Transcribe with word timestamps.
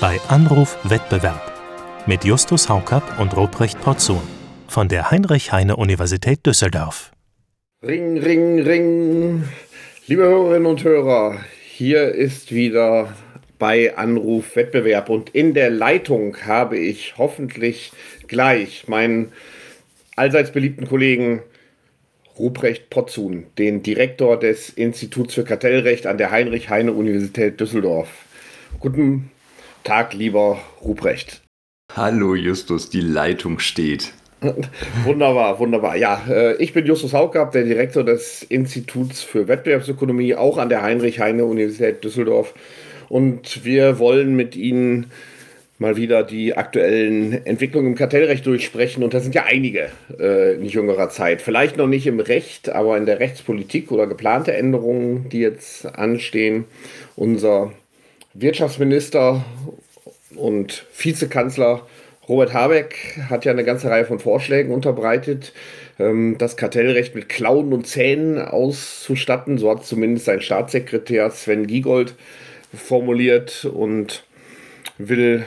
bei 0.00 0.20
Anruf 0.28 0.76
Wettbewerb 0.84 1.52
mit 2.06 2.22
Justus 2.24 2.68
Haukapp 2.68 3.18
und 3.18 3.34
Ruprecht 3.34 3.80
Porzun 3.80 4.20
von 4.68 4.88
der 4.88 5.10
Heinrich-Heine-Universität 5.10 6.44
Düsseldorf. 6.44 7.12
Ring, 7.82 8.18
ring, 8.18 8.60
ring. 8.60 9.44
Liebe 10.06 10.22
Hörerinnen 10.24 10.66
und 10.66 10.84
Hörer, 10.84 11.38
hier 11.64 12.08
ist 12.08 12.52
wieder 12.52 13.14
bei 13.58 13.96
Anruf 13.96 14.54
Wettbewerb 14.54 15.08
und 15.08 15.30
in 15.30 15.54
der 15.54 15.70
Leitung 15.70 16.36
habe 16.44 16.76
ich 16.76 17.14
hoffentlich 17.16 17.90
gleich 18.26 18.86
meinen 18.88 19.32
allseits 20.14 20.52
beliebten 20.52 20.86
Kollegen 20.86 21.40
Ruprecht 22.38 22.90
Potzun, 22.90 23.46
den 23.56 23.82
Direktor 23.82 24.38
des 24.38 24.68
Instituts 24.68 25.32
für 25.32 25.44
Kartellrecht 25.44 26.06
an 26.06 26.18
der 26.18 26.30
Heinrich-Heine-Universität 26.30 27.58
Düsseldorf. 27.58 28.10
Guten 28.78 29.30
Tag, 29.86 30.14
lieber 30.14 30.58
Ruprecht. 30.82 31.42
Hallo 31.94 32.34
Justus, 32.34 32.90
die 32.90 33.00
Leitung 33.00 33.60
steht. 33.60 34.12
wunderbar, 35.04 35.60
wunderbar. 35.60 35.94
Ja, 35.96 36.24
äh, 36.28 36.56
ich 36.56 36.72
bin 36.72 36.86
Justus 36.86 37.12
Haukapp, 37.12 37.52
der 37.52 37.62
Direktor 37.62 38.02
des 38.02 38.42
Instituts 38.42 39.22
für 39.22 39.46
Wettbewerbsökonomie, 39.46 40.34
auch 40.34 40.58
an 40.58 40.70
der 40.70 40.82
Heinrich-Heine-Universität 40.82 42.02
Düsseldorf. 42.02 42.52
Und 43.08 43.64
wir 43.64 44.00
wollen 44.00 44.34
mit 44.34 44.56
Ihnen 44.56 45.12
mal 45.78 45.96
wieder 45.96 46.24
die 46.24 46.56
aktuellen 46.56 47.46
Entwicklungen 47.46 47.92
im 47.92 47.94
Kartellrecht 47.94 48.44
durchsprechen. 48.44 49.04
Und 49.04 49.14
da 49.14 49.20
sind 49.20 49.36
ja 49.36 49.44
einige 49.44 49.90
äh, 50.18 50.56
in 50.56 50.64
jüngerer 50.64 51.10
Zeit. 51.10 51.40
Vielleicht 51.40 51.76
noch 51.76 51.86
nicht 51.86 52.08
im 52.08 52.18
Recht, 52.18 52.70
aber 52.70 52.96
in 52.96 53.06
der 53.06 53.20
Rechtspolitik 53.20 53.92
oder 53.92 54.08
geplante 54.08 54.52
Änderungen, 54.52 55.28
die 55.28 55.38
jetzt 55.38 55.86
anstehen. 55.86 56.64
Unser 57.14 57.70
Wirtschaftsminister 58.38 59.44
und 60.34 60.84
Vizekanzler 60.96 61.86
Robert 62.28 62.52
Habeck 62.52 63.18
hat 63.30 63.44
ja 63.44 63.52
eine 63.52 63.64
ganze 63.64 63.88
Reihe 63.88 64.04
von 64.04 64.18
Vorschlägen 64.18 64.72
unterbreitet, 64.72 65.52
ähm, 65.98 66.36
das 66.38 66.56
Kartellrecht 66.56 67.14
mit 67.14 67.28
Klauen 67.28 67.72
und 67.72 67.86
Zähnen 67.86 68.38
auszustatten. 68.38 69.58
So 69.58 69.70
hat 69.70 69.86
zumindest 69.86 70.26
sein 70.26 70.40
Staatssekretär 70.40 71.30
Sven 71.30 71.66
Giegold 71.66 72.14
formuliert 72.74 73.64
und 73.64 74.24
will 74.98 75.44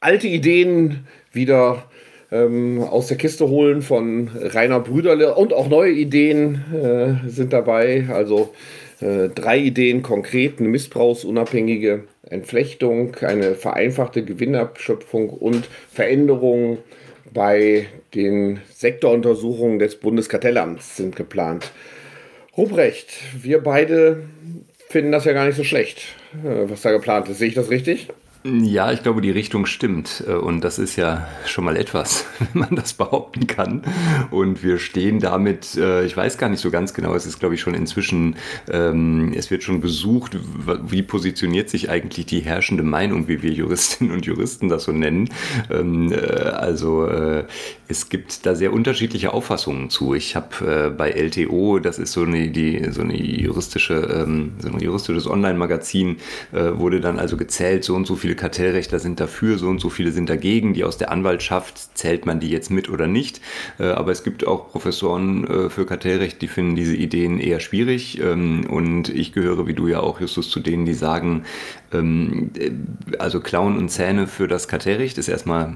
alte 0.00 0.28
Ideen 0.28 1.06
wieder 1.32 1.84
ähm, 2.30 2.82
aus 2.82 3.08
der 3.08 3.16
Kiste 3.16 3.48
holen 3.48 3.82
von 3.82 4.30
Rainer 4.34 4.80
Brüderle 4.80 5.34
und 5.34 5.52
auch 5.52 5.68
neue 5.68 5.92
Ideen 5.92 6.64
äh, 6.72 7.28
sind 7.28 7.52
dabei. 7.52 8.06
Also 8.10 8.52
äh, 9.00 9.28
drei 9.28 9.58
Ideen 9.58 10.02
konkret: 10.02 10.58
eine 10.58 10.68
missbrauchsunabhängige 10.68 12.04
Entflechtung, 12.28 13.14
eine 13.16 13.54
vereinfachte 13.54 14.24
Gewinnabschöpfung 14.24 15.30
und 15.30 15.68
Veränderungen 15.92 16.78
bei 17.32 17.86
den 18.14 18.60
Sektoruntersuchungen 18.72 19.78
des 19.78 19.96
Bundeskartellamts 19.96 20.96
sind 20.96 21.16
geplant. 21.16 21.70
Ruprecht, 22.56 23.10
wir 23.42 23.62
beide 23.62 24.22
finden 24.88 25.12
das 25.12 25.26
ja 25.26 25.32
gar 25.32 25.46
nicht 25.46 25.56
so 25.56 25.64
schlecht, 25.64 25.98
äh, 26.44 26.68
was 26.70 26.82
da 26.82 26.90
geplant 26.90 27.28
ist. 27.28 27.38
Sehe 27.38 27.48
ich 27.48 27.54
das 27.54 27.70
richtig? 27.70 28.08
Ja, 28.46 28.92
ich 28.92 29.02
glaube, 29.02 29.22
die 29.22 29.30
Richtung 29.30 29.66
stimmt. 29.66 30.22
Äh, 30.26 30.34
und 30.34 30.62
das 30.62 30.78
ist 30.78 30.96
ja 30.96 31.26
schon 31.46 31.64
mal 31.64 31.76
etwas, 31.76 32.26
wenn 32.38 32.60
man 32.60 32.76
das 32.76 32.92
behaupten 32.92 33.46
kann. 33.46 33.82
Und 34.30 34.62
wir 34.62 34.78
stehen 34.78 35.20
damit, 35.20 35.74
äh, 35.76 36.04
ich 36.04 36.16
weiß 36.16 36.38
gar 36.38 36.48
nicht 36.48 36.60
so 36.60 36.70
ganz 36.70 36.94
genau, 36.94 37.14
es 37.14 37.26
ist, 37.26 37.40
glaube 37.40 37.54
ich, 37.54 37.60
schon 37.60 37.74
inzwischen, 37.74 38.36
ähm, 38.70 39.32
es 39.36 39.50
wird 39.50 39.62
schon 39.62 39.80
gesucht, 39.80 40.38
wie 40.86 41.02
positioniert 41.02 41.70
sich 41.70 41.90
eigentlich 41.90 42.26
die 42.26 42.40
herrschende 42.40 42.82
Meinung, 42.82 43.26
wie 43.26 43.42
wir 43.42 43.50
Juristinnen 43.50 44.12
und 44.12 44.26
Juristen 44.26 44.68
das 44.68 44.84
so 44.84 44.92
nennen. 44.92 45.28
Ähm, 45.70 46.12
äh, 46.12 46.16
also 46.16 47.08
es 47.88 48.08
gibt 48.08 48.46
da 48.46 48.54
sehr 48.54 48.72
unterschiedliche 48.72 49.32
Auffassungen 49.32 49.90
zu. 49.90 50.14
Ich 50.14 50.36
habe 50.36 50.94
bei 50.96 51.10
LTO, 51.10 51.78
das 51.78 51.98
ist 51.98 52.12
so 52.12 52.22
eine, 52.22 52.50
die, 52.50 52.90
so 52.90 53.02
eine 53.02 53.16
juristische, 53.16 53.94
ähm, 53.94 54.52
so 54.58 54.68
ein 54.68 54.80
juristisches 54.80 55.26
Online-Magazin, 55.26 56.16
wurde 56.52 57.00
dann 57.00 57.18
also 57.18 57.36
gezählt, 57.36 57.84
so 57.84 57.94
und 57.94 58.06
so 58.06 58.16
viele 58.16 58.35
Kartellrechtler 58.36 58.98
sind 58.98 59.20
dafür, 59.20 59.58
so 59.58 59.68
und 59.68 59.80
so 59.80 59.90
viele 59.90 60.12
sind 60.12 60.28
dagegen. 60.28 60.74
Die 60.74 60.84
aus 60.84 60.98
der 60.98 61.10
Anwaltschaft, 61.10 61.96
zählt 61.96 62.26
man 62.26 62.40
die 62.40 62.50
jetzt 62.50 62.70
mit 62.70 62.88
oder 62.88 63.06
nicht? 63.06 63.40
Äh, 63.78 63.86
aber 63.86 64.12
es 64.12 64.22
gibt 64.22 64.46
auch 64.46 64.70
Professoren 64.70 65.46
äh, 65.46 65.70
für 65.70 65.86
Kartellrecht, 65.86 66.40
die 66.42 66.48
finden 66.48 66.76
diese 66.76 66.94
Ideen 66.94 67.40
eher 67.40 67.60
schwierig. 67.60 68.20
Ähm, 68.20 68.66
und 68.68 69.08
ich 69.08 69.32
gehöre, 69.32 69.66
wie 69.66 69.74
du 69.74 69.88
ja 69.88 70.00
auch, 70.00 70.20
Justus, 70.20 70.50
zu 70.50 70.60
denen, 70.60 70.86
die 70.86 70.94
sagen, 70.94 71.44
also 71.90 73.40
Klauen 73.40 73.76
und 73.76 73.88
Zähne 73.90 74.26
für 74.26 74.48
das 74.48 74.68
Kartellrecht 74.68 75.18
ist 75.18 75.28
erstmal, 75.28 75.74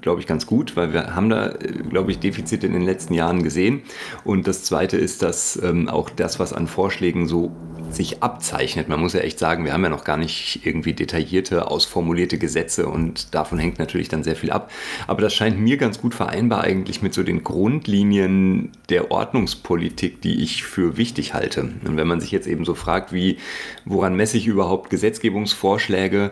glaube 0.00 0.20
ich, 0.20 0.26
ganz 0.26 0.46
gut, 0.46 0.76
weil 0.76 0.92
wir 0.92 1.14
haben 1.14 1.28
da, 1.28 1.54
glaube 1.90 2.12
ich, 2.12 2.18
Defizite 2.18 2.66
in 2.66 2.72
den 2.72 2.82
letzten 2.82 3.14
Jahren 3.14 3.42
gesehen. 3.42 3.82
Und 4.24 4.46
das 4.46 4.64
Zweite 4.64 4.96
ist, 4.96 5.22
dass 5.22 5.60
ähm, 5.62 5.88
auch 5.88 6.10
das, 6.10 6.38
was 6.38 6.52
an 6.52 6.66
Vorschlägen 6.66 7.26
so 7.26 7.52
sich 7.90 8.22
abzeichnet. 8.22 8.88
Man 8.88 9.00
muss 9.00 9.12
ja 9.12 9.20
echt 9.20 9.38
sagen, 9.38 9.64
wir 9.64 9.72
haben 9.72 9.82
ja 9.82 9.88
noch 9.88 10.04
gar 10.04 10.16
nicht 10.16 10.60
irgendwie 10.64 10.92
detaillierte, 10.92 11.70
ausformulierte 11.70 12.38
Gesetze 12.38 12.86
und 12.86 13.34
davon 13.34 13.58
hängt 13.58 13.78
natürlich 13.78 14.08
dann 14.08 14.24
sehr 14.24 14.36
viel 14.36 14.50
ab. 14.50 14.70
Aber 15.06 15.22
das 15.22 15.34
scheint 15.34 15.60
mir 15.60 15.76
ganz 15.76 16.00
gut 16.00 16.14
vereinbar 16.14 16.62
eigentlich 16.62 17.02
mit 17.02 17.14
so 17.14 17.22
den 17.22 17.44
Grundlinien 17.44 18.72
der 18.88 19.10
Ordnungspolitik, 19.10 20.20
die 20.20 20.42
ich 20.42 20.64
für 20.64 20.96
wichtig 20.96 21.34
halte. 21.34 21.70
Und 21.84 21.96
wenn 21.96 22.08
man 22.08 22.20
sich 22.20 22.32
jetzt 22.32 22.46
eben 22.46 22.64
so 22.64 22.74
fragt, 22.74 23.12
wie, 23.12 23.38
woran 23.84 24.16
messe 24.16 24.36
ich 24.36 24.46
überhaupt 24.46 24.90
Gesetzgebungsvorschläge? 25.24 26.30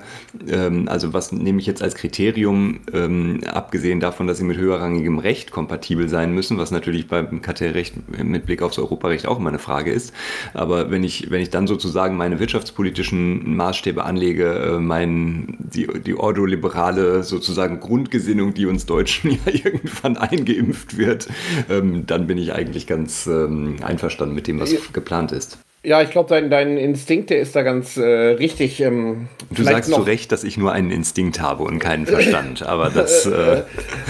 Ähm, 0.48 0.88
also 0.88 1.12
was 1.12 1.32
nehme 1.32 1.60
ich 1.60 1.66
jetzt 1.66 1.82
als 1.82 1.94
Kriterium, 1.94 2.80
ähm, 2.92 3.40
abgesehen 3.46 4.00
davon, 4.00 4.26
dass 4.26 4.38
sie 4.38 4.44
mit 4.44 4.58
höherrangigem 4.58 5.18
Recht 5.18 5.50
kompatibel 5.50 6.08
sein 6.08 6.34
müssen, 6.34 6.58
was 6.58 6.70
natürlich 6.70 7.08
beim 7.08 7.42
Kartellrecht 7.42 7.94
mit 8.22 8.46
Blick 8.46 8.62
aufs 8.62 8.78
Europarecht 8.78 9.26
auch 9.26 9.38
immer 9.38 9.48
eine 9.48 9.58
Frage 9.58 9.90
ist. 9.90 10.12
Aber 10.54 10.90
wenn 10.90 11.04
ich, 11.04 11.30
wenn 11.30 11.40
ich 11.40 11.50
dann 11.50 11.66
sozusagen 11.66 12.16
meine 12.16 12.38
wirtschaftspolitischen 12.38 13.56
Maßstäbe 13.56 14.04
anlege, 14.04 14.76
äh, 14.76 14.78
mein, 14.78 15.56
die, 15.58 15.88
die 16.04 16.14
ordoliberale 16.14 17.22
sozusagen 17.22 17.80
Grundgesinnung, 17.80 18.54
die 18.54 18.66
uns 18.66 18.86
Deutschen 18.86 19.30
ja 19.46 19.52
irgendwann 19.52 20.16
eingeimpft 20.16 20.98
wird, 20.98 21.28
ähm, 21.70 22.06
dann 22.06 22.26
bin 22.26 22.38
ich 22.38 22.52
eigentlich 22.52 22.86
ganz 22.86 23.26
ähm, 23.26 23.76
einverstanden 23.82 24.34
mit 24.34 24.46
dem, 24.46 24.60
was 24.60 24.74
geplant 24.92 25.32
ist. 25.32 25.58
Ja, 25.84 26.00
ich 26.00 26.10
glaube, 26.10 26.28
dein, 26.28 26.48
dein 26.48 26.76
Instinkt, 26.76 27.30
der 27.30 27.40
ist 27.40 27.56
da 27.56 27.62
ganz 27.62 27.96
äh, 27.96 28.02
richtig. 28.02 28.80
Ähm, 28.80 29.26
du 29.50 29.64
sagst 29.64 29.92
zu 29.92 30.00
Recht, 30.02 30.30
dass 30.30 30.44
ich 30.44 30.56
nur 30.56 30.70
einen 30.70 30.92
Instinkt 30.92 31.40
habe 31.40 31.64
und 31.64 31.80
keinen 31.80 32.06
Verstand, 32.06 32.62
aber 32.62 32.90
das. 32.90 33.26
Äh 33.32 33.62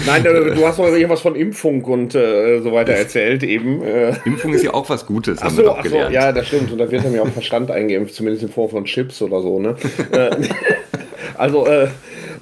Nein, 0.05 0.25
äh, 0.25 0.53
du 0.53 0.67
hast 0.67 0.77
noch 0.77 0.87
irgendwas 0.87 1.21
von 1.21 1.35
Impfung 1.35 1.83
und 1.85 2.13
äh, 2.13 2.59
so 2.61 2.73
weiter 2.73 2.93
erzählt 2.93 3.41
eben. 3.43 3.81
Äh. 3.81 4.13
Impfung 4.25 4.53
ist 4.53 4.63
ja 4.63 4.73
auch 4.73 4.89
was 4.89 5.05
Gutes, 5.05 5.41
haben 5.41 5.55
so, 5.55 5.61
wir 5.61 5.65
doch 5.65 5.81
gelernt. 5.81 6.09
So, 6.09 6.13
ja, 6.13 6.31
das 6.31 6.47
stimmt. 6.47 6.71
Und 6.71 6.77
da 6.77 6.91
wird 6.91 7.03
ja 7.03 7.21
auch 7.21 7.27
Verstand 7.29 7.71
eingeimpft, 7.71 8.13
zumindest 8.13 8.43
in 8.43 8.49
Form 8.49 8.69
von 8.69 8.85
Chips 8.85 9.21
oder 9.21 9.41
so. 9.41 9.59
Ne? 9.59 9.75
Äh, 10.11 10.29
also, 11.37 11.65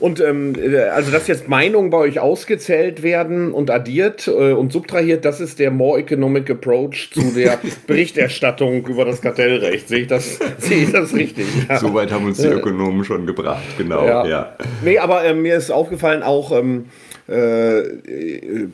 und 0.02 0.20
ähm, 0.20 0.56
also, 0.94 1.12
dass 1.12 1.28
jetzt 1.28 1.48
Meinungen 1.48 1.92
bei 1.92 1.98
euch 2.00 2.20
ausgezählt 2.20 3.04
werden 3.04 3.52
und 3.52 3.70
addiert 3.70 4.28
äh, 4.28 4.52
und 4.52 4.74
subtrahiert, 4.74 5.24
das 5.26 5.40
ist 5.40 5.60
der 5.60 5.70
More 5.70 6.00
Economic 6.00 6.50
Approach 6.50 7.12
zu 7.14 7.22
der 7.36 7.60
Berichterstattung 7.88 8.86
über 8.88 9.06
das 9.06 9.22
Kartellrecht. 9.22 9.88
Sehe 9.88 10.00
ich 10.00 10.08
das, 10.08 10.40
sehe 10.58 10.84
ich 10.86 10.92
das 10.92 11.14
richtig? 11.14 11.46
Ja. 11.70 11.78
Soweit 11.78 12.12
haben 12.12 12.26
uns 12.26 12.40
die 12.40 12.48
Ökonomen 12.48 13.06
schon 13.06 13.28
gebracht, 13.28 13.62
genau. 13.78 14.04
Ja. 14.06 14.26
ja. 14.26 14.56
Nee, 14.84 14.98
aber 14.98 15.24
äh, 15.24 15.36
mir 15.36 15.56
ist 15.56 15.70
aufgefallen 15.70 16.24
auch. 16.24 16.52
Ähm, 16.52 16.86
äh, 17.32 17.80
äh, 17.80 18.68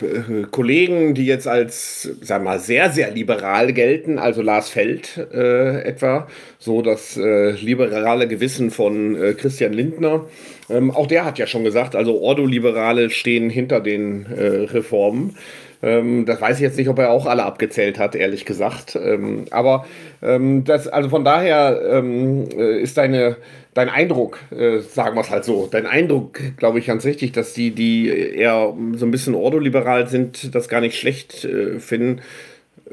Kollegen, 0.51 1.13
die 1.13 1.25
jetzt 1.25 1.47
als, 1.47 2.03
sagen 2.21 2.43
wir 2.43 2.51
mal, 2.51 2.59
sehr, 2.59 2.91
sehr 2.91 3.11
liberal 3.11 3.73
gelten, 3.73 4.17
also 4.19 4.41
Lars 4.41 4.69
Feld 4.69 5.27
äh, 5.33 5.81
etwa, 5.83 6.27
so 6.59 6.81
das 6.81 7.17
äh, 7.17 7.51
liberale 7.51 8.27
Gewissen 8.27 8.71
von 8.71 9.15
äh, 9.15 9.33
Christian 9.33 9.73
Lindner. 9.73 10.25
Ähm, 10.69 10.91
auch 10.91 11.07
der 11.07 11.23
hat 11.23 11.37
ja 11.37 11.47
schon 11.47 11.63
gesagt, 11.63 11.95
also 11.95 12.19
Ordoliberale 12.19 13.09
stehen 13.09 13.49
hinter 13.49 13.79
den 13.79 14.25
äh, 14.25 14.45
Reformen. 14.45 15.35
Ähm, 15.83 16.25
das 16.25 16.41
weiß 16.41 16.57
ich 16.57 16.61
jetzt 16.61 16.77
nicht, 16.77 16.89
ob 16.89 16.99
er 16.99 17.11
auch 17.11 17.25
alle 17.25 17.43
abgezählt 17.43 17.99
hat, 17.99 18.15
ehrlich 18.15 18.45
gesagt. 18.45 18.97
Ähm, 19.01 19.45
aber 19.51 19.85
ähm, 20.21 20.63
das, 20.63 20.87
also 20.87 21.09
von 21.09 21.23
daher 21.23 21.81
ähm, 21.91 22.49
äh, 22.57 22.81
ist 22.81 22.97
deine, 22.97 23.37
dein 23.73 23.89
Eindruck, 23.89 24.39
äh, 24.51 24.79
sagen 24.79 25.15
wir 25.15 25.21
es 25.21 25.29
halt 25.29 25.45
so, 25.45 25.67
dein 25.69 25.85
Eindruck, 25.85 26.39
glaube 26.57 26.79
ich, 26.79 26.87
ganz 26.87 27.05
richtig, 27.05 27.31
dass 27.31 27.53
die, 27.53 27.71
die 27.71 28.09
eher 28.09 28.73
so 28.93 29.05
ein 29.05 29.11
bisschen 29.11 29.35
ordoliberal 29.35 30.07
sind, 30.07 30.55
das 30.55 30.69
gar 30.69 30.81
nicht 30.81 30.97
schlecht 30.97 31.45
äh, 31.45 31.79
finden, 31.79 32.21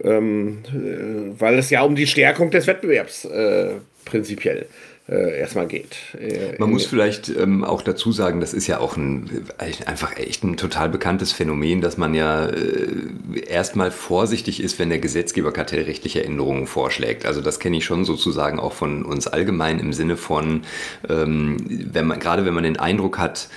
ähm, 0.02 0.58
äh, 0.68 1.40
weil 1.40 1.58
es 1.58 1.70
ja 1.70 1.82
um 1.82 1.94
die 1.94 2.06
Stärkung 2.06 2.50
des 2.50 2.66
Wettbewerbs 2.66 3.24
äh, 3.24 3.74
prinzipiell 4.04 4.66
erstmal 5.12 5.66
geht. 5.66 5.96
Äh, 6.18 6.56
Man 6.58 6.70
muss 6.70 6.86
vielleicht 6.86 7.28
ähm, 7.28 7.62
auch 7.62 7.82
dazu 7.82 8.10
sagen, 8.10 8.40
das 8.40 8.54
ist 8.54 8.66
ja 8.66 8.80
auch 8.80 8.96
ein, 8.96 9.46
einfach 9.84 10.16
echt 10.16 10.44
ein 10.44 10.56
total 10.56 10.88
bekanntes 10.88 11.32
Phänomen, 11.32 11.82
dass 11.82 11.98
man 11.98 12.14
ja 12.14 12.46
äh, 12.46 13.40
erstmal 13.46 13.90
vorsichtig 13.90 14.62
ist, 14.62 14.78
wenn 14.78 14.88
der 14.88 15.00
Gesetzgeber 15.00 15.52
kartellrechtliche 15.52 16.24
Änderungen 16.24 16.66
vorschlägt. 16.66 17.26
Also 17.26 17.42
das 17.42 17.58
kenne 17.58 17.76
ich 17.76 17.84
schon 17.84 18.06
sozusagen 18.06 18.58
auch 18.58 18.72
von 18.72 19.04
uns 19.04 19.26
allgemein 19.26 19.78
im 19.78 19.92
Sinne 19.92 20.16
von, 20.16 20.62
ähm, 21.08 21.58
wenn 21.68 22.06
man, 22.06 22.18
gerade 22.18 22.46
wenn 22.46 22.54
man 22.54 22.64
den 22.64 22.78
Eindruck 22.78 23.18
hat, 23.18 23.48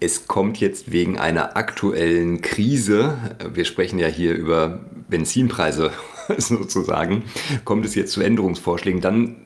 es 0.00 0.26
kommt 0.26 0.58
jetzt 0.58 0.92
wegen 0.92 1.18
einer 1.18 1.56
aktuellen 1.56 2.42
Krise, 2.42 3.16
wir 3.52 3.64
sprechen 3.64 3.98
ja 3.98 4.08
hier 4.08 4.34
über 4.34 4.80
Benzinpreise 5.08 5.92
sozusagen, 6.38 7.22
kommt 7.64 7.86
es 7.86 7.94
jetzt 7.94 8.12
zu 8.12 8.20
Änderungsvorschlägen, 8.20 9.00
dann, 9.00 9.36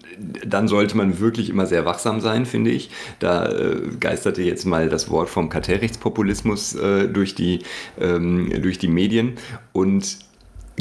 dann 0.47 0.69
sollte 0.69 0.97
man 0.97 1.21
wirklich 1.21 1.51
immer 1.51 1.67
sehr 1.67 1.85
wachsam 1.85 2.21
sein, 2.21 2.47
finde 2.47 2.71
ich. 2.71 2.91
Da 3.19 3.51
äh, 3.51 3.81
geisterte 4.01 4.43
jetzt 4.43 4.65
mal 4.65 4.89
das 4.89 5.11
Wort 5.11 5.29
vom 5.29 5.49
Kartellrechtspopulismus 5.49 6.75
äh, 6.75 7.09
durch, 7.09 7.35
die, 7.35 7.61
ähm, 8.01 8.53
durch 8.63 8.79
die 8.79 8.89
Medien 8.89 9.35
und 9.73 10.19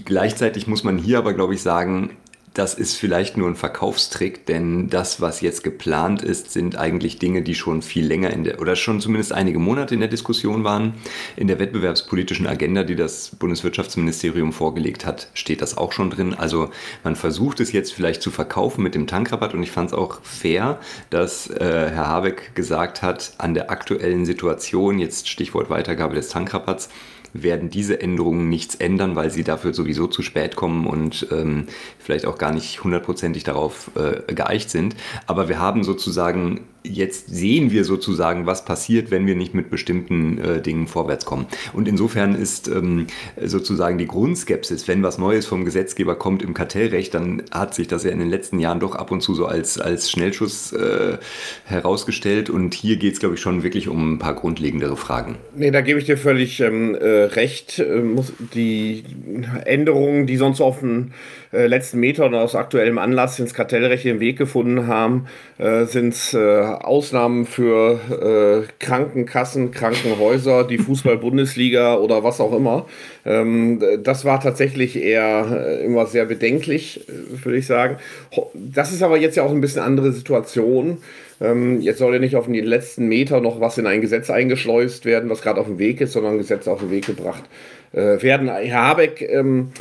Gleichzeitig 0.05 0.67
muss 0.67 0.83
man 0.83 0.97
hier 0.97 1.17
aber, 1.17 1.33
glaube 1.33 1.55
ich, 1.55 1.61
sagen, 1.61 2.11
das 2.57 2.73
ist 2.73 2.95
vielleicht 2.95 3.37
nur 3.37 3.47
ein 3.47 3.55
Verkaufstrick, 3.55 4.47
denn 4.47 4.89
das, 4.89 5.21
was 5.21 5.41
jetzt 5.41 5.63
geplant 5.63 6.23
ist, 6.23 6.51
sind 6.51 6.75
eigentlich 6.75 7.19
Dinge, 7.19 7.43
die 7.43 7.53
schon 7.53 7.83
viel 7.83 8.05
länger 8.05 8.31
in 8.31 8.43
der, 8.43 8.59
oder 8.59 8.75
schon 8.75 8.99
zumindest 8.99 9.31
einige 9.31 9.59
Monate 9.59 9.93
in 9.93 9.99
der 9.99 10.09
Diskussion 10.09 10.63
waren. 10.63 10.95
In 11.35 11.47
der 11.47 11.59
wettbewerbspolitischen 11.59 12.47
Agenda, 12.47 12.83
die 12.83 12.95
das 12.95 13.29
Bundeswirtschaftsministerium 13.35 14.53
vorgelegt 14.53 15.05
hat, 15.05 15.27
steht 15.35 15.61
das 15.61 15.77
auch 15.77 15.91
schon 15.91 16.09
drin. 16.09 16.33
Also 16.33 16.71
man 17.03 17.15
versucht 17.15 17.59
es 17.59 17.71
jetzt 17.71 17.93
vielleicht 17.93 18.23
zu 18.23 18.31
verkaufen 18.31 18.81
mit 18.81 18.95
dem 18.95 19.05
Tankrabatt 19.05 19.53
und 19.53 19.61
ich 19.61 19.71
fand 19.71 19.91
es 19.91 19.93
auch 19.93 20.21
fair, 20.23 20.79
dass 21.11 21.51
äh, 21.51 21.91
Herr 21.93 22.07
Habeck 22.07 22.55
gesagt 22.55 23.03
hat, 23.03 23.33
an 23.37 23.53
der 23.53 23.69
aktuellen 23.69 24.25
Situation, 24.25 24.97
jetzt 24.97 25.29
Stichwort 25.29 25.69
Weitergabe 25.69 26.15
des 26.15 26.29
Tankrabatts, 26.29 26.89
werden 27.43 27.69
diese 27.69 28.01
Änderungen 28.01 28.49
nichts 28.49 28.75
ändern, 28.75 29.15
weil 29.15 29.31
sie 29.31 29.43
dafür 29.43 29.73
sowieso 29.73 30.07
zu 30.07 30.21
spät 30.21 30.55
kommen 30.55 30.87
und 30.87 31.27
ähm, 31.31 31.67
vielleicht 31.99 32.25
auch 32.25 32.37
gar 32.37 32.53
nicht 32.53 32.83
hundertprozentig 32.83 33.43
darauf 33.43 33.91
äh, 33.95 34.33
geeicht 34.33 34.69
sind. 34.69 34.95
Aber 35.25 35.49
wir 35.49 35.59
haben 35.59 35.83
sozusagen 35.83 36.61
jetzt 36.87 37.29
sehen 37.29 37.71
wir 37.71 37.83
sozusagen, 37.83 38.45
was 38.45 38.65
passiert, 38.65 39.11
wenn 39.11 39.27
wir 39.27 39.35
nicht 39.35 39.53
mit 39.53 39.69
bestimmten 39.69 40.37
äh, 40.39 40.61
Dingen 40.61 40.87
vorwärts 40.87 41.25
kommen. 41.25 41.47
Und 41.73 41.87
insofern 41.87 42.35
ist 42.35 42.67
ähm, 42.67 43.07
sozusagen 43.43 43.97
die 43.97 44.07
Grundskepsis, 44.07 44.87
wenn 44.87 45.03
was 45.03 45.17
Neues 45.17 45.45
vom 45.45 45.65
Gesetzgeber 45.65 46.15
kommt 46.15 46.41
im 46.41 46.53
Kartellrecht, 46.53 47.13
dann 47.13 47.43
hat 47.51 47.73
sich 47.73 47.87
das 47.87 48.03
ja 48.03 48.11
in 48.11 48.19
den 48.19 48.29
letzten 48.29 48.59
Jahren 48.59 48.79
doch 48.79 48.95
ab 48.95 49.11
und 49.11 49.21
zu 49.21 49.35
so 49.35 49.45
als, 49.45 49.79
als 49.79 50.11
Schnellschuss 50.11 50.73
äh, 50.73 51.17
herausgestellt. 51.65 52.49
Und 52.49 52.73
hier 52.73 52.97
geht 52.97 53.13
es, 53.13 53.19
glaube 53.19 53.35
ich, 53.35 53.41
schon 53.41 53.63
wirklich 53.63 53.87
um 53.87 54.13
ein 54.13 54.19
paar 54.19 54.35
grundlegendere 54.35 54.97
Fragen. 54.97 55.37
Nee, 55.55 55.71
da 55.71 55.81
gebe 55.81 55.99
ich 55.99 56.05
dir 56.05 56.17
völlig 56.17 56.59
ähm, 56.59 56.95
äh, 56.95 57.23
recht. 57.23 57.79
Äh, 57.79 58.01
die 58.53 59.03
Änderungen, 59.65 60.27
die 60.27 60.37
sonst 60.37 60.61
auf 60.61 60.79
den 60.79 61.13
äh, 61.51 61.67
letzten 61.67 61.99
Metern 61.99 62.35
aus 62.35 62.55
aktuellem 62.55 62.97
Anlass 62.97 63.39
ins 63.39 63.53
Kartellrecht 63.53 64.05
den 64.05 64.19
Weg 64.19 64.37
gefunden 64.37 64.87
haben, 64.87 65.27
äh, 65.57 65.85
sind 65.85 66.13
es 66.13 66.35
Ausnahmen 66.35 67.45
für 67.45 68.65
äh, 68.67 68.83
Krankenkassen, 68.83 69.71
Krankenhäuser, 69.71 70.63
die 70.63 70.77
Fußball-Bundesliga 70.77 71.95
oder 71.95 72.23
was 72.23 72.39
auch 72.39 72.53
immer. 72.53 72.85
Ähm, 73.25 73.81
das 74.03 74.25
war 74.25 74.39
tatsächlich 74.39 74.95
eher 74.95 75.45
äh, 75.51 75.85
immer 75.85 76.05
sehr 76.05 76.25
bedenklich, 76.25 77.07
äh, 77.09 77.43
würde 77.43 77.57
ich 77.57 77.67
sagen. 77.67 77.97
Das 78.53 78.91
ist 78.91 79.03
aber 79.03 79.17
jetzt 79.17 79.35
ja 79.35 79.43
auch 79.43 79.51
ein 79.51 79.61
bisschen 79.61 79.81
andere 79.81 80.11
Situation. 80.13 80.99
Ähm, 81.39 81.81
jetzt 81.81 81.99
soll 81.99 82.13
ja 82.13 82.19
nicht 82.19 82.35
auf 82.35 82.45
den 82.45 82.55
letzten 82.55 83.07
Meter 83.07 83.41
noch 83.41 83.59
was 83.59 83.77
in 83.77 83.87
ein 83.87 84.01
Gesetz 84.01 84.29
eingeschleust 84.29 85.05
werden, 85.05 85.29
was 85.29 85.41
gerade 85.41 85.59
auf 85.59 85.67
dem 85.67 85.79
Weg 85.79 86.01
ist, 86.01 86.13
sondern 86.13 86.33
ein 86.33 86.39
Gesetz 86.39 86.67
auf 86.67 86.79
den 86.79 86.91
Weg 86.91 87.05
gebracht 87.05 87.43
äh, 87.93 88.21
werden. 88.21 88.49
Herr 88.49 88.87
Habeck 88.87 89.21
ähm, 89.21 89.71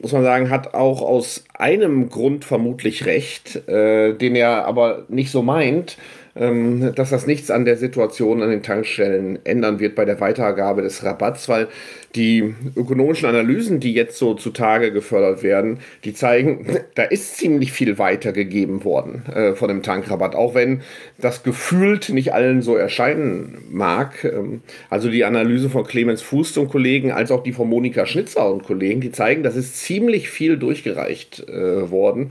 muss 0.00 0.12
man 0.12 0.22
sagen, 0.22 0.50
hat 0.50 0.74
auch 0.74 1.02
aus 1.02 1.44
einem 1.54 2.08
Grund 2.08 2.44
vermutlich 2.44 3.06
recht, 3.06 3.68
äh, 3.68 4.14
den 4.14 4.34
er 4.36 4.64
aber 4.64 5.04
nicht 5.08 5.30
so 5.30 5.42
meint 5.42 5.96
ähm, 6.34 6.94
dass 6.94 7.10
das 7.10 7.26
nichts 7.26 7.50
an 7.50 7.64
der 7.64 7.76
Situation 7.76 8.42
an 8.42 8.50
den 8.50 8.62
Tankstellen 8.62 9.38
ändern 9.44 9.80
wird 9.80 9.94
bei 9.94 10.04
der 10.04 10.20
Weitergabe 10.20 10.82
des 10.82 11.04
Rabatts, 11.04 11.48
weil 11.48 11.68
die 12.14 12.54
ökonomischen 12.76 13.28
Analysen, 13.28 13.80
die 13.80 13.94
jetzt 13.94 14.18
so 14.18 14.34
zutage 14.34 14.92
gefördert 14.92 15.42
werden, 15.42 15.78
die 16.04 16.14
zeigen, 16.14 16.66
da 16.94 17.04
ist 17.04 17.36
ziemlich 17.36 17.72
viel 17.72 17.98
weitergegeben 17.98 18.84
worden 18.84 19.24
äh, 19.32 19.54
von 19.54 19.68
dem 19.68 19.82
Tankrabatt, 19.82 20.34
auch 20.34 20.54
wenn 20.54 20.82
das 21.18 21.42
gefühlt 21.42 22.10
nicht 22.10 22.32
allen 22.32 22.62
so 22.62 22.76
erscheinen 22.76 23.58
mag. 23.70 24.24
Ähm, 24.24 24.62
also 24.90 25.10
die 25.10 25.24
Analyse 25.24 25.70
von 25.70 25.84
Clemens 25.84 26.22
Fuß 26.22 26.56
und 26.58 26.68
Kollegen, 26.68 27.12
als 27.12 27.30
auch 27.30 27.42
die 27.42 27.52
von 27.52 27.68
Monika 27.68 28.06
Schnitzer 28.06 28.52
und 28.52 28.64
Kollegen, 28.64 29.00
die 29.00 29.12
zeigen, 29.12 29.42
das 29.42 29.56
ist 29.56 29.78
ziemlich 29.78 30.28
viel 30.28 30.56
durchgereicht 30.56 31.48
äh, 31.48 31.90
worden 31.90 32.30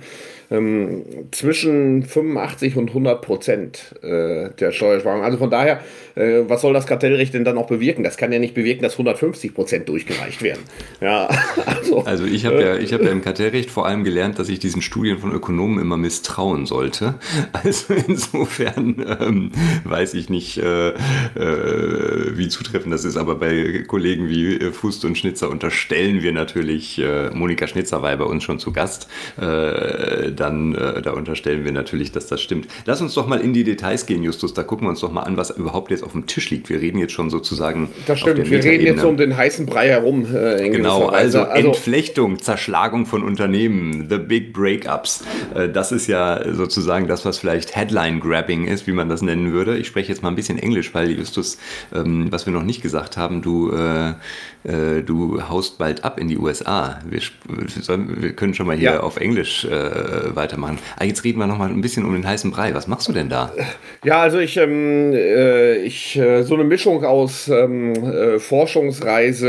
ähm, 0.51 1.03
zwischen 1.31 2.03
85 2.03 2.75
und 2.75 2.89
100 2.89 3.21
Prozent 3.21 3.95
äh, 4.03 4.49
der 4.59 4.71
Steuersparung. 4.73 5.23
Also 5.23 5.37
von 5.37 5.49
daher, 5.49 5.79
äh, 6.15 6.41
was 6.47 6.61
soll 6.61 6.73
das 6.73 6.85
Kartellrecht 6.85 7.33
denn 7.33 7.45
dann 7.45 7.57
auch 7.57 7.67
bewirken? 7.67 8.03
Das 8.03 8.17
kann 8.17 8.33
ja 8.33 8.39
nicht 8.39 8.53
bewirken, 8.53 8.83
dass 8.83 8.93
150 8.93 9.53
Prozent 9.53 9.70
durchgereicht 9.79 10.41
werden. 10.41 10.61
Ja, 10.99 11.29
also, 11.65 12.03
also 12.03 12.25
ich 12.25 12.45
habe 12.45 12.61
ja, 12.61 12.75
hab 12.75 13.01
ja 13.01 13.11
im 13.11 13.21
Kartellrecht 13.21 13.71
vor 13.71 13.85
allem 13.85 14.03
gelernt, 14.03 14.39
dass 14.39 14.49
ich 14.49 14.59
diesen 14.59 14.81
Studien 14.81 15.19
von 15.19 15.31
Ökonomen 15.31 15.79
immer 15.79 15.97
misstrauen 15.97 16.65
sollte. 16.65 17.15
Also 17.53 17.93
insofern 18.07 18.95
ähm, 19.19 19.51
weiß 19.83 20.13
ich 20.13 20.29
nicht, 20.29 20.57
äh, 20.57 20.89
äh, 20.89 22.37
wie 22.37 22.47
zutreffend 22.47 22.93
das 22.93 23.05
ist, 23.05 23.17
aber 23.17 23.35
bei 23.35 23.83
Kollegen 23.87 24.29
wie 24.29 24.55
äh, 24.55 24.71
Fust 24.71 25.05
und 25.05 25.17
Schnitzer 25.17 25.49
unterstellen 25.49 26.23
wir 26.23 26.31
natürlich, 26.31 26.97
äh, 26.99 27.29
Monika 27.31 27.67
Schnitzer 27.67 28.01
war 28.01 28.11
ja 28.11 28.15
bei 28.15 28.25
uns 28.25 28.43
schon 28.43 28.57
zu 28.57 28.71
Gast, 28.71 29.07
dann 29.37 30.75
äh, 30.75 31.01
da 31.01 31.11
unterstellen 31.11 31.65
wir 31.65 31.71
natürlich, 31.71 32.11
dass 32.11 32.27
das 32.27 32.41
stimmt. 32.41 32.67
Lass 32.85 33.01
uns 33.01 33.13
doch 33.13 33.27
mal 33.27 33.39
in 33.39 33.53
die 33.53 33.63
Details 33.63 34.05
gehen, 34.05 34.23
Justus. 34.23 34.53
Da 34.53 34.63
gucken 34.63 34.85
wir 34.87 34.89
uns 34.91 35.01
doch 35.01 35.11
mal 35.11 35.21
an, 35.21 35.37
was 35.37 35.51
überhaupt 35.51 35.91
jetzt 35.91 36.03
auf 36.03 36.13
dem 36.13 36.25
Tisch 36.27 36.49
liegt. 36.49 36.69
Wir 36.69 36.81
reden 36.81 36.97
jetzt 36.97 37.13
schon 37.13 37.29
sozusagen. 37.29 37.89
Das 38.07 38.19
stimmt, 38.19 38.49
wir 38.49 38.63
reden 38.63 38.85
jetzt 38.85 39.03
um 39.03 39.17
den 39.17 39.35
heißen 39.35 39.60
Brei 39.65 39.89
herum. 39.89 40.25
Äh, 40.35 40.69
genau, 40.69 41.07
also, 41.07 41.41
also, 41.43 41.67
Entflechtung, 41.67 42.39
Zerschlagung 42.39 43.05
von 43.05 43.23
Unternehmen, 43.23 44.07
the 44.09 44.17
big 44.17 44.53
breakups. 44.53 45.23
Äh, 45.55 45.69
das 45.69 45.91
ist 45.91 46.07
ja 46.07 46.41
sozusagen 46.53 47.07
das, 47.07 47.25
was 47.25 47.39
vielleicht 47.39 47.75
Headline-Grabbing 47.75 48.65
ist, 48.65 48.87
wie 48.87 48.91
man 48.91 49.09
das 49.09 49.21
nennen 49.21 49.51
würde. 49.51 49.77
Ich 49.77 49.87
spreche 49.87 50.09
jetzt 50.09 50.23
mal 50.23 50.29
ein 50.29 50.35
bisschen 50.35 50.57
Englisch, 50.57 50.93
weil 50.93 51.11
Justus, 51.11 51.57
ähm, 51.93 52.27
was 52.31 52.45
wir 52.45 52.53
noch 52.53 52.63
nicht 52.63 52.81
gesagt 52.81 53.17
haben, 53.17 53.41
du, 53.41 53.71
äh, 53.71 54.09
äh 54.63 55.01
du 55.03 55.41
haust 55.49 55.77
bald 55.77 56.03
ab 56.03 56.19
in 56.19 56.27
die 56.27 56.37
USA. 56.37 56.99
Wir, 57.05 57.21
wir 57.47 58.33
können 58.33 58.53
schon 58.53 58.67
mal 58.67 58.77
hier 58.77 58.91
ja. 58.91 58.99
auf 59.01 59.17
Englisch 59.17 59.65
äh, 59.65 60.35
weitermachen. 60.35 60.79
Ah, 60.97 61.05
jetzt 61.05 61.23
reden 61.23 61.39
wir 61.39 61.47
noch 61.47 61.57
mal 61.57 61.69
ein 61.69 61.81
bisschen 61.81 62.05
um 62.05 62.13
den 62.13 62.27
heißen 62.27 62.51
Brei. 62.51 62.73
Was 62.73 62.87
machst 62.87 63.07
du 63.07 63.13
denn 63.13 63.29
da? 63.29 63.51
Ja, 64.03 64.21
also 64.21 64.39
ich, 64.39 64.57
ähm, 64.57 65.13
äh, 65.13 65.75
ich 65.77 66.19
so 66.43 66.53
eine 66.53 66.63
Mischung 66.63 67.03
aus 67.05 67.47
ähm, 67.47 67.93
äh, 67.93 68.39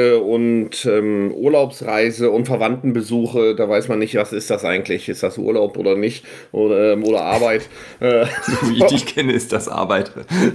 Forschungsreise 0.03 0.19
und 0.19 0.87
ähm, 0.87 1.33
Urlaubsreise 1.35 2.31
und 2.31 2.47
Verwandtenbesuche. 2.47 3.55
Da 3.55 3.69
weiß 3.69 3.89
man 3.89 3.99
nicht, 3.99 4.15
was 4.15 4.33
ist 4.33 4.51
das 4.51 4.65
eigentlich? 4.65 5.09
Ist 5.09 5.23
das 5.23 5.39
Urlaub 5.39 5.77
oder 5.77 5.97
nicht? 5.97 6.25
Oder, 6.53 6.93
ähm, 6.93 7.05
oder 7.05 7.23
Arbeit? 7.23 7.69
Äh, 8.01 8.27
Wie 8.63 8.79
ich 8.79 8.85
dich 8.85 9.07
kenne, 9.07 9.33
ist 9.33 9.53
das 9.53 9.69
Arbeit. 9.69 10.13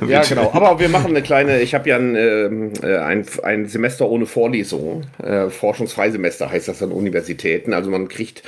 ja, 0.08 0.22
genau. 0.22 0.52
Aber 0.54 0.80
wir 0.80 0.90
machen 0.90 1.12
eine 1.12 1.22
kleine, 1.22 1.62
ich 1.62 1.74
habe 1.74 1.90
ja 1.90 1.98
ein, 1.98 2.16
ähm, 2.16 2.74
äh, 2.82 2.98
ein, 2.98 3.26
ein 3.44 3.68
Semester 3.68 4.10
ohne 4.10 4.26
Vorlesung. 4.26 5.04
Äh, 5.22 5.50
Forschungsfreisemester 5.50 6.52
heißt 6.52 6.68
das 6.68 6.82
an 6.82 6.92
Universitäten. 6.92 7.74
Also 7.74 7.90
man 7.90 8.08
kriegt 8.08 8.44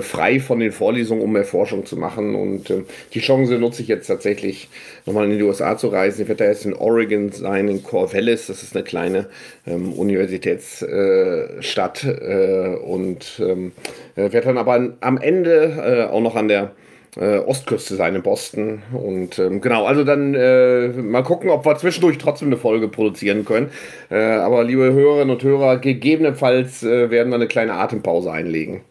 frei 0.00 0.40
von 0.40 0.58
den 0.58 0.72
Vorlesungen 0.72 1.22
um 1.22 1.32
mehr 1.32 1.44
Forschung 1.44 1.86
zu 1.86 1.96
machen. 1.96 2.34
Und 2.34 2.70
äh, 2.70 2.82
die 3.14 3.20
Chance 3.20 3.58
nutze 3.58 3.82
ich 3.82 3.88
jetzt 3.88 4.08
tatsächlich, 4.08 4.68
nochmal 5.08 5.30
in 5.30 5.38
die 5.38 5.42
USA 5.42 5.76
zu 5.76 5.88
reisen. 5.88 6.22
Ich 6.22 6.28
werde 6.28 6.44
da 6.44 6.50
jetzt 6.50 6.64
in 6.64 6.74
Oregon 6.74 7.32
sein, 7.32 7.66
in 7.68 7.82
Corvallis. 7.82 8.46
Das 8.46 8.62
ist 8.62 8.76
eine 8.76 8.84
kleine 8.84 9.26
ähm, 9.66 9.92
Universitätsstadt. 9.92 12.04
Äh, 12.04 12.76
und 12.76 13.42
ähm, 13.44 13.72
äh, 14.14 14.32
werde 14.32 14.46
dann 14.46 14.58
aber 14.58 14.92
am 15.00 15.18
Ende 15.18 16.06
äh, 16.08 16.12
auch 16.12 16.20
noch 16.20 16.36
an 16.36 16.46
der 16.48 16.70
äh, 17.16 17.38
Ostküste 17.38 17.96
sein 17.96 18.14
in 18.14 18.22
Boston. 18.22 18.82
Und 18.92 19.38
ähm, 19.38 19.60
genau, 19.60 19.86
also 19.86 20.04
dann 20.04 20.34
äh, 20.34 20.88
mal 20.88 21.22
gucken, 21.22 21.50
ob 21.50 21.64
wir 21.64 21.76
zwischendurch 21.76 22.18
trotzdem 22.18 22.48
eine 22.48 22.58
Folge 22.58 22.88
produzieren 22.88 23.44
können. 23.44 23.70
Äh, 24.10 24.16
aber 24.16 24.64
liebe 24.64 24.92
Hörerinnen 24.92 25.30
und 25.30 25.42
Hörer, 25.42 25.78
gegebenenfalls 25.78 26.82
äh, 26.82 27.10
werden 27.10 27.30
wir 27.30 27.36
eine 27.36 27.48
kleine 27.48 27.74
Atempause 27.74 28.30
einlegen. 28.30 28.82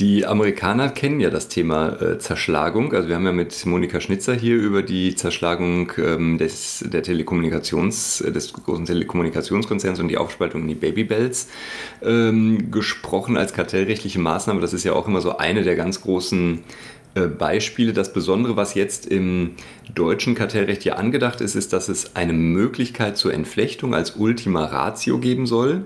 Die 0.00 0.24
Amerikaner 0.24 0.88
kennen 0.88 1.20
ja 1.20 1.28
das 1.28 1.48
Thema 1.48 2.00
äh, 2.00 2.18
Zerschlagung. 2.18 2.94
Also 2.94 3.08
wir 3.08 3.16
haben 3.16 3.26
ja 3.26 3.32
mit 3.32 3.66
Monika 3.66 4.00
Schnitzer 4.00 4.32
hier 4.32 4.56
über 4.56 4.82
die 4.82 5.14
Zerschlagung 5.14 5.92
ähm, 5.98 6.38
des, 6.38 6.82
der 6.88 7.02
Telekommunikations, 7.02 8.22
äh, 8.22 8.32
des 8.32 8.54
großen 8.54 8.86
Telekommunikationskonzerns 8.86 10.00
und 10.00 10.08
die 10.08 10.16
Aufspaltung 10.16 10.62
in 10.62 10.68
die 10.68 10.74
Babybells 10.74 11.48
ähm, 12.00 12.70
gesprochen 12.70 13.36
als 13.36 13.52
kartellrechtliche 13.52 14.18
Maßnahme. 14.20 14.62
Das 14.62 14.72
ist 14.72 14.84
ja 14.84 14.94
auch 14.94 15.06
immer 15.06 15.20
so 15.20 15.36
eine 15.36 15.64
der 15.64 15.76
ganz 15.76 16.00
großen 16.00 16.60
äh, 17.14 17.26
Beispiele. 17.26 17.92
Das 17.92 18.14
Besondere, 18.14 18.56
was 18.56 18.72
jetzt 18.72 19.04
im 19.04 19.50
deutschen 19.94 20.34
Kartellrecht 20.34 20.82
ja 20.82 20.94
angedacht 20.94 21.42
ist, 21.42 21.56
ist, 21.56 21.74
dass 21.74 21.90
es 21.90 22.16
eine 22.16 22.32
Möglichkeit 22.32 23.18
zur 23.18 23.34
Entflechtung 23.34 23.94
als 23.94 24.12
Ultima 24.16 24.64
Ratio 24.64 25.18
geben 25.18 25.44
soll 25.44 25.84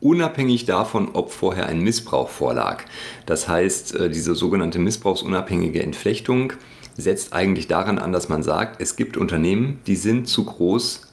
unabhängig 0.00 0.64
davon, 0.64 1.10
ob 1.12 1.32
vorher 1.32 1.66
ein 1.66 1.80
Missbrauch 1.80 2.28
vorlag. 2.28 2.84
Das 3.26 3.48
heißt, 3.48 3.94
äh, 3.94 4.10
diese 4.10 4.34
sogenannte 4.34 4.78
missbrauchsunabhängige 4.78 5.82
Entflechtung 5.82 6.52
setzt 6.96 7.32
eigentlich 7.32 7.68
daran 7.68 7.98
an, 7.98 8.12
dass 8.12 8.28
man 8.28 8.42
sagt, 8.42 8.80
es 8.80 8.96
gibt 8.96 9.16
Unternehmen, 9.16 9.80
die 9.86 9.96
sind 9.96 10.28
zu 10.28 10.44
groß, 10.44 11.07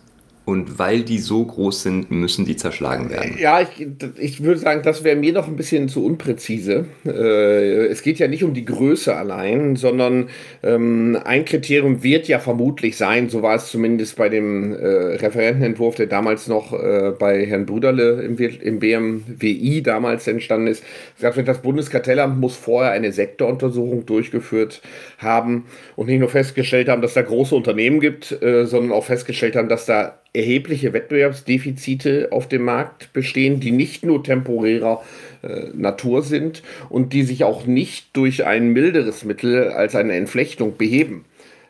und 0.45 0.77
weil 0.77 1.01
die 1.01 1.17
so 1.17 1.43
groß 1.43 1.81
sind, 1.81 2.11
müssen 2.11 2.45
die 2.45 2.55
zerschlagen 2.55 3.09
werden. 3.09 3.35
Ja, 3.39 3.61
ich, 3.61 3.87
ich 4.17 4.43
würde 4.43 4.59
sagen, 4.59 4.81
das 4.83 5.03
wäre 5.03 5.15
mir 5.15 5.33
noch 5.33 5.47
ein 5.47 5.55
bisschen 5.55 5.89
zu 5.89 6.05
unpräzise. 6.05 6.85
Äh, 7.03 7.87
es 7.87 8.03
geht 8.03 8.19
ja 8.19 8.27
nicht 8.27 8.43
um 8.43 8.53
die 8.53 8.63
Größe 8.63 9.15
allein, 9.15 9.75
sondern 9.75 10.29
ähm, 10.61 11.17
ein 11.25 11.45
Kriterium 11.45 12.03
wird 12.03 12.27
ja 12.27 12.37
vermutlich 12.37 12.95
sein, 12.95 13.29
so 13.29 13.41
war 13.41 13.55
es 13.55 13.67
zumindest 13.71 14.17
bei 14.17 14.29
dem 14.29 14.73
äh, 14.73 14.85
Referentenentwurf, 15.15 15.95
der 15.95 16.05
damals 16.05 16.47
noch 16.47 16.73
äh, 16.73 17.11
bei 17.17 17.43
Herrn 17.47 17.65
Bruderle 17.65 18.21
im, 18.21 18.37
im 18.37 18.79
BMWI 18.79 19.81
damals 19.81 20.27
entstanden 20.27 20.67
ist. 20.67 20.83
Gesagt 21.15 21.37
wird, 21.37 21.47
das 21.47 21.63
Bundeskartellamt 21.63 22.39
muss 22.39 22.55
vorher 22.55 22.91
eine 22.91 23.11
Sektoruntersuchung 23.11 24.05
durchgeführt 24.05 24.83
haben 25.17 25.65
und 25.95 26.05
nicht 26.05 26.19
nur 26.19 26.29
festgestellt 26.29 26.87
haben, 26.87 27.01
dass 27.01 27.15
da 27.15 27.23
große 27.23 27.55
Unternehmen 27.55 27.99
gibt, 27.99 28.31
äh, 28.43 28.65
sondern 28.65 28.91
auch 28.91 29.05
festgestellt 29.05 29.55
haben, 29.55 29.69
dass 29.69 29.87
da 29.87 30.19
erhebliche 30.35 30.93
Wettbewerbsdefizite 30.93 32.29
auf 32.31 32.47
dem 32.47 32.63
Markt 32.63 33.13
bestehen, 33.13 33.59
die 33.59 33.71
nicht 33.71 34.05
nur 34.05 34.23
temporärer 34.23 35.03
äh, 35.41 35.67
Natur 35.73 36.21
sind 36.21 36.63
und 36.89 37.13
die 37.13 37.23
sich 37.23 37.43
auch 37.43 37.65
nicht 37.65 38.15
durch 38.15 38.45
ein 38.45 38.69
milderes 38.69 39.23
Mittel 39.23 39.69
als 39.69 39.95
eine 39.95 40.13
Entflechtung 40.13 40.77
beheben 40.77 41.25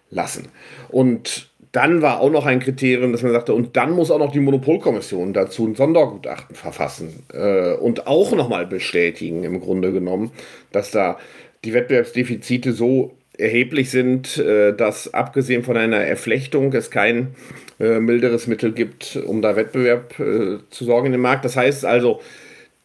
lassen. 0.10 0.48
Und 0.90 1.50
dann 1.72 2.02
war 2.02 2.22
auch 2.22 2.32
noch 2.32 2.46
ein 2.46 2.62
Kriterium, 2.62 3.12
dass 3.12 3.22
man 3.22 3.34
sagte, 3.34 3.54
und 3.54 3.76
dann 3.76 3.92
muss 3.92 4.10
auch 4.10 4.20
noch 4.20 4.32
die 4.32 4.40
Monopolkommission 4.40 5.34
dazu 5.34 5.68
ein 5.68 5.76
Sondergutachten 5.76 6.56
verfassen 6.56 7.24
äh, 7.34 7.74
und 7.74 8.08
auch 8.08 8.34
nochmal 8.34 8.66
bestätigen, 8.66 9.44
im 9.44 9.60
Grunde 9.60 9.92
genommen, 9.92 10.32
dass 10.72 10.92
da 10.92 11.18
die 11.66 11.74
Wettbewerbsdefizite 11.74 12.72
so 12.72 13.12
erheblich 13.38 13.90
sind, 13.92 14.38
äh, 14.38 14.74
dass 14.74 15.14
abgesehen 15.14 15.64
von 15.64 15.78
einer 15.78 15.98
Erflechtung 15.98 16.74
es 16.74 16.92
kein 16.92 17.36
äh, 17.80 18.00
milderes 18.00 18.48
Mittel 18.48 18.72
gibt, 18.72 19.18
um 19.18 19.42
da 19.42 19.56
Wettbewerb 19.56 20.20
äh, 20.20 20.58
zu 20.70 20.86
sorgen 20.86 21.12
dem 21.12 21.22
Markt. 21.22 21.46
Das 21.46 21.58
heißt 21.58 21.86
also, 21.86 22.22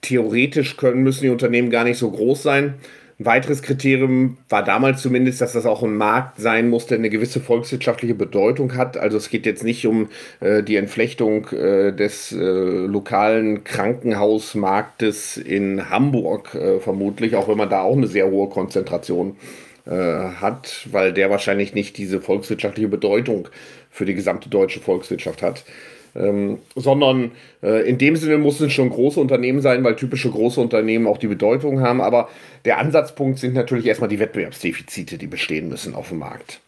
theoretisch 0.01 0.77
können, 0.77 1.03
müssen 1.03 1.23
die 1.23 1.31
Unternehmen 1.31 1.71
gar 1.71 1.85
nicht 1.85 1.99
so 1.99 2.11
groß 2.11 2.43
sein. 2.43 2.75
Ein 3.19 3.27
weiteres 3.27 3.61
Kriterium 3.61 4.39
war 4.49 4.65
damals 4.65 5.03
zumindest, 5.03 5.43
dass 5.43 5.53
das 5.53 5.67
auch 5.67 5.83
ein 5.83 5.95
Markt 5.95 6.41
sein 6.41 6.71
muss, 6.71 6.87
der 6.87 6.97
eine 6.97 7.11
gewisse 7.11 7.41
volkswirtschaftliche 7.41 8.15
Bedeutung 8.15 8.77
hat. 8.77 8.97
Also 8.97 9.19
es 9.19 9.29
geht 9.29 9.45
jetzt 9.45 9.63
nicht 9.63 9.87
um 9.87 10.09
äh, 10.41 10.63
die 10.63 10.77
Entflechtung 10.77 11.47
äh, 11.49 11.93
des 11.93 12.33
äh, 12.33 12.39
lokalen 12.39 13.63
Krankenhausmarktes 13.63 15.37
in 15.37 15.91
Hamburg 15.91 16.57
vermutlich, 16.81 17.37
auch 17.37 17.47
wenn 17.49 17.59
man 17.59 17.69
da 17.69 17.83
auch 17.83 17.97
eine 17.97 18.07
sehr 18.07 18.31
hohe 18.31 18.49
Konzentration 18.49 19.37
äh, 19.37 19.70
hat, 19.95 20.87
weil 20.91 21.13
der 21.13 21.31
wahrscheinlich 21.31 21.75
nicht 21.75 21.99
diese 21.99 22.21
volkswirtschaftliche 22.21 22.89
Bedeutung 22.89 23.49
für 23.91 24.05
die 24.05 24.15
gesamte 24.15 24.49
deutsche 24.49 24.81
Volkswirtschaft 24.81 25.43
hat. 25.43 25.65
Ähm, 26.15 26.59
sondern 26.75 27.33
äh, 27.63 27.89
in 27.89 27.99
dem 27.99 28.17
Sinne 28.17 28.39
muss 28.39 28.61
es 28.61 28.73
schon 28.73 28.91
große 28.91 29.21
Unternehmen 29.21 29.61
sein, 29.61 29.85
weil 29.85 29.95
typische 29.95 30.31
große 30.31 30.61
Unternehmen 30.61 31.07
auch 31.07 31.19
die 31.19 31.29
Bedeutung 31.29 31.81
haben. 31.81 32.01
Aber 32.01 32.29
der 32.65 32.79
Ansatzpunkt 32.79 33.39
sind 33.39 33.55
natürlich 33.55 33.87
erstmal 33.87 34.09
die 34.09 34.19
Wettbewerbsdefizite, 34.19 35.19
die 35.19 35.29
bestehen 35.29 35.69
müssen 35.69 35.95
auf 35.95 36.09
dem 36.09 36.19
Markt. 36.19 36.61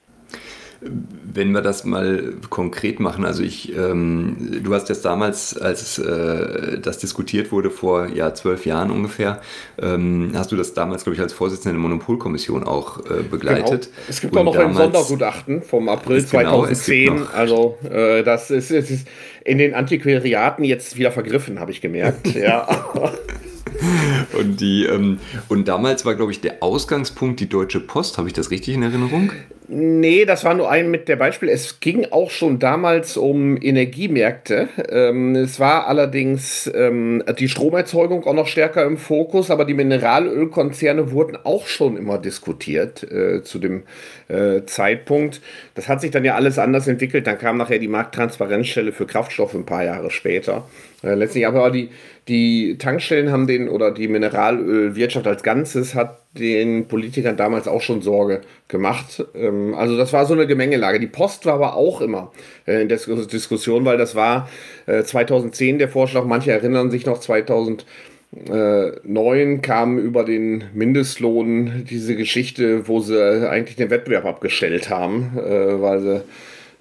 Wenn 1.34 1.52
wir 1.52 1.62
das 1.62 1.84
mal 1.84 2.34
konkret 2.50 3.00
machen, 3.00 3.24
also 3.24 3.42
ich, 3.42 3.76
ähm, 3.76 4.60
du 4.62 4.74
hast 4.74 4.88
jetzt 4.88 5.04
damals, 5.04 5.56
als 5.56 5.98
äh, 5.98 6.78
das 6.80 6.98
diskutiert 6.98 7.52
wurde, 7.52 7.70
vor 7.70 8.08
ja, 8.08 8.34
zwölf 8.34 8.66
Jahren 8.66 8.90
ungefähr, 8.90 9.40
ähm, 9.80 10.32
hast 10.34 10.52
du 10.52 10.56
das 10.56 10.74
damals, 10.74 11.04
glaube 11.04 11.14
ich, 11.14 11.22
als 11.22 11.32
Vorsitzender 11.32 11.72
der 11.74 11.80
Monopolkommission 11.80 12.64
auch 12.64 12.98
äh, 13.06 13.22
begleitet. 13.22 13.84
Genau. 13.84 14.06
Es 14.08 14.20
gibt 14.20 14.36
auch 14.36 14.44
noch 14.44 14.56
ein 14.56 14.74
Sondergutachten 14.74 15.62
vom 15.62 15.88
April 15.88 16.24
2010. 16.24 17.06
Genau, 17.06 17.26
also 17.32 17.78
äh, 17.88 18.22
das 18.22 18.50
ist, 18.50 18.70
ist, 18.70 19.06
in 19.44 19.58
den 19.58 19.74
Antiquariaten 19.74 20.64
jetzt 20.64 20.96
wieder 20.98 21.12
vergriffen, 21.12 21.60
habe 21.60 21.70
ich 21.70 21.80
gemerkt. 21.80 22.26
ja. 22.34 22.68
Und, 24.38 24.60
die, 24.60 24.84
ähm, 24.86 25.18
und 25.48 25.68
damals 25.68 26.04
war, 26.04 26.14
glaube 26.14 26.32
ich, 26.32 26.40
der 26.40 26.62
Ausgangspunkt 26.62 27.40
die 27.40 27.48
Deutsche 27.48 27.80
Post. 27.80 28.18
Habe 28.18 28.28
ich 28.28 28.34
das 28.34 28.50
richtig 28.50 28.74
in 28.74 28.82
Erinnerung? 28.82 29.32
Nee, 29.68 30.26
das 30.26 30.44
war 30.44 30.54
nur 30.54 30.70
ein 30.70 30.90
mit 30.90 31.08
der 31.08 31.16
Beispiel. 31.16 31.48
Es 31.48 31.80
ging 31.80 32.06
auch 32.10 32.30
schon 32.30 32.58
damals 32.58 33.16
um 33.16 33.56
Energiemärkte. 33.56 34.68
Ähm, 34.90 35.34
es 35.34 35.60
war 35.60 35.86
allerdings 35.86 36.70
ähm, 36.74 37.22
die 37.38 37.48
Stromerzeugung 37.48 38.26
auch 38.26 38.34
noch 38.34 38.48
stärker 38.48 38.84
im 38.84 38.98
Fokus, 38.98 39.50
aber 39.50 39.64
die 39.64 39.72
Mineralölkonzerne 39.72 41.12
wurden 41.12 41.38
auch 41.44 41.66
schon 41.66 41.96
immer 41.96 42.18
diskutiert 42.18 43.02
äh, 43.04 43.42
zu 43.44 43.58
dem 43.58 43.84
äh, 44.28 44.62
Zeitpunkt. 44.66 45.40
Das 45.74 45.88
hat 45.88 46.00
sich 46.00 46.10
dann 46.10 46.24
ja 46.24 46.34
alles 46.34 46.58
anders 46.58 46.86
entwickelt. 46.86 47.26
Dann 47.26 47.38
kam 47.38 47.56
nachher 47.56 47.78
die 47.78 47.88
Markttransparenzstelle 47.88 48.92
für 48.92 49.06
Kraftstoffe 49.06 49.54
ein 49.54 49.64
paar 49.64 49.84
Jahre 49.84 50.10
später. 50.10 50.66
Äh, 51.02 51.14
letztlich 51.14 51.46
aber 51.46 51.70
die, 51.70 51.90
die 52.28 52.76
Tankstellen 52.78 53.32
haben 53.32 53.46
den 53.46 53.68
oder 53.68 53.90
die 53.90 54.08
Mineralölwirtschaft 54.08 55.26
als 55.26 55.42
Ganzes 55.42 55.94
hat 55.94 56.20
den 56.38 56.86
Politikern 56.86 57.36
damals 57.36 57.68
auch 57.68 57.82
schon 57.82 58.00
Sorge 58.02 58.40
gemacht. 58.68 59.24
Ähm, 59.34 59.74
also 59.74 59.96
das 59.96 60.12
war 60.12 60.26
so 60.26 60.34
eine 60.34 60.46
Gemengelage. 60.46 61.00
Die 61.00 61.08
Post 61.08 61.44
war 61.46 61.54
aber 61.54 61.74
auch 61.76 62.00
immer 62.00 62.30
äh, 62.66 62.82
in 62.82 62.88
der 62.88 62.98
Diskussion, 62.98 63.84
weil 63.84 63.98
das 63.98 64.14
war 64.14 64.48
äh, 64.86 65.02
2010 65.02 65.78
der 65.78 65.88
Vorschlag, 65.88 66.24
manche 66.24 66.52
erinnern 66.52 66.92
sich 66.92 67.04
noch 67.04 67.18
2009 67.18 69.62
kam 69.62 69.98
über 69.98 70.24
den 70.24 70.64
Mindestlohn 70.72 71.84
diese 71.90 72.14
Geschichte, 72.14 72.86
wo 72.86 73.00
sie 73.00 73.48
eigentlich 73.48 73.74
den 73.76 73.90
Wettbewerb 73.90 74.24
abgestellt 74.24 74.88
haben, 74.88 75.36
äh, 75.36 75.82
weil 75.82 76.00
sie 76.00 76.22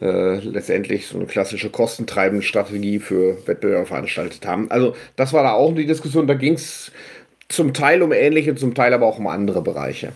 äh, 0.01 0.39
letztendlich 0.39 1.07
so 1.07 1.17
eine 1.17 1.27
klassische 1.27 1.69
kostentreibende 1.69 2.43
Strategie 2.43 2.99
für 2.99 3.45
Wettbewerber 3.47 3.85
veranstaltet 3.85 4.45
haben. 4.45 4.69
Also 4.71 4.95
das 5.15 5.31
war 5.33 5.43
da 5.43 5.53
auch 5.53 5.73
die 5.75 5.85
Diskussion. 5.85 6.27
Da 6.27 6.33
ging 6.33 6.53
es 6.53 6.91
zum 7.49 7.73
Teil 7.73 8.01
um 8.01 8.11
ähnliche, 8.11 8.55
zum 8.55 8.73
Teil 8.73 8.93
aber 8.93 9.05
auch 9.05 9.19
um 9.19 9.27
andere 9.27 9.61
Bereiche. 9.61 10.13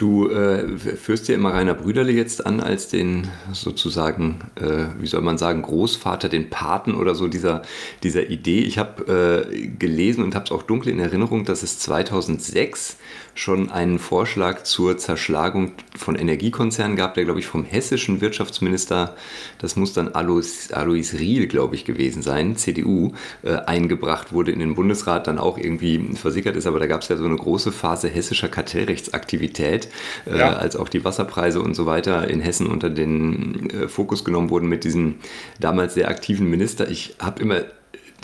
Du 0.00 0.30
äh, 0.30 0.78
führst 0.78 1.28
ja 1.28 1.34
immer 1.34 1.52
Rainer 1.52 1.74
Brüderle 1.74 2.10
jetzt 2.10 2.46
an 2.46 2.60
als 2.60 2.88
den 2.88 3.28
sozusagen, 3.52 4.38
äh, 4.54 4.86
wie 4.98 5.06
soll 5.06 5.20
man 5.20 5.36
sagen, 5.36 5.60
Großvater, 5.60 6.30
den 6.30 6.48
Paten 6.48 6.94
oder 6.94 7.14
so 7.14 7.28
dieser, 7.28 7.60
dieser 8.02 8.30
Idee. 8.30 8.60
Ich 8.60 8.78
habe 8.78 9.44
äh, 9.52 9.66
gelesen 9.66 10.24
und 10.24 10.34
habe 10.34 10.46
es 10.46 10.52
auch 10.52 10.62
dunkel 10.62 10.90
in 10.90 11.00
Erinnerung, 11.00 11.44
dass 11.44 11.62
es 11.62 11.78
2006 11.80 12.96
schon 13.34 13.70
einen 13.70 13.98
Vorschlag 13.98 14.62
zur 14.62 14.96
Zerschlagung 14.96 15.72
von 15.94 16.16
Energiekonzernen 16.16 16.96
gab, 16.96 17.12
der, 17.12 17.26
glaube 17.26 17.40
ich, 17.40 17.46
vom 17.46 17.64
hessischen 17.64 18.22
Wirtschaftsminister, 18.22 19.16
das 19.60 19.76
muss 19.76 19.92
dann 19.92 20.08
Alois, 20.08 20.72
Alois 20.72 21.12
Riel, 21.18 21.46
glaube 21.46 21.74
ich, 21.74 21.84
gewesen 21.84 22.22
sein, 22.22 22.56
CDU, 22.56 23.12
äh, 23.42 23.56
eingebracht 23.56 24.32
wurde 24.32 24.50
in 24.50 24.58
den 24.58 24.74
Bundesrat, 24.74 25.26
dann 25.26 25.38
auch 25.38 25.58
irgendwie 25.58 26.14
versickert 26.14 26.56
ist. 26.56 26.66
Aber 26.66 26.80
da 26.80 26.86
gab 26.86 27.02
es 27.02 27.08
ja 27.08 27.16
so 27.16 27.24
eine 27.24 27.36
große 27.36 27.72
Phase 27.72 28.08
hessischer 28.08 28.48
Kartellrechtsaktivität, 28.48 29.88
äh, 30.26 30.38
ja. 30.38 30.52
als 30.54 30.76
auch 30.76 30.88
die 30.88 31.04
Wasserpreise 31.04 31.60
und 31.60 31.74
so 31.74 31.86
weiter 31.86 32.28
in 32.28 32.40
Hessen 32.40 32.66
unter 32.66 32.90
den 32.90 33.70
äh, 33.70 33.88
Fokus 33.88 34.24
genommen 34.24 34.50
wurden 34.50 34.68
mit 34.68 34.84
diesem 34.84 35.16
damals 35.60 35.94
sehr 35.94 36.08
aktiven 36.08 36.48
Minister. 36.48 36.88
Ich 36.88 37.16
habe 37.18 37.42
immer 37.42 37.62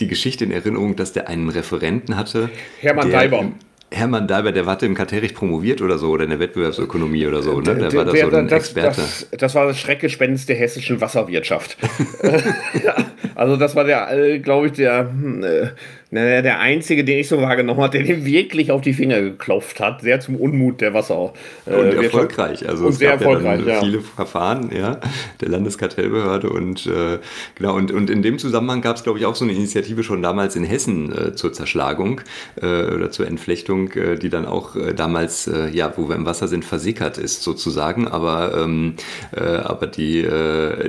die 0.01 0.09
Geschichte 0.09 0.45
in 0.45 0.51
Erinnerung, 0.51 0.97
dass 0.97 1.13
der 1.13 1.29
einen 1.29 1.49
Referenten 1.49 2.17
hatte. 2.17 2.51
Hermann 2.81 3.11
Daibaum. 3.11 3.55
Hermann 3.93 4.27
Dalber, 4.27 4.51
der 4.51 4.67
hatte 4.67 4.85
im 4.85 4.95
Kartellrecht 4.95 5.35
promoviert 5.37 5.81
oder 5.81 5.97
so, 5.99 6.11
oder 6.11 6.25
in 6.25 6.31
der 6.31 6.41
Wettbewerbsökonomie 6.41 7.27
oder 7.27 7.43
so, 7.43 7.61
ne? 7.61 7.75
Der, 7.77 7.93
war 7.93 8.05
da 8.05 8.13
so 8.17 8.37
ein 8.37 8.49
das, 8.49 8.59
Experte. 8.59 9.01
Das, 9.01 9.29
das, 9.31 9.55
war 9.55 9.67
das 9.67 9.79
Schreckgespenst 9.79 10.49
der 10.49 10.57
hessischen 10.57 11.01
Wasserwirtschaft. 11.01 11.77
ja, 12.85 12.97
also 13.37 13.57
das 13.57 13.77
war 13.77 13.85
der, 13.85 14.11
äh, 14.11 14.39
glaube 14.41 14.67
ich, 14.67 14.73
der, 14.73 15.09
hm, 15.09 15.45
äh, 15.45 15.69
naja, 16.17 16.41
der 16.41 16.61
einzige, 16.61 17.05
den 17.05 17.19
ich 17.19 17.29
so 17.29 17.41
wahrgenommen 17.43 17.81
habe, 17.81 17.99
der 17.99 18.07
dem 18.07 18.25
wirklich 18.25 18.71
auf 18.71 18.81
die 18.81 18.95
Finger 18.95 19.21
geklopft 19.21 19.81
hat, 19.81 20.01
sehr 20.01 20.19
zum 20.19 20.37
Unmut 20.37 20.81
der 20.81 20.95
Wasser. 20.95 21.35
Äh, 21.67 21.75
und 21.75 22.03
erfolgreich. 22.03 22.67
Also 22.67 22.87
und 22.87 22.93
es 22.93 22.99
sehr 22.99 23.11
gab 23.11 23.21
erfolgreich, 23.21 23.61
ja, 23.67 23.75
ja, 23.75 23.81
viele 23.81 24.01
Verfahren 24.01 24.71
ja, 24.75 24.99
der 25.43 25.49
Landeskartellbehörde 25.51 26.49
und 26.49 26.87
äh, 26.87 27.19
genau 27.55 27.77
und, 27.77 27.93
und 27.93 28.09
in 28.09 28.23
dem 28.23 28.39
Zusammenhang 28.39 28.81
gab 28.81 28.97
es, 28.97 29.03
glaube 29.03 29.19
ich, 29.19 29.27
auch 29.27 29.35
so 29.35 29.45
eine 29.45 29.53
Initiative 29.53 30.03
schon 30.03 30.23
damals 30.23 30.57
in 30.57 30.65
Hessen 30.65 31.13
äh, 31.13 31.35
zur 31.35 31.53
Zerschlagung 31.53 32.23
äh, 32.63 32.67
oder 32.67 33.11
zur 33.11 33.27
Entflechtung, 33.27 33.93
äh, 33.93 34.17
die 34.17 34.31
dann 34.31 34.47
auch 34.47 34.75
äh, 34.75 34.95
damals, 34.95 35.51
ja, 35.73 35.93
wo 35.97 36.09
wir 36.09 36.17
im 36.17 36.25
Wasser 36.25 36.49
sind, 36.49 36.65
versickert 36.65 37.19
ist 37.19 37.43
sozusagen, 37.43 38.09
aber, 38.09 38.57
ähm, 38.57 38.95
aber 39.33 39.87
die, 39.87 40.27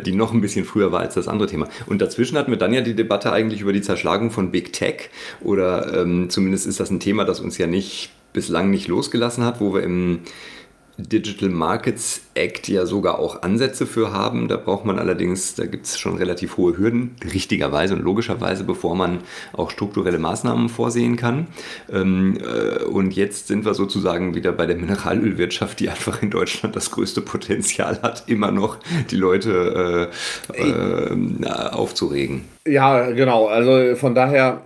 die 0.06 0.12
noch 0.14 0.34
ein 0.34 0.42
bisschen 0.42 0.66
früher 0.66 0.92
war 0.92 1.02
als 1.02 1.16
das 1.16 1.28
andere 1.28 1.50
Thema. 1.50 1.68
Und 1.86 2.02
dazwischen 2.02 2.38
hatten 2.38 2.52
wir 2.52 2.58
dann 2.58 2.74
ja 2.74 2.82
die 2.82 2.96
Debatte 2.96 3.32
eigentlich 3.32 3.62
über 3.62 3.74
die 3.74 3.82
Zerschlagung 3.82 4.32
von 4.32 4.52
Big 4.52 4.74
Tech 4.74 5.10
oder 5.42 6.02
ähm, 6.02 6.30
zumindest 6.30 6.68
ist 6.68 6.80
das 6.80 6.90
ein 6.90 7.00
Thema, 7.00 7.26
das 7.26 7.40
uns 7.40 7.58
ja 7.58 7.68
nicht 7.68 8.12
bislang 8.34 8.70
nicht 8.70 8.88
losgelassen 8.88 9.44
hat, 9.44 9.60
wo 9.62 9.74
wir 9.74 9.84
im 9.84 10.20
Digital 10.98 11.50
Markets 11.50 12.22
Act 12.34 12.68
ja 12.68 12.86
sogar 12.86 13.20
auch 13.20 13.44
Ansätze 13.44 13.86
für 13.86 14.12
haben. 14.12 14.48
Da 14.48 14.58
braucht 14.58 14.84
man 14.84 14.98
allerdings, 14.98 15.54
da 15.54 15.66
gibt 15.66 15.86
es 15.86 15.98
schon 15.98 16.18
relativ 16.18 16.58
hohe 16.58 16.78
Hürden, 16.78 17.16
richtigerweise 17.34 17.94
und 17.94 18.04
logischerweise, 18.04 18.64
bevor 18.64 18.96
man 18.96 19.20
auch 19.54 19.70
strukturelle 19.70 20.18
Maßnahmen 20.18 20.70
vorsehen 20.70 21.16
kann. 21.16 21.48
Ähm, 21.92 22.38
äh, 22.42 22.84
und 22.84 23.16
jetzt 23.16 23.48
sind 23.48 23.64
wir 23.64 23.76
sozusagen 23.76 24.34
wieder 24.34 24.52
bei 24.52 24.66
der 24.66 24.76
Mineralölwirtschaft, 24.76 25.80
die 25.80 25.90
einfach 25.90 26.22
in 26.24 26.32
Deutschland 26.32 26.76
das 26.76 26.90
größte 26.90 27.22
Potenzial 27.22 28.00
hat, 28.02 28.24
immer 28.28 28.52
noch 28.52 28.78
die 29.12 29.18
Leute 29.18 30.12
äh, 30.54 30.62
äh, 30.62 31.48
aufzuregen. 31.72 32.46
Ja, 32.68 33.12
genau. 33.12 33.48
Also 33.48 33.96
von 33.96 34.16
daher 34.16 34.62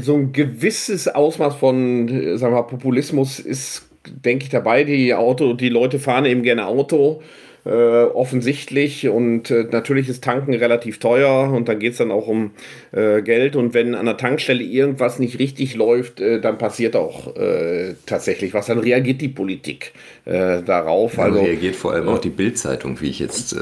so 0.00 0.14
ein 0.14 0.32
gewisses 0.32 1.08
Ausmaß 1.08 1.56
von, 1.56 2.08
äh, 2.08 2.38
sagen 2.38 2.54
wir 2.54 2.62
mal, 2.62 2.66
Populismus 2.66 3.38
ist, 3.38 3.88
denke 4.06 4.44
ich, 4.44 4.50
dabei. 4.50 4.84
Die 4.84 5.14
Auto, 5.14 5.54
die 5.54 5.68
Leute 5.68 5.98
fahren 5.98 6.24
eben 6.24 6.42
gerne 6.42 6.66
Auto 6.66 7.22
äh, 7.64 7.70
offensichtlich. 7.70 9.08
Und 9.08 9.50
äh, 9.50 9.66
natürlich 9.70 10.08
ist 10.08 10.22
Tanken 10.22 10.54
relativ 10.54 10.98
teuer 10.98 11.50
und 11.52 11.68
dann 11.68 11.78
geht 11.78 11.92
es 11.92 11.98
dann 11.98 12.10
auch 12.10 12.26
um 12.26 12.50
äh, 12.92 13.22
Geld. 13.22 13.56
Und 13.56 13.74
wenn 13.74 13.94
an 13.94 14.06
der 14.06 14.16
Tankstelle 14.16 14.62
irgendwas 14.62 15.18
nicht 15.18 15.38
richtig 15.38 15.74
läuft, 15.74 16.20
äh, 16.20 16.40
dann 16.40 16.58
passiert 16.58 16.94
auch 16.94 17.36
äh, 17.36 17.94
tatsächlich 18.06 18.52
was. 18.52 18.66
Dann 18.66 18.78
reagiert 18.78 19.20
die 19.20 19.28
Politik 19.28 19.92
äh, 20.26 20.62
darauf. 20.62 21.16
Dann 21.16 21.32
also 21.32 21.40
reagiert 21.40 21.76
vor 21.76 21.92
allem 21.92 22.08
auch 22.08 22.18
die 22.18 22.30
Bildzeitung, 22.30 23.00
wie 23.00 23.08
ich 23.08 23.18
jetzt 23.18 23.52
äh, 23.54 23.56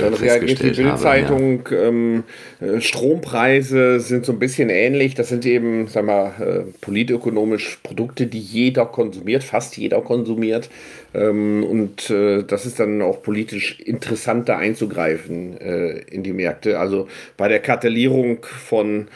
dann 0.00 0.14
reagiert 0.14 0.62
die 0.62 0.70
Bildzeitung. 0.70 1.64
Ja. 1.70 1.82
Ähm, 1.88 2.24
Strompreise 2.78 4.00
sind 4.00 4.24
so 4.24 4.32
ein 4.32 4.38
bisschen 4.38 4.70
ähnlich. 4.70 5.14
Das 5.14 5.28
sind 5.28 5.44
eben, 5.44 5.88
sagen 5.88 6.06
wir, 6.06 6.66
politökonomisch 6.80 7.80
Produkte, 7.82 8.26
die 8.26 8.38
jeder 8.38 8.86
konsumiert, 8.86 9.44
fast 9.44 9.76
jeder 9.76 10.00
konsumiert. 10.00 10.70
Ähm, 11.14 11.64
und 11.64 12.10
äh, 12.10 12.42
das 12.42 12.66
ist 12.66 12.80
dann 12.80 13.02
auch 13.02 13.22
politisch 13.22 13.80
interessanter 13.80 14.58
einzugreifen 14.58 15.60
äh, 15.60 15.98
in 16.10 16.22
die 16.22 16.32
Märkte. 16.32 16.78
Also 16.78 17.08
bei 17.36 17.48
der 17.48 17.60
Kartellierung 17.60 18.44
von 18.44 19.08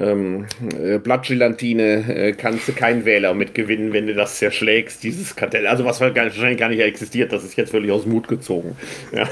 ähm, 0.00 0.46
äh, 0.80 0.98
Blattgelatine 0.98 2.14
äh, 2.14 2.32
kannst 2.32 2.68
du 2.68 2.72
keinen 2.72 3.04
Wähler 3.04 3.34
mitgewinnen, 3.34 3.92
wenn 3.92 4.06
du 4.06 4.14
das 4.14 4.38
zerschlägst, 4.38 5.02
dieses 5.02 5.36
Kartell. 5.36 5.66
Also 5.66 5.84
was 5.84 6.00
wahrscheinlich 6.00 6.58
gar 6.58 6.68
nicht 6.68 6.80
existiert, 6.80 7.32
das 7.32 7.44
ist 7.44 7.56
jetzt 7.56 7.70
völlig 7.70 7.90
aus 7.90 8.06
Mut 8.06 8.28
gezogen. 8.28 8.76
Ja. 9.12 9.28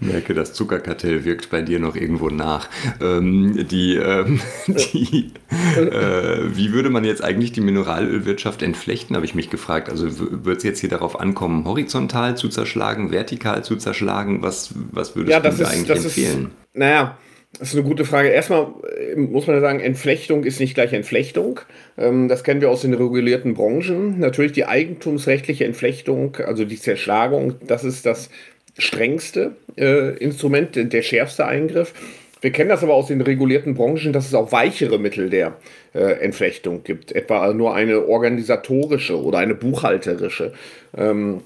Ich 0.00 0.06
merke, 0.06 0.34
das 0.34 0.52
Zuckerkartell 0.52 1.24
wirkt 1.24 1.50
bei 1.50 1.62
dir 1.62 1.78
noch 1.78 1.96
irgendwo 1.96 2.30
nach. 2.30 2.68
Ähm, 3.00 3.66
die, 3.68 3.96
ähm, 3.96 4.40
die 4.66 5.32
äh, 5.76 6.56
wie 6.56 6.72
würde 6.72 6.90
man 6.90 7.04
jetzt 7.04 7.22
eigentlich 7.22 7.52
die 7.52 7.60
Mineralölwirtschaft 7.60 8.62
entflechten, 8.62 9.16
habe 9.16 9.26
ich 9.26 9.34
mich 9.34 9.50
gefragt. 9.50 9.88
Also 9.88 10.08
wird 10.44 10.58
es 10.58 10.64
jetzt 10.64 10.80
hier 10.80 10.90
darauf 10.90 11.18
ankommen, 11.20 11.64
horizontal 11.64 12.36
zu 12.36 12.48
zerschlagen, 12.48 13.10
vertikal 13.10 13.64
zu 13.64 13.76
zerschlagen? 13.76 14.42
Was, 14.42 14.74
was 14.92 15.16
würdest 15.16 15.32
ja, 15.32 15.40
du 15.40 15.48
da 15.48 15.54
ist, 15.54 15.64
eigentlich 15.64 16.04
empfehlen? 16.04 16.44
Ist, 16.44 16.78
naja, 16.78 17.18
das 17.52 17.68
ist 17.68 17.74
eine 17.74 17.84
gute 17.84 18.04
Frage. 18.04 18.28
Erstmal 18.28 18.68
äh, 18.98 19.16
muss 19.16 19.46
man 19.46 19.60
sagen, 19.60 19.80
Entflechtung 19.80 20.44
ist 20.44 20.60
nicht 20.60 20.74
gleich 20.74 20.92
Entflechtung. 20.92 21.60
Ähm, 21.96 22.28
das 22.28 22.44
kennen 22.44 22.60
wir 22.60 22.70
aus 22.70 22.82
den 22.82 22.94
regulierten 22.94 23.54
Branchen. 23.54 24.18
Natürlich 24.18 24.52
die 24.52 24.66
eigentumsrechtliche 24.66 25.64
Entflechtung, 25.64 26.36
also 26.36 26.64
die 26.64 26.78
Zerschlagung, 26.78 27.54
das 27.66 27.84
ist 27.84 28.06
das 28.06 28.28
strengste 28.76 29.56
äh, 29.76 30.16
Instrument, 30.18 30.92
der 30.92 31.02
schärfste 31.02 31.46
Eingriff. 31.46 31.94
Wir 32.40 32.52
kennen 32.52 32.68
das 32.68 32.84
aber 32.84 32.94
aus 32.94 33.08
den 33.08 33.20
regulierten 33.20 33.74
Branchen, 33.74 34.12
dass 34.12 34.28
es 34.28 34.34
auch 34.34 34.52
weichere 34.52 34.98
Mittel 34.98 35.28
der 35.28 35.56
äh, 35.94 36.20
Entflechtung 36.20 36.84
gibt, 36.84 37.10
etwa 37.10 37.52
nur 37.52 37.74
eine 37.74 38.06
organisatorische 38.06 39.20
oder 39.20 39.38
eine 39.38 39.56
buchhalterische. 39.56 40.52
Ähm, 40.96 41.40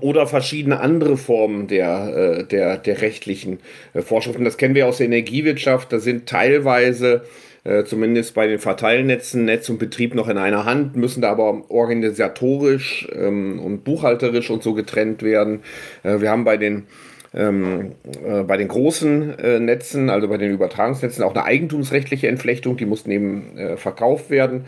oder 0.00 0.26
verschiedene 0.26 0.80
andere 0.80 1.16
Formen 1.16 1.66
der, 1.66 2.38
äh, 2.40 2.44
der, 2.44 2.78
der 2.78 3.02
rechtlichen 3.02 3.58
äh, 3.94 4.02
Vorschriften. 4.02 4.44
Das 4.44 4.56
kennen 4.56 4.74
wir 4.74 4.86
aus 4.86 4.98
der 4.98 5.06
Energiewirtschaft. 5.06 5.92
Da 5.92 5.98
sind 5.98 6.26
teilweise, 6.26 7.22
äh, 7.64 7.84
zumindest 7.84 8.34
bei 8.34 8.46
den 8.46 8.58
Verteilnetzen, 8.58 9.44
Netz 9.44 9.68
und 9.68 9.78
Betrieb 9.78 10.14
noch 10.14 10.28
in 10.28 10.38
einer 10.38 10.64
Hand, 10.64 10.96
müssen 10.96 11.22
da 11.22 11.30
aber 11.30 11.70
organisatorisch 11.70 13.08
ähm, 13.12 13.60
und 13.60 13.84
buchhalterisch 13.84 14.50
und 14.50 14.62
so 14.62 14.74
getrennt 14.74 15.22
werden. 15.22 15.60
wir 16.02 16.30
haben 16.30 16.44
bei 16.44 16.56
den 16.56 16.86
ähm, 17.36 17.92
äh, 18.24 18.42
bei 18.44 18.56
den 18.56 18.68
großen 18.68 19.38
äh, 19.38 19.60
Netzen, 19.60 20.08
also 20.08 20.26
bei 20.28 20.38
den 20.38 20.52
Übertragungsnetzen, 20.52 21.22
auch 21.22 21.34
eine 21.34 21.44
eigentumsrechtliche 21.44 22.28
Entflechtung, 22.28 22.76
die 22.76 22.86
muss 22.86 23.06
neben 23.06 23.58
äh, 23.58 23.76
verkauft 23.76 24.30
werden. 24.30 24.64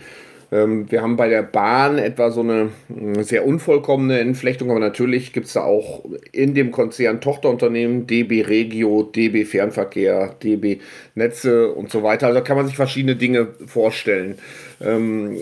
Ähm, 0.50 0.90
wir 0.90 1.02
haben 1.02 1.16
bei 1.16 1.28
der 1.28 1.42
Bahn 1.42 1.98
etwa 1.98 2.30
so 2.30 2.40
eine 2.40 2.70
äh, 2.88 3.22
sehr 3.22 3.46
unvollkommene 3.46 4.18
Entflechtung, 4.18 4.70
aber 4.70 4.80
natürlich 4.80 5.32
gibt 5.32 5.46
es 5.46 5.52
da 5.52 5.62
auch 5.62 6.04
in 6.32 6.54
dem 6.54 6.70
Konzern 6.70 7.20
Tochterunternehmen, 7.20 8.06
DB 8.06 8.42
Regio, 8.42 9.02
DB 9.02 9.44
Fernverkehr, 9.44 10.34
DB 10.42 10.78
Netze 11.14 11.72
und 11.72 11.90
so 11.90 12.02
weiter. 12.02 12.28
Also 12.28 12.40
kann 12.40 12.56
man 12.56 12.66
sich 12.66 12.76
verschiedene 12.76 13.16
Dinge 13.16 13.48
vorstellen. 13.66 14.38
Ähm, 14.80 15.36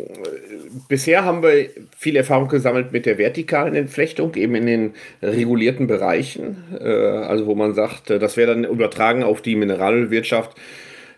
bisher 0.88 1.24
haben 1.24 1.42
wir 1.42 1.68
viel 1.96 2.16
Erfahrung 2.16 2.48
gesammelt 2.48 2.92
mit 2.92 3.06
der 3.06 3.18
vertikalen 3.18 3.74
Entflechtung, 3.74 4.34
eben 4.34 4.54
in 4.56 4.66
den 4.66 4.94
regulierten 5.22 5.86
Bereichen. 5.86 6.64
Äh, 6.80 6.88
also 6.88 7.46
wo 7.46 7.54
man 7.54 7.74
sagt, 7.74 8.10
äh, 8.10 8.18
das 8.18 8.36
wäre 8.36 8.54
dann 8.54 8.64
übertragen 8.64 9.22
auf 9.22 9.40
die 9.40 9.54
Mineralwirtschaft 9.54 10.56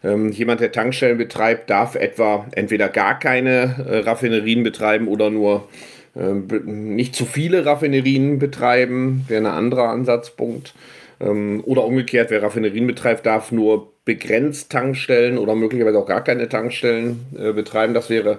ähm, 0.05 0.31
jemand, 0.31 0.61
der 0.61 0.73
Tankstellen 0.73 1.19
betreibt, 1.19 1.71
darf 1.71 1.95
etwa 1.95 2.47
entweder 2.53 2.89
gar 2.89 3.19
keine 3.19 3.87
äh, 3.89 3.99
Raffinerien 3.99 4.63
betreiben 4.63 5.09
oder 5.09 5.31
nur 5.31 5.69
äh, 6.15 6.33
nicht 6.65 7.15
zu 7.15 7.25
viele 7.25 7.65
Raffinerien 7.67 8.39
betreiben, 8.39 9.25
wäre 9.29 9.43
ein 9.43 9.47
anderer 9.47 9.89
Ansatzpunkt. 9.89 10.75
Ähm, 11.21 11.63
oder 11.65 11.85
umgekehrt, 11.85 12.31
wer 12.31 12.43
Raffinerien 12.43 12.87
betreibt, 12.87 13.27
darf 13.27 13.51
nur 13.51 13.93
begrenzt 14.05 14.71
Tankstellen 14.71 15.37
oder 15.37 15.55
möglicherweise 15.55 15.99
auch 15.99 16.07
gar 16.07 16.25
keine 16.25 16.49
Tankstellen 16.49 17.27
äh, 17.39 17.53
betreiben. 17.53 17.95
Das 17.95 18.09
wäre, 18.09 18.39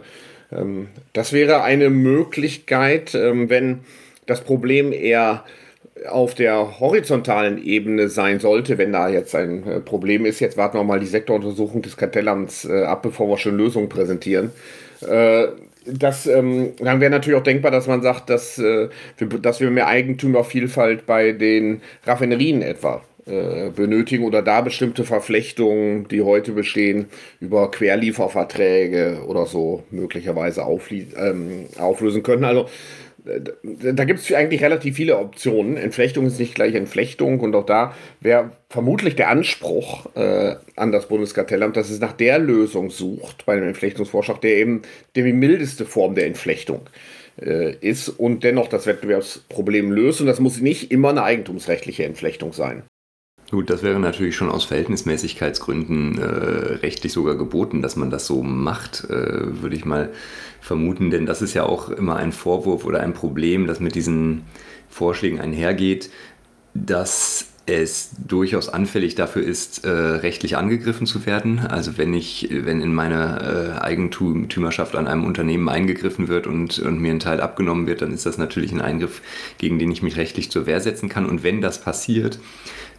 ähm, 0.52 0.88
das 1.14 1.34
wäre 1.34 1.62
eine 1.62 1.90
Möglichkeit, 1.90 3.14
ähm, 3.16 3.50
wenn 3.50 3.82
das 4.26 4.42
Problem 4.42 4.94
eher 4.94 5.44
auf 6.08 6.36
der 6.36 6.80
horizontalen 6.80 7.64
Ebene 7.64 8.10
sein 8.10 8.40
sollte, 8.40 8.78
wenn 8.78 8.94
da 8.94 9.10
jetzt 9.10 9.36
ein 9.36 9.68
äh, 9.68 9.80
Problem 9.80 10.26
ist. 10.26 10.40
Jetzt 10.40 10.58
warten 10.58 10.78
wir 10.78 10.84
mal 10.84 11.00
die 11.00 11.06
Sektoruntersuchung 11.06 11.82
des 11.82 11.98
Kartellamts 11.98 12.66
äh, 12.66 12.84
ab, 12.84 13.02
bevor 13.02 13.28
wir 13.30 13.38
schon 13.38 13.58
Lösungen 13.58 13.90
präsentieren. 13.90 14.52
Äh, 15.08 15.48
das, 15.86 16.28
ähm, 16.28 16.74
dann 16.80 17.00
wäre 17.00 17.12
natürlich 17.12 17.40
auch 17.40 17.44
denkbar, 17.44 17.72
dass 17.72 17.88
man 17.88 18.02
sagt, 18.02 18.30
dass, 18.30 18.60
äh, 18.60 18.90
wir, 19.18 19.28
dass 19.40 19.60
wir 19.60 19.72
mehr 19.72 19.88
Eigentümervielfalt 19.88 21.06
bei 21.06 21.32
den 21.32 21.82
Raffinerien 22.06 22.62
etwa 22.62 23.02
äh, 23.26 23.70
benötigen 23.70 24.24
oder 24.24 24.42
da 24.42 24.62
bestimmte 24.62 25.04
Verflechtungen, 25.04 26.08
die 26.08 26.22
heute 26.22 26.52
bestehen, 26.52 27.06
über 27.40 27.70
Querlieferverträge 27.72 29.20
oder 29.28 29.46
so 29.46 29.84
möglicherweise 29.92 30.64
ähm, 30.64 31.68
auflösen 31.78 32.24
können. 32.24 32.44
Also 32.44 32.68
da 33.64 34.06
gibt 34.06 34.20
es 34.20 34.34
eigentlich 34.34 34.64
relativ 34.64 34.96
viele 34.96 35.18
Optionen. 35.18 35.78
Entflechtung 35.78 36.26
ist 36.26 36.40
nicht 36.40 36.56
gleich 36.56 36.76
Entflechtung 36.76 37.40
und 37.40 37.56
auch 37.56 37.66
da 37.66 37.96
wäre 38.20 38.52
vermutlich 38.70 39.16
der 39.16 39.30
Anspruch 39.30 40.16
äh, 40.16 40.56
an 40.76 40.92
das 40.92 41.08
Bundeskartellamt, 41.08 41.78
dass 41.78 41.90
es 41.90 42.00
nach 42.00 42.14
der 42.14 42.40
Lösung 42.40 42.90
sucht 42.90 43.46
bei 43.46 43.54
einem 43.54 43.68
Entflechtungsvorschlag, 43.68 44.42
der 44.42 44.58
eben 44.58 44.82
die 45.16 45.24
mildeste 45.24 45.86
Form 45.86 46.16
der 46.16 46.28
Entflechtung 46.28 46.82
äh, 47.42 47.76
ist 47.76 48.10
und 48.10 48.44
dennoch 48.44 48.68
das 48.68 48.86
Wettbewerbsproblem 48.86 49.92
löst. 49.92 50.22
Und 50.22 50.28
das 50.28 50.40
muss 50.40 50.62
nicht 50.62 50.92
immer 50.92 51.10
eine 51.10 51.24
eigentumsrechtliche 51.24 52.06
Entflechtung 52.06 52.54
sein. 52.54 52.84
Gut, 53.52 53.72
das 53.72 53.82
wäre 53.82 54.00
natürlich 54.00 54.36
schon 54.36 54.52
aus 54.52 54.66
Verhältnismäßigkeitsgründen 54.66 56.20
äh, 56.20 56.24
rechtlich 56.24 57.12
sogar 57.12 57.36
geboten, 57.36 57.82
dass 57.82 57.96
man 57.96 58.12
das 58.12 58.28
so 58.28 58.44
macht, 58.44 59.06
äh, 59.06 59.62
würde 59.62 59.76
ich 59.76 59.86
mal 59.86 60.12
vermuten. 60.62 61.10
Denn 61.10 61.26
das 61.26 61.42
ist 61.42 61.56
ja 61.56 61.64
auch 61.64 61.90
immer 61.90 62.16
ein 62.16 62.32
Vorwurf 62.32 62.86
oder 62.86 63.00
ein 63.00 63.14
Problem, 63.14 63.66
das 63.66 63.80
mit 63.80 63.96
diesen 63.96 64.44
Vorschlägen 64.88 65.40
einhergeht, 65.40 66.12
dass 66.76 67.48
es 67.66 68.12
durchaus 68.28 68.70
anfällig 68.70 69.16
dafür 69.16 69.44
ist, 69.44 69.86
äh, 69.86 69.90
rechtlich 69.90 70.58
angegriffen 70.58 71.06
zu 71.08 71.26
werden. 71.26 71.60
Also 71.60 71.98
wenn 71.98 72.14
ich, 72.14 72.50
wenn 72.52 72.82
in 72.82 72.94
meiner 72.94 73.78
äh, 73.78 73.80
Eigentümerschaft 73.80 74.96
an 74.96 75.08
einem 75.08 75.24
Unternehmen 75.24 75.70
eingegriffen 75.70 76.28
wird 76.28 76.48
und, 76.48 76.80
und 76.80 77.00
mir 77.00 77.12
ein 77.12 77.20
Teil 77.20 77.42
abgenommen 77.42 77.88
wird, 77.88 78.02
dann 78.02 78.12
ist 78.12 78.26
das 78.26 78.38
natürlich 78.38 78.72
ein 78.72 78.82
Eingriff, 78.82 79.22
gegen 79.58 79.80
den 79.80 79.92
ich 79.92 80.02
mich 80.02 80.18
rechtlich 80.18 80.52
zur 80.52 80.66
Wehr 80.66 80.82
setzen 80.82 81.10
kann. 81.10 81.26
Und 81.28 81.44
wenn 81.44 81.62
das 81.62 81.82
passiert, 81.82 82.40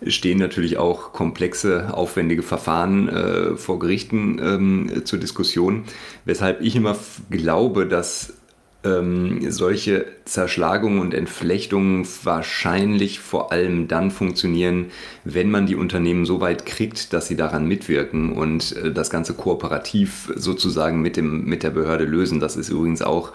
stehen 0.06 0.38
natürlich 0.38 0.78
auch 0.78 1.12
komplexe, 1.12 1.92
aufwendige 1.94 2.42
Verfahren 2.42 3.08
äh, 3.08 3.56
vor 3.56 3.78
Gerichten 3.78 4.40
ähm, 4.42 5.02
zur 5.04 5.18
Diskussion, 5.18 5.84
weshalb 6.24 6.60
ich 6.62 6.76
immer 6.76 6.96
glaube, 7.30 7.86
dass 7.86 8.34
ähm, 8.82 9.50
solche 9.50 10.06
Zerschlagungen 10.24 11.00
und 11.00 11.12
Entflechtungen 11.12 12.06
wahrscheinlich 12.24 13.20
vor 13.20 13.52
allem 13.52 13.88
dann 13.88 14.10
funktionieren, 14.10 14.86
wenn 15.24 15.50
man 15.50 15.66
die 15.66 15.76
Unternehmen 15.76 16.24
so 16.24 16.40
weit 16.40 16.64
kriegt, 16.64 17.12
dass 17.12 17.28
sie 17.28 17.36
daran 17.36 17.66
mitwirken 17.66 18.32
und 18.32 18.74
äh, 18.76 18.92
das 18.92 19.10
Ganze 19.10 19.34
kooperativ 19.34 20.32
sozusagen 20.34 21.02
mit, 21.02 21.16
dem, 21.16 21.44
mit 21.44 21.62
der 21.62 21.70
Behörde 21.70 22.04
lösen. 22.04 22.40
Das 22.40 22.56
ist 22.56 22.70
übrigens 22.70 23.02
auch, 23.02 23.32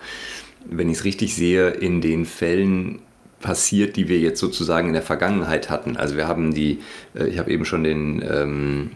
wenn 0.68 0.90
ich 0.90 0.98
es 0.98 1.04
richtig 1.04 1.36
sehe, 1.36 1.70
in 1.70 2.02
den 2.02 2.26
Fällen 2.26 3.02
passiert, 3.46 3.96
die 3.96 4.08
wir 4.10 4.18
jetzt 4.18 4.40
sozusagen 4.40 4.88
in 4.88 4.94
der 4.94 5.04
Vergangenheit 5.04 5.70
hatten. 5.70 5.98
Also 5.98 6.18
wir 6.18 6.28
haben 6.28 6.56
die, 6.56 6.80
äh, 7.14 7.28
ich 7.28 7.38
habe 7.38 7.52
eben 7.52 7.64
schon 7.64 7.84
den 7.84 8.26
ähm, 8.28 8.92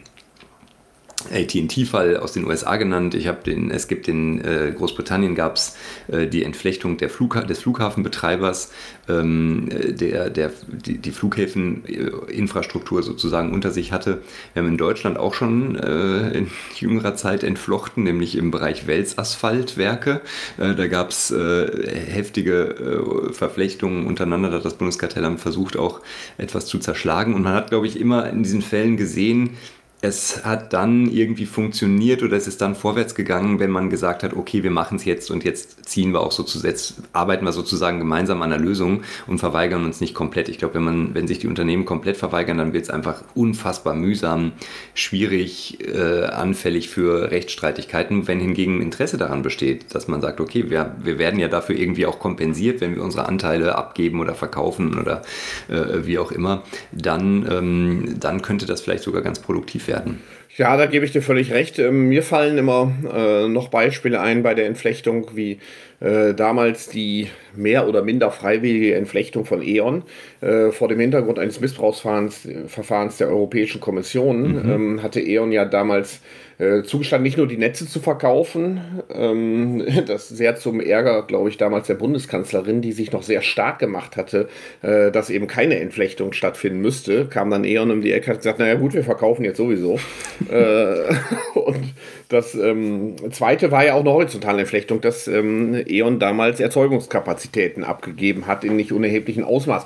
AT&T-Fall 1.26 2.18
aus 2.18 2.32
den 2.32 2.46
USA 2.46 2.78
genannt. 2.78 3.14
Ich 3.14 3.28
habe 3.28 3.44
den, 3.44 3.72
es 3.72 3.88
gibt 3.88 4.08
in 4.08 4.44
äh, 4.44 4.74
Großbritannien 4.76 5.36
gab 5.36 5.58
es 5.58 5.76
äh, 6.08 6.28
die 6.28 6.44
Entflechtung 6.44 6.98
der 6.98 7.10
Flugha 7.10 7.42
des 7.42 7.60
Flughafenbetreibers, 7.60 8.72
ähm, 9.10 9.70
der, 9.70 10.30
der 10.30 10.52
die, 10.68 10.98
die 10.98 11.12
Flughäfeninfrastruktur 11.12 13.04
sozusagen 13.04 13.52
unter 13.54 13.72
sich 13.72 13.92
hatte. 13.92 14.22
Wir 14.54 14.62
haben 14.62 14.70
in 14.70 14.78
Deutschland 14.78 15.18
auch 15.18 15.34
schon 15.34 15.76
äh, 15.76 16.32
in 16.32 16.48
jüngerer 16.76 17.16
Zeit 17.16 17.44
entflochten, 17.44 18.04
nämlich 18.04 18.38
im 18.38 18.52
Bereich 18.52 18.88
Welsasphaltwerke. 18.88 20.22
Äh, 20.58 20.76
da 20.76 20.88
gab 20.88 21.10
es 21.10 21.32
äh, 21.32 21.90
heftige 22.10 23.30
äh, 23.30 23.34
Verflechtungen 23.34 24.08
untereinander. 24.08 24.50
Da 24.50 24.58
hat 24.58 24.66
das 24.66 24.76
Bundeskartellamt 24.76 25.42
versucht 25.42 25.76
auch 25.76 26.00
etwas 26.38 26.66
zu 26.66 26.80
zerschlagen. 26.80 27.34
Und 27.34 27.44
man 27.44 27.54
hat, 27.54 27.70
glaube 27.70 27.88
ich, 27.88 28.00
immer 28.00 28.30
in 28.30 28.44
diesen 28.44 28.62
Fällen 28.62 28.96
gesehen, 28.96 29.58
es 30.02 30.46
hat 30.46 30.72
dann 30.72 31.12
irgendwie 31.12 31.46
funktioniert 31.46 32.24
oder 32.24 32.38
es 32.38 32.48
ist 32.48 32.62
dann 32.62 32.76
vorwärts 32.76 33.16
gegangen, 33.16 33.60
wenn 33.60 33.70
man 33.70 33.90
gesagt 33.90 34.24
hat, 34.24 34.34
okay, 34.34 34.64
wir 34.64 34.72
machen 34.72 34.96
es 34.96 35.04
jetzt 35.04 35.30
und 35.30 35.44
jetzt 35.44 35.90
ziehen 35.90 36.14
wir 36.14 36.22
auch 36.22 36.32
sozusagen, 36.32 36.74
arbeiten 37.12 37.44
wir 37.44 37.52
sozusagen 37.52 38.00
gemeinsam 38.00 38.42
an 38.42 38.52
der 38.52 38.60
Lösung 38.60 39.04
und 39.28 39.40
verweigern 39.40 39.84
uns 39.84 40.00
nicht 40.00 40.14
komplett. 40.14 40.48
Ich 40.48 40.58
glaube, 40.58 40.76
wenn 40.76 40.86
man, 40.86 41.16
wenn 41.16 41.28
sich 41.28 41.40
die 41.40 41.48
Unternehmen 41.48 41.84
komplett 41.84 42.16
verweigern, 42.16 42.58
dann 42.58 42.72
wird 42.72 42.86
es 42.86 42.90
einfach 42.90 43.24
unfassbar 43.36 43.94
mühsam, 43.94 44.54
schwierig, 44.94 45.80
äh, 45.86 46.24
anfällig 46.28 46.88
für 46.88 47.30
Rechtsstreitigkeiten. 47.30 48.26
Wenn 48.26 48.40
hingegen 48.40 48.82
Interesse 48.82 49.18
daran 49.18 49.42
besteht, 49.42 49.94
dass 49.94 50.08
man 50.08 50.22
sagt, 50.22 50.40
okay, 50.40 50.70
wir, 50.70 50.96
wir 51.04 51.20
werden 51.20 51.42
ja 51.42 51.50
dafür 51.50 51.76
irgendwie 51.76 52.06
auch 52.06 52.20
kompensiert, 52.20 52.80
wenn 52.80 52.96
wir 52.96 53.04
unsere 53.04 53.28
Anteile 53.28 53.76
abgeben 53.76 54.22
oder 54.22 54.34
verkaufen 54.34 54.98
oder 54.98 55.24
äh, 55.68 56.06
wie 56.06 56.20
auch 56.20 56.32
immer, 56.32 56.64
dann, 56.94 57.46
ähm, 57.52 58.16
dann 58.18 58.42
könnte 58.42 58.66
das 58.66 58.80
vielleicht 58.80 59.04
sogar 59.04 59.22
ganz 59.22 59.40
produktiv 59.40 59.89
werden. 59.90 60.22
Ja, 60.60 60.76
da 60.76 60.88
gebe 60.88 61.06
ich 61.06 61.14
dir 61.14 61.22
völlig 61.22 61.54
recht. 61.54 61.80
Ähm, 61.80 62.10
mir 62.10 62.22
fallen 62.22 62.58
immer 62.58 62.92
äh, 63.14 63.48
noch 63.48 63.70
Beispiele 63.70 64.20
ein 64.20 64.44
bei 64.44 64.54
der 64.54 64.66
Entflechtung, 64.66 65.32
wie 65.34 65.60
äh, 66.02 66.34
damals 66.34 66.90
die 66.90 67.30
mehr 67.56 67.88
oder 67.88 68.04
minder 68.04 68.30
freiwillige 68.30 68.96
Entflechtung 68.96 69.46
von 69.46 69.62
E.ON 69.62 70.04
äh, 70.42 70.72
vor 70.72 70.90
dem 70.90 71.00
Hintergrund 71.00 71.40
eines 71.40 71.62
Missbrauchsverfahrens 71.62 73.18
der 73.18 73.30
Europäischen 73.30 73.80
Kommission 73.80 74.64
mhm. 74.64 74.70
ähm, 74.70 75.04
hatte 75.04 75.22
E.ON 75.22 75.54
ja 75.54 75.64
damals 75.64 76.20
äh, 76.60 76.84
zugestanden, 76.84 77.24
nicht 77.24 77.38
nur 77.38 77.48
die 77.48 77.58
Netze 77.58 77.88
zu 77.88 78.02
verkaufen, 78.02 78.82
ähm, 79.14 79.86
das 80.06 80.28
sehr 80.28 80.58
zum 80.58 80.82
Ärger, 80.82 81.24
glaube 81.24 81.50
ich, 81.50 81.58
damals 81.58 81.88
der 81.88 81.96
Bundeskanzlerin, 81.96 82.82
die 82.82 82.92
sich 82.92 83.14
noch 83.14 83.24
sehr 83.24 83.42
stark 83.42 83.80
gemacht 83.80 84.18
hatte, 84.18 84.50
äh, 84.82 85.10
dass 85.10 85.30
eben 85.30 85.48
keine 85.48 85.80
Entflechtung 85.80 86.34
stattfinden 86.34 86.82
müsste, 86.82 87.26
kam 87.28 87.50
dann 87.50 87.64
E.ON 87.64 87.92
um 87.92 88.02
die 88.02 88.12
Ecke 88.12 88.28
und 88.28 88.34
hat 88.34 88.40
gesagt, 88.40 88.60
naja 88.60 88.76
gut, 88.76 88.94
wir 88.94 89.06
verkaufen 89.06 89.46
jetzt 89.46 89.58
sowieso. 89.58 90.00
äh, 90.52 91.16
und 91.58 91.94
das 92.28 92.54
ähm, 92.56 93.16
zweite 93.32 93.72
war 93.72 93.86
ja 93.86 93.94
auch 93.94 94.02
eine 94.02 94.12
horizontale 94.12 94.60
Entflechtung, 94.60 95.00
dass 95.00 95.30
ähm, 95.30 95.82
E.ON 95.88 96.20
damals 96.20 96.60
Erzeugungskapazitäten 96.60 97.86
abgegeben 97.86 98.48
hat 98.48 98.66
in 98.66 98.76
nicht 98.76 98.92
unerheblichem 98.92 99.46
Ausmaß. 99.46 99.86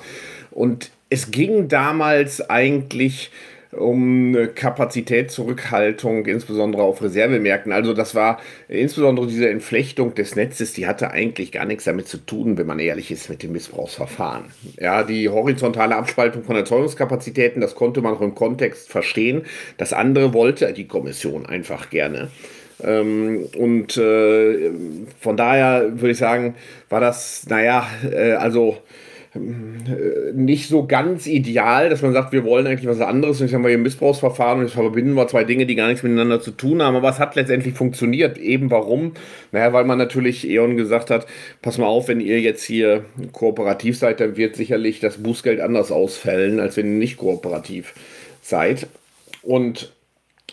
Und 0.50 0.90
es 1.08 1.30
ging 1.30 1.68
damals 1.68 2.50
eigentlich 2.50 3.30
um 3.78 4.36
Kapazitätszurückhaltung, 4.54 6.26
insbesondere 6.26 6.82
auf 6.82 7.02
Reservemärkten. 7.02 7.72
Also 7.72 7.92
das 7.92 8.14
war 8.14 8.40
insbesondere 8.68 9.26
diese 9.26 9.48
Entflechtung 9.48 10.14
des 10.14 10.36
Netzes, 10.36 10.72
die 10.72 10.86
hatte 10.86 11.10
eigentlich 11.10 11.52
gar 11.52 11.64
nichts 11.64 11.84
damit 11.84 12.08
zu 12.08 12.18
tun, 12.18 12.58
wenn 12.58 12.66
man 12.66 12.78
ehrlich 12.78 13.10
ist, 13.10 13.28
mit 13.28 13.42
dem 13.42 13.52
Missbrauchsverfahren. 13.52 14.46
Ja, 14.78 15.02
die 15.02 15.28
horizontale 15.28 15.96
Abspaltung 15.96 16.44
von 16.44 16.56
Erzeugungskapazitäten, 16.56 17.60
das 17.60 17.74
konnte 17.74 18.00
man 18.00 18.14
auch 18.14 18.20
im 18.20 18.34
Kontext 18.34 18.90
verstehen. 18.90 19.42
Das 19.76 19.92
andere 19.92 20.34
wollte 20.34 20.72
die 20.72 20.86
Kommission 20.86 21.46
einfach 21.46 21.90
gerne. 21.90 22.28
Ähm, 22.82 23.48
und 23.56 23.96
äh, 23.96 24.70
von 25.20 25.36
daher 25.36 26.00
würde 26.00 26.10
ich 26.10 26.18
sagen, 26.18 26.54
war 26.88 27.00
das, 27.00 27.46
naja, 27.48 27.86
äh, 28.10 28.32
also 28.32 28.78
nicht 29.34 30.68
so 30.68 30.86
ganz 30.86 31.26
ideal, 31.26 31.88
dass 31.88 32.02
man 32.02 32.12
sagt, 32.12 32.32
wir 32.32 32.44
wollen 32.44 32.66
eigentlich 32.66 32.86
was 32.86 33.00
anderes 33.00 33.40
und 33.40 33.46
jetzt 33.46 33.54
haben 33.54 33.62
wir 33.62 33.70
hier 33.70 33.78
ein 33.78 33.82
Missbrauchsverfahren 33.82 34.60
und 34.60 34.66
jetzt 34.66 34.74
verbinden 34.74 35.14
wir 35.14 35.26
zwei 35.26 35.42
Dinge, 35.44 35.66
die 35.66 35.74
gar 35.74 35.88
nichts 35.88 36.04
miteinander 36.04 36.40
zu 36.40 36.52
tun 36.52 36.82
haben. 36.82 36.94
Aber 36.94 37.08
es 37.08 37.18
hat 37.18 37.34
letztendlich 37.34 37.74
funktioniert. 37.74 38.38
Eben 38.38 38.70
warum? 38.70 39.14
Naja, 39.50 39.72
weil 39.72 39.84
man 39.84 39.98
natürlich 39.98 40.48
E.ON 40.48 40.76
gesagt 40.76 41.10
hat, 41.10 41.26
pass 41.62 41.78
mal 41.78 41.86
auf, 41.86 42.06
wenn 42.08 42.20
ihr 42.20 42.40
jetzt 42.40 42.62
hier 42.62 43.04
kooperativ 43.32 43.98
seid, 43.98 44.20
dann 44.20 44.36
wird 44.36 44.54
sicherlich 44.54 45.00
das 45.00 45.18
Bußgeld 45.18 45.60
anders 45.60 45.90
ausfällen, 45.90 46.60
als 46.60 46.76
wenn 46.76 46.92
ihr 46.92 46.98
nicht 46.98 47.16
kooperativ 47.16 47.94
seid. 48.40 48.86
Und 49.42 49.93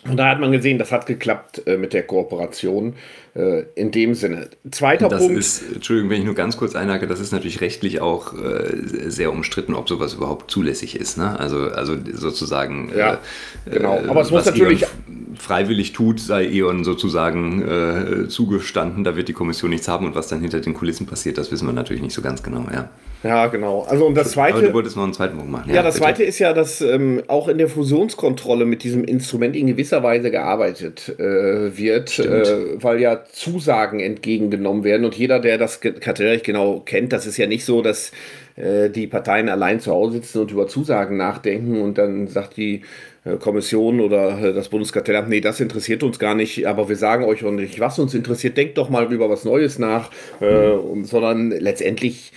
und 0.04 0.16
da 0.16 0.30
hat 0.30 0.40
man 0.40 0.50
gesehen, 0.50 0.78
das 0.78 0.90
hat 0.90 1.06
geklappt 1.06 1.62
äh, 1.66 1.76
mit 1.76 1.92
der 1.92 2.02
Kooperation 2.02 2.94
äh, 3.34 3.62
in 3.76 3.92
dem 3.92 4.14
Sinne. 4.14 4.48
Zweiter 4.70 5.08
das 5.08 5.20
Punkt. 5.20 5.38
Ist, 5.38 5.62
Entschuldigung, 5.74 6.10
wenn 6.10 6.18
ich 6.18 6.24
nur 6.24 6.34
ganz 6.34 6.56
kurz 6.56 6.74
einhake, 6.74 7.06
das 7.06 7.20
ist 7.20 7.32
natürlich 7.32 7.60
rechtlich 7.60 8.00
auch 8.00 8.34
äh, 8.34 9.10
sehr 9.10 9.30
umstritten, 9.32 9.74
ob 9.74 9.88
sowas 9.88 10.14
überhaupt 10.14 10.50
zulässig 10.50 10.96
ist. 10.96 11.18
Ne? 11.18 11.38
Also, 11.38 11.70
also 11.70 11.96
sozusagen. 12.12 12.90
Ja, 12.96 13.20
äh, 13.64 13.70
genau. 13.70 14.00
Aber 14.08 14.22
es 14.22 14.30
muss 14.30 14.44
natürlich. 14.44 14.82
E 14.82 14.86
freiwillig 15.34 15.92
tut, 15.92 16.20
sei 16.20 16.44
E.ON 16.44 16.84
sozusagen 16.84 17.62
äh, 17.62 18.28
zugestanden, 18.28 19.02
da 19.02 19.16
wird 19.16 19.28
die 19.28 19.32
Kommission 19.32 19.70
nichts 19.70 19.88
haben 19.88 20.06
und 20.06 20.14
was 20.14 20.28
dann 20.28 20.40
hinter 20.40 20.60
den 20.60 20.74
Kulissen 20.74 21.06
passiert, 21.06 21.38
das 21.38 21.50
wissen 21.50 21.66
wir 21.66 21.72
natürlich 21.72 22.02
nicht 22.02 22.14
so 22.14 22.22
ganz 22.22 22.42
genau. 22.42 22.66
Ja. 22.72 22.90
Ja, 23.22 23.46
genau. 23.46 23.82
Also 23.82 24.06
und 24.06 24.16
das 24.16 24.32
zweite. 24.32 24.58
Aber 24.58 24.66
du 24.66 24.72
wolltest 24.72 24.96
noch 24.96 25.04
einen 25.04 25.12
zweiten 25.12 25.36
Punkt 25.36 25.50
machen. 25.50 25.68
Ja, 25.68 25.76
ja 25.76 25.82
das 25.82 25.94
bitte. 25.94 26.04
zweite 26.04 26.24
ist 26.24 26.38
ja, 26.38 26.52
dass 26.52 26.80
ähm, 26.80 27.22
auch 27.28 27.48
in 27.48 27.58
der 27.58 27.68
Fusionskontrolle 27.68 28.64
mit 28.64 28.82
diesem 28.82 29.04
Instrument 29.04 29.54
in 29.54 29.68
gewisser 29.68 30.02
Weise 30.02 30.30
gearbeitet 30.30 31.14
äh, 31.18 31.76
wird, 31.76 32.18
äh, 32.18 32.82
weil 32.82 33.00
ja 33.00 33.24
Zusagen 33.30 34.00
entgegengenommen 34.00 34.84
werden 34.84 35.04
und 35.04 35.14
jeder, 35.14 35.38
der 35.38 35.58
das 35.58 35.80
Kartellrecht 35.80 36.44
genau 36.44 36.80
kennt, 36.80 37.12
das 37.12 37.26
ist 37.26 37.36
ja 37.36 37.46
nicht 37.46 37.64
so, 37.64 37.80
dass 37.80 38.10
äh, 38.56 38.90
die 38.90 39.06
Parteien 39.06 39.48
allein 39.48 39.80
zu 39.80 39.92
Hause 39.92 40.14
sitzen 40.14 40.40
und 40.40 40.50
über 40.50 40.66
Zusagen 40.66 41.16
nachdenken 41.16 41.80
und 41.80 41.98
dann 41.98 42.26
sagt 42.26 42.56
die 42.56 42.82
äh, 43.24 43.36
Kommission 43.36 44.00
oder 44.00 44.42
äh, 44.42 44.52
das 44.52 44.68
Bundeskartellamt, 44.68 45.28
nee, 45.28 45.40
das 45.40 45.60
interessiert 45.60 46.02
uns 46.02 46.18
gar 46.18 46.34
nicht, 46.34 46.66
aber 46.66 46.88
wir 46.88 46.96
sagen 46.96 47.24
euch 47.24 47.44
auch 47.44 47.52
nicht, 47.52 47.78
was 47.78 48.00
uns 48.00 48.14
interessiert, 48.14 48.56
denkt 48.56 48.78
doch 48.78 48.90
mal 48.90 49.12
über 49.12 49.30
was 49.30 49.44
Neues 49.44 49.78
nach, 49.78 50.10
mhm. 50.40 51.04
sondern 51.04 51.50
letztendlich 51.50 52.32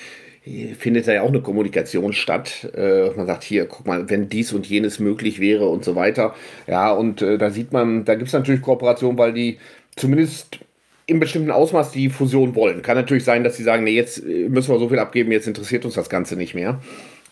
findet 0.77 1.07
da 1.07 1.13
ja 1.13 1.21
auch 1.23 1.29
eine 1.29 1.41
Kommunikation 1.41 2.13
statt. 2.13 2.69
Äh, 2.75 3.09
man 3.15 3.25
sagt 3.25 3.43
hier, 3.43 3.65
guck 3.65 3.87
mal, 3.87 4.09
wenn 4.09 4.29
dies 4.29 4.53
und 4.53 4.67
jenes 4.67 4.99
möglich 4.99 5.39
wäre 5.39 5.67
und 5.67 5.83
so 5.83 5.95
weiter. 5.95 6.35
Ja, 6.67 6.91
und 6.91 7.21
äh, 7.21 7.37
da 7.37 7.49
sieht 7.49 7.73
man, 7.73 8.05
da 8.05 8.15
gibt 8.15 8.27
es 8.27 8.33
natürlich 8.33 8.61
Kooperationen, 8.61 9.17
weil 9.17 9.33
die 9.33 9.57
zumindest 9.95 10.59
im 11.07 11.19
bestimmten 11.19 11.51
Ausmaß 11.51 11.91
die 11.91 12.09
Fusion 12.09 12.55
wollen. 12.55 12.81
Kann 12.81 12.97
natürlich 12.97 13.23
sein, 13.23 13.43
dass 13.43 13.57
sie 13.57 13.63
sagen, 13.63 13.83
nee, 13.83 13.95
jetzt 13.95 14.23
äh, 14.23 14.49
müssen 14.49 14.71
wir 14.71 14.79
so 14.79 14.89
viel 14.89 14.99
abgeben, 14.99 15.31
jetzt 15.31 15.47
interessiert 15.47 15.85
uns 15.85 15.95
das 15.95 16.09
Ganze 16.09 16.35
nicht 16.35 16.53
mehr. 16.53 16.79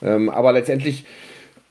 Ähm, 0.02 0.30
aber 0.30 0.54
letztendlich 0.54 1.06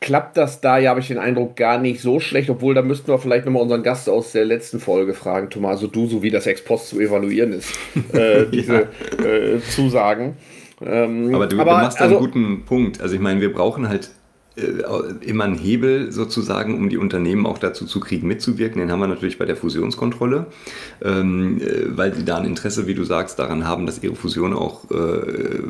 klappt 0.01 0.37
das 0.37 0.61
da, 0.61 0.79
ja, 0.79 0.91
habe 0.91 1.01
ich 1.01 1.09
den 1.09 1.19
Eindruck, 1.19 1.57
gar 1.57 1.79
nicht 1.79 2.01
so 2.01 2.21
schlecht, 2.21 2.51
obwohl 2.51 2.75
da 2.75 2.83
müssten 2.83 3.09
wir 3.09 3.19
vielleicht 3.19 3.47
nochmal 3.47 3.63
unseren 3.63 3.83
Gast 3.83 4.09
aus 4.09 4.33
der 4.33 4.45
letzten 4.45 4.81
Folge 4.81 5.15
fragen, 5.15 5.49
Thomas, 5.49 5.77
also 5.77 5.87
du, 5.87 6.07
so 6.07 6.23
wie 6.23 6.31
das 6.31 6.47
Ex-Post 6.47 6.89
zu 6.89 7.01
evaluieren 7.01 7.53
ist, 7.53 7.73
äh, 8.13 8.47
diese 8.47 8.89
ja. 9.19 9.25
äh, 9.25 9.61
Zusagen. 9.61 10.37
Ähm, 10.87 11.35
aber 11.35 11.47
du, 11.47 11.61
aber, 11.61 11.73
du 11.73 11.77
machst 11.79 12.01
da 12.01 12.05
also, 12.05 12.19
einen 12.19 12.27
guten 12.27 12.65
Punkt. 12.65 13.01
Also 13.01 13.15
ich 13.15 13.21
meine, 13.21 13.41
wir 13.41 13.53
brauchen 13.53 13.89
halt 13.89 14.11
äh, 14.55 15.25
immer 15.25 15.45
einen 15.45 15.57
Hebel 15.57 16.13
sozusagen, 16.13 16.75
um 16.75 16.91
die 16.91 16.99
Unternehmen 16.99 17.47
auch 17.47 17.57
dazu 17.57 17.87
zu 17.87 18.01
kriegen, 18.01 18.29
mitzuwirken. 18.29 18.81
Den 18.81 18.91
haben 18.91 19.01
wir 19.01 19.07
natürlich 19.07 19.39
bei 19.39 19.47
der 19.47 19.57
Fusionskontrolle, 19.57 20.47
ähm, 21.03 21.59
äh, 21.61 21.97
weil 21.97 22.15
sie 22.15 22.25
da 22.25 22.37
ein 22.37 22.45
Interesse, 22.45 22.87
wie 22.87 22.95
du 22.95 23.05
sagst, 23.05 23.39
daran 23.39 23.67
haben, 23.67 23.87
dass 23.87 24.03
ihre 24.03 24.15
Fusion 24.15 24.53
auch 24.53 24.91
äh, 24.91 25.63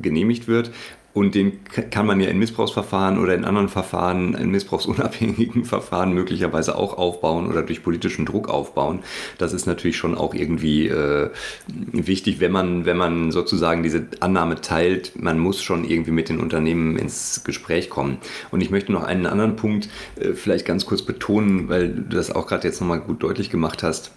genehmigt 0.00 0.48
wird. 0.48 0.70
Und 1.14 1.34
den 1.34 1.60
kann 1.90 2.06
man 2.06 2.20
ja 2.20 2.28
in 2.28 2.38
Missbrauchsverfahren 2.38 3.18
oder 3.18 3.34
in 3.34 3.44
anderen 3.44 3.68
Verfahren, 3.68 4.34
in 4.34 4.50
missbrauchsunabhängigen 4.50 5.64
Verfahren 5.66 6.12
möglicherweise 6.14 6.76
auch 6.76 6.96
aufbauen 6.96 7.48
oder 7.48 7.62
durch 7.62 7.82
politischen 7.82 8.24
Druck 8.24 8.48
aufbauen. 8.48 9.00
Das 9.36 9.52
ist 9.52 9.66
natürlich 9.66 9.98
schon 9.98 10.14
auch 10.16 10.34
irgendwie 10.34 10.88
äh, 10.88 11.30
wichtig, 11.92 12.40
wenn 12.40 12.52
man, 12.52 12.86
wenn 12.86 12.96
man 12.96 13.30
sozusagen 13.30 13.82
diese 13.82 14.06
Annahme 14.20 14.60
teilt, 14.60 15.12
man 15.20 15.38
muss 15.38 15.62
schon 15.62 15.84
irgendwie 15.84 16.12
mit 16.12 16.30
den 16.30 16.40
Unternehmen 16.40 16.96
ins 16.96 17.42
Gespräch 17.44 17.90
kommen. 17.90 18.18
Und 18.50 18.62
ich 18.62 18.70
möchte 18.70 18.92
noch 18.92 19.04
einen 19.04 19.26
anderen 19.26 19.56
Punkt 19.56 19.90
äh, 20.18 20.32
vielleicht 20.32 20.64
ganz 20.64 20.86
kurz 20.86 21.02
betonen, 21.02 21.68
weil 21.68 21.90
du 21.90 22.16
das 22.16 22.30
auch 22.30 22.46
gerade 22.46 22.66
jetzt 22.66 22.80
nochmal 22.80 23.00
gut 23.00 23.22
deutlich 23.22 23.50
gemacht 23.50 23.82
hast 23.82 24.12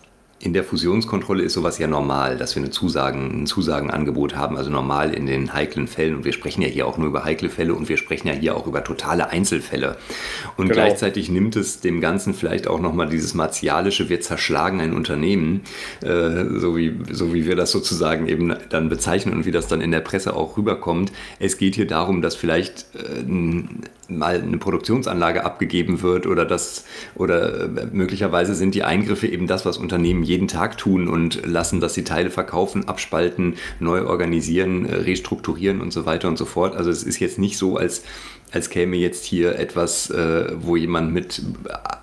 in 0.46 0.54
der 0.54 0.64
Fusionskontrolle 0.64 1.42
ist 1.42 1.54
sowas 1.54 1.80
ja 1.80 1.88
normal, 1.88 2.38
dass 2.38 2.56
wir 2.56 2.62
eine 2.62 2.70
Zusagen, 2.70 3.42
ein 3.42 3.46
Zusagenangebot 3.48 4.36
haben, 4.36 4.58
also 4.58 4.70
normal 4.70 5.12
in 5.12 5.26
den 5.26 5.54
heiklen 5.54 5.88
Fällen. 5.88 6.18
Und 6.18 6.24
wir 6.24 6.34
sprechen 6.34 6.62
ja 6.62 6.68
hier 6.68 6.86
auch 6.86 7.00
nur 7.00 7.08
über 7.08 7.26
heikle 7.26 7.50
Fälle 7.50 7.74
und 7.74 7.90
wir 7.90 7.98
sprechen 7.98 8.28
ja 8.28 8.34
hier 8.36 8.56
auch 8.56 8.68
über 8.68 8.84
totale 8.84 9.30
Einzelfälle. 9.30 9.98
Und 10.56 10.68
genau. 10.68 10.76
gleichzeitig 10.76 11.30
nimmt 11.30 11.56
es 11.56 11.80
dem 11.80 12.00
Ganzen 12.00 12.36
vielleicht 12.36 12.68
auch 12.68 12.80
nochmal 12.80 13.10
dieses 13.10 13.34
martialische, 13.34 14.08
wir 14.08 14.22
zerschlagen 14.22 14.82
ein 14.82 14.94
Unternehmen, 14.94 15.62
äh, 16.04 16.46
so, 16.60 16.78
wie, 16.78 16.96
so 17.12 17.34
wie 17.34 17.48
wir 17.48 17.56
das 17.56 17.72
sozusagen 17.72 18.28
eben 18.28 18.54
dann 18.70 18.88
bezeichnen 18.88 19.34
und 19.34 19.46
wie 19.48 19.52
das 19.52 19.68
dann 19.68 19.82
in 19.82 19.90
der 19.90 20.02
Presse 20.02 20.36
auch 20.36 20.58
rüberkommt. 20.58 21.12
Es 21.40 21.58
geht 21.58 21.74
hier 21.74 21.88
darum, 21.88 22.22
dass 22.22 22.36
vielleicht 22.36 22.86
äh, 22.94 23.24
mal 24.08 24.42
eine 24.42 24.58
Produktionsanlage 24.58 25.44
abgegeben 25.44 26.02
wird 26.02 26.28
oder 26.28 26.46
das 26.46 26.86
oder 27.16 27.64
äh, 27.64 27.88
möglicherweise 27.92 28.54
sind 28.54 28.76
die 28.76 28.84
Eingriffe 28.84 29.28
eben 29.28 29.48
das, 29.48 29.66
was 29.66 29.78
Unternehmen 29.78 30.24
jeden 30.36 30.48
Tag 30.50 30.78
tun 30.78 31.08
und 31.08 31.46
lassen, 31.46 31.80
dass 31.80 31.94
sie 31.94 32.04
Teile 32.04 32.30
verkaufen, 32.30 32.88
abspalten, 32.88 33.56
neu 33.80 34.06
organisieren, 34.06 34.86
äh, 34.86 34.96
restrukturieren 34.96 35.80
und 35.82 35.92
so 35.92 36.06
weiter 36.06 36.28
und 36.28 36.38
so 36.38 36.46
fort. 36.46 36.76
Also 36.76 36.92
es 36.92 37.04
ist 37.04 37.20
jetzt 37.20 37.40
nicht 37.40 37.58
so, 37.58 37.78
als 37.78 38.04
als 38.56 38.70
käme 38.70 38.96
jetzt 38.96 39.26
hier 39.26 39.60
etwas, 39.60 40.10
äh, 40.10 40.46
wo 40.56 40.78
jemand 40.78 41.14
mit 41.14 41.42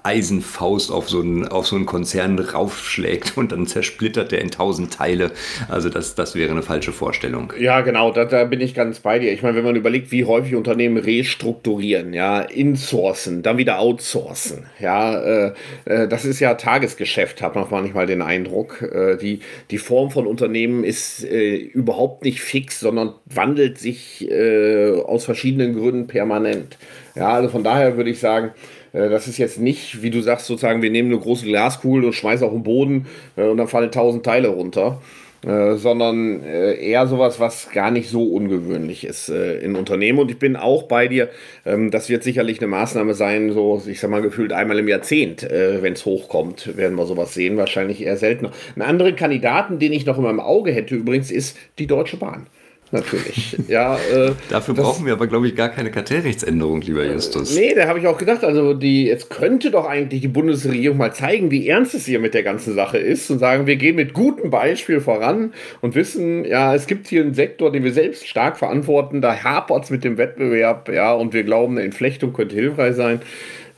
Eisenfaust 0.02 0.92
auf 0.92 1.08
so, 1.08 1.20
einen, 1.20 1.48
auf 1.48 1.66
so 1.66 1.76
einen 1.76 1.86
Konzern 1.86 2.38
raufschlägt 2.38 3.38
und 3.38 3.52
dann 3.52 3.66
zersplittert 3.66 4.32
der 4.32 4.42
in 4.42 4.50
tausend 4.50 4.92
Teile. 4.92 5.30
Also 5.68 5.88
das, 5.88 6.14
das 6.14 6.34
wäre 6.34 6.50
eine 6.50 6.62
falsche 6.62 6.92
Vorstellung. 6.92 7.54
Ja, 7.58 7.80
genau, 7.80 8.12
da, 8.12 8.26
da 8.26 8.44
bin 8.44 8.60
ich 8.60 8.74
ganz 8.74 9.00
bei 9.00 9.18
dir. 9.18 9.32
Ich 9.32 9.42
meine, 9.42 9.56
wenn 9.56 9.64
man 9.64 9.76
überlegt, 9.76 10.12
wie 10.12 10.26
häufig 10.26 10.54
Unternehmen 10.54 10.98
restrukturieren, 10.98 12.12
ja, 12.12 12.42
insourcen, 12.42 13.42
dann 13.42 13.56
wieder 13.56 13.78
outsourcen, 13.78 14.66
ja, 14.78 15.20
äh, 15.22 15.52
äh, 15.86 16.06
das 16.06 16.26
ist 16.26 16.38
ja 16.40 16.52
Tagesgeschäft, 16.52 17.40
hat 17.40 17.54
man 17.54 17.66
manchmal 17.70 18.04
den 18.04 18.20
Eindruck. 18.20 18.82
Äh, 18.82 19.16
die, 19.16 19.40
die 19.70 19.78
Form 19.78 20.10
von 20.10 20.26
Unternehmen 20.26 20.84
ist 20.84 21.24
äh, 21.24 21.54
überhaupt 21.54 22.24
nicht 22.24 22.42
fix, 22.42 22.80
sondern 22.80 23.14
wandelt 23.24 23.78
sich 23.78 24.28
aus 24.32 25.24
verschiedenen 25.24 25.74
Gründen 25.74 26.06
permanent 26.06 26.41
permanent. 26.42 26.78
Ja, 27.14 27.28
also 27.28 27.48
von 27.48 27.64
daher 27.64 27.96
würde 27.96 28.10
ich 28.10 28.20
sagen, 28.20 28.50
äh, 28.92 29.08
das 29.08 29.28
ist 29.28 29.38
jetzt 29.38 29.58
nicht, 29.58 30.02
wie 30.02 30.10
du 30.10 30.20
sagst, 30.20 30.46
sozusagen, 30.46 30.82
wir 30.82 30.90
nehmen 30.90 31.12
eine 31.12 31.20
große 31.20 31.46
Glaskugel 31.46 32.04
und 32.04 32.12
schmeißen 32.12 32.46
auf 32.46 32.52
den 32.52 32.62
Boden 32.62 33.06
äh, 33.36 33.44
und 33.44 33.56
dann 33.56 33.68
fallen 33.68 33.90
tausend 33.90 34.24
Teile 34.24 34.48
runter. 34.48 35.00
Äh, 35.44 35.74
sondern 35.74 36.40
äh, 36.44 36.74
eher 36.74 37.08
sowas, 37.08 37.40
was 37.40 37.70
gar 37.70 37.90
nicht 37.90 38.08
so 38.08 38.22
ungewöhnlich 38.22 39.02
ist 39.02 39.28
äh, 39.28 39.58
in 39.58 39.74
Unternehmen. 39.74 40.20
Und 40.20 40.30
ich 40.30 40.38
bin 40.38 40.54
auch 40.54 40.84
bei 40.84 41.08
dir, 41.08 41.30
ähm, 41.66 41.90
das 41.90 42.08
wird 42.08 42.22
sicherlich 42.22 42.60
eine 42.60 42.68
Maßnahme 42.68 43.14
sein, 43.14 43.50
so, 43.50 43.82
ich 43.84 43.98
sag 43.98 44.08
mal, 44.08 44.22
gefühlt 44.22 44.52
einmal 44.52 44.78
im 44.78 44.86
Jahrzehnt, 44.86 45.42
äh, 45.42 45.82
wenn 45.82 45.94
es 45.94 46.06
hochkommt, 46.06 46.76
werden 46.76 46.96
wir 46.96 47.06
sowas 47.06 47.34
sehen, 47.34 47.56
wahrscheinlich 47.56 48.04
eher 48.04 48.16
seltener. 48.16 48.52
Ein 48.76 48.82
anderer 48.82 49.10
Kandidaten, 49.10 49.80
den 49.80 49.92
ich 49.92 50.06
noch 50.06 50.16
in 50.16 50.22
meinem 50.22 50.38
Auge 50.38 50.70
hätte 50.70 50.94
übrigens, 50.94 51.32
ist 51.32 51.58
die 51.80 51.88
Deutsche 51.88 52.18
Bahn 52.18 52.46
natürlich. 52.92 53.56
ja, 53.68 53.96
äh, 53.96 54.32
Dafür 54.48 54.74
das, 54.74 54.84
brauchen 54.84 55.06
wir 55.06 55.14
aber, 55.14 55.26
glaube 55.26 55.48
ich, 55.48 55.56
gar 55.56 55.68
keine 55.68 55.90
Kartellrechtsänderung, 55.90 56.80
lieber 56.82 57.04
Justus. 57.04 57.54
Nee, 57.54 57.74
da 57.74 57.88
habe 57.88 57.98
ich 57.98 58.06
auch 58.06 58.18
gedacht, 58.18 58.44
also 58.44 58.74
die, 58.74 59.06
jetzt 59.06 59.30
könnte 59.30 59.70
doch 59.70 59.86
eigentlich 59.86 60.20
die 60.20 60.28
Bundesregierung 60.28 60.98
mal 60.98 61.12
zeigen, 61.12 61.50
wie 61.50 61.68
ernst 61.68 61.94
es 61.94 62.06
hier 62.06 62.20
mit 62.20 62.34
der 62.34 62.42
ganzen 62.42 62.74
Sache 62.74 62.98
ist 62.98 63.30
und 63.30 63.38
sagen, 63.38 63.66
wir 63.66 63.76
gehen 63.76 63.96
mit 63.96 64.12
gutem 64.12 64.50
Beispiel 64.50 65.00
voran 65.00 65.52
und 65.80 65.94
wissen, 65.94 66.44
ja, 66.44 66.74
es 66.74 66.86
gibt 66.86 67.08
hier 67.08 67.22
einen 67.22 67.34
Sektor, 67.34 67.72
den 67.72 67.84
wir 67.84 67.92
selbst 67.92 68.28
stark 68.28 68.58
verantworten, 68.58 69.20
da 69.20 69.42
hapert 69.42 69.84
es 69.84 69.90
mit 69.90 70.04
dem 70.04 70.18
Wettbewerb, 70.18 70.88
ja, 70.88 71.12
und 71.12 71.32
wir 71.32 71.42
glauben, 71.42 71.76
eine 71.76 71.84
Entflechtung 71.84 72.32
könnte 72.32 72.54
hilfreich 72.54 72.94
sein. 72.94 73.20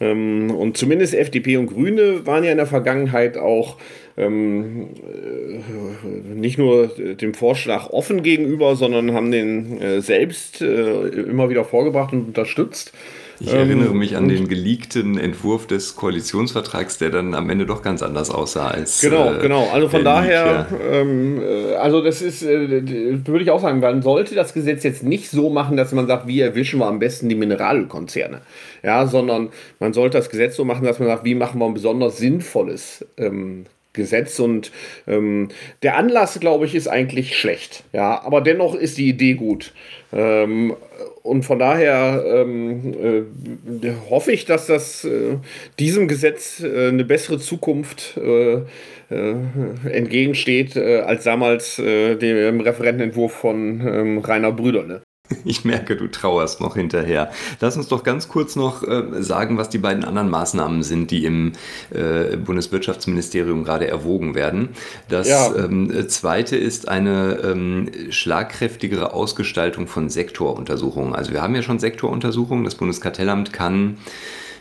Ähm, 0.00 0.50
und 0.50 0.76
zumindest 0.76 1.14
FDP 1.14 1.56
und 1.56 1.66
Grüne 1.66 2.26
waren 2.26 2.44
ja 2.44 2.50
in 2.50 2.56
der 2.56 2.66
Vergangenheit 2.66 3.36
auch 3.36 3.76
ähm, 4.16 4.90
äh, 5.02 6.34
nicht 6.34 6.58
nur 6.58 6.88
dem 6.88 7.34
Vorschlag 7.34 7.90
offen 7.90 8.22
gegenüber, 8.22 8.76
sondern 8.76 9.12
haben 9.12 9.30
den 9.30 9.80
äh, 9.80 10.00
selbst 10.00 10.60
äh, 10.62 11.08
immer 11.08 11.50
wieder 11.50 11.64
vorgebracht 11.64 12.12
und 12.12 12.28
unterstützt. 12.28 12.92
Ich 13.40 13.52
erinnere 13.52 13.90
ähm, 13.90 13.98
mich 13.98 14.16
an 14.16 14.28
den 14.28 14.48
geleakten 14.48 15.18
Entwurf 15.18 15.66
des 15.66 15.96
Koalitionsvertrags, 15.96 16.98
der 16.98 17.10
dann 17.10 17.34
am 17.34 17.50
Ende 17.50 17.66
doch 17.66 17.82
ganz 17.82 18.02
anders 18.02 18.30
aussah 18.30 18.68
als. 18.68 19.00
Genau, 19.00 19.34
äh, 19.34 19.38
genau. 19.40 19.68
Also 19.72 19.88
von 19.88 20.04
daher, 20.04 20.66
Leak, 20.70 20.80
ja. 20.80 21.00
ähm, 21.00 21.42
äh, 21.42 21.74
also 21.74 22.00
das 22.02 22.22
ist, 22.22 22.42
äh, 22.42 23.26
würde 23.26 23.42
ich 23.42 23.50
auch 23.50 23.60
sagen, 23.60 23.80
man 23.80 24.02
sollte 24.02 24.34
das 24.34 24.54
Gesetz 24.54 24.84
jetzt 24.84 25.02
nicht 25.02 25.30
so 25.30 25.50
machen, 25.50 25.76
dass 25.76 25.92
man 25.92 26.06
sagt, 26.06 26.28
wie 26.28 26.40
erwischen 26.40 26.78
wir 26.78 26.86
am 26.86 26.98
besten 26.98 27.28
die 27.28 27.34
Mineralkonzerne. 27.34 28.40
Ja, 28.84 29.06
sondern 29.06 29.48
man 29.78 29.94
sollte 29.94 30.18
das 30.18 30.28
Gesetz 30.28 30.56
so 30.56 30.64
machen, 30.64 30.84
dass 30.84 30.98
man 30.98 31.08
sagt, 31.08 31.24
wie 31.24 31.34
machen 31.34 31.58
wir 31.58 31.64
ein 31.64 31.74
besonders 31.74 32.18
sinnvolles 32.18 33.04
ähm, 33.16 33.64
Gesetz 33.94 34.38
und 34.40 34.72
ähm, 35.06 35.48
der 35.82 35.96
Anlass, 35.96 36.38
glaube 36.38 36.66
ich, 36.66 36.74
ist 36.74 36.88
eigentlich 36.88 37.38
schlecht. 37.38 37.84
Ja, 37.92 38.22
aber 38.22 38.42
dennoch 38.42 38.74
ist 38.74 38.98
die 38.98 39.08
Idee 39.08 39.34
gut. 39.34 39.72
Ähm, 40.12 40.76
und 41.22 41.44
von 41.44 41.58
daher 41.58 42.22
ähm, 42.26 43.24
äh, 43.82 43.92
hoffe 44.10 44.32
ich, 44.32 44.44
dass 44.44 44.66
das 44.66 45.04
äh, 45.04 45.38
diesem 45.78 46.06
Gesetz 46.06 46.60
äh, 46.60 46.88
eine 46.88 47.04
bessere 47.04 47.38
Zukunft 47.38 48.18
äh, 48.18 48.56
äh, 49.10 49.34
entgegensteht 49.90 50.76
äh, 50.76 51.00
als 51.00 51.24
damals 51.24 51.76
dem 51.76 52.60
Referentenentwurf 52.60 53.32
von 53.32 53.80
ähm, 53.80 54.18
Rainer 54.18 54.52
Brüderle. 54.52 55.02
Ich 55.44 55.64
merke, 55.64 55.96
du 55.96 56.08
trauerst 56.08 56.60
noch 56.60 56.74
hinterher. 56.74 57.30
Lass 57.60 57.76
uns 57.76 57.88
doch 57.88 58.02
ganz 58.02 58.28
kurz 58.28 58.56
noch 58.56 58.82
äh, 58.82 59.22
sagen, 59.22 59.58
was 59.58 59.68
die 59.68 59.78
beiden 59.78 60.04
anderen 60.04 60.30
Maßnahmen 60.30 60.82
sind, 60.82 61.10
die 61.10 61.24
im 61.24 61.52
äh, 61.90 62.36
Bundeswirtschaftsministerium 62.36 63.64
gerade 63.64 63.86
erwogen 63.86 64.34
werden. 64.34 64.70
Das 65.08 65.28
ja. 65.28 65.54
ähm, 65.54 66.08
zweite 66.08 66.56
ist 66.56 66.88
eine 66.88 67.38
ähm, 67.42 67.90
schlagkräftigere 68.10 69.12
Ausgestaltung 69.12 69.86
von 69.86 70.08
Sektoruntersuchungen. 70.08 71.14
Also 71.14 71.32
wir 71.32 71.42
haben 71.42 71.54
ja 71.54 71.62
schon 71.62 71.78
Sektoruntersuchungen. 71.78 72.64
Das 72.64 72.74
Bundeskartellamt 72.74 73.52
kann 73.52 73.98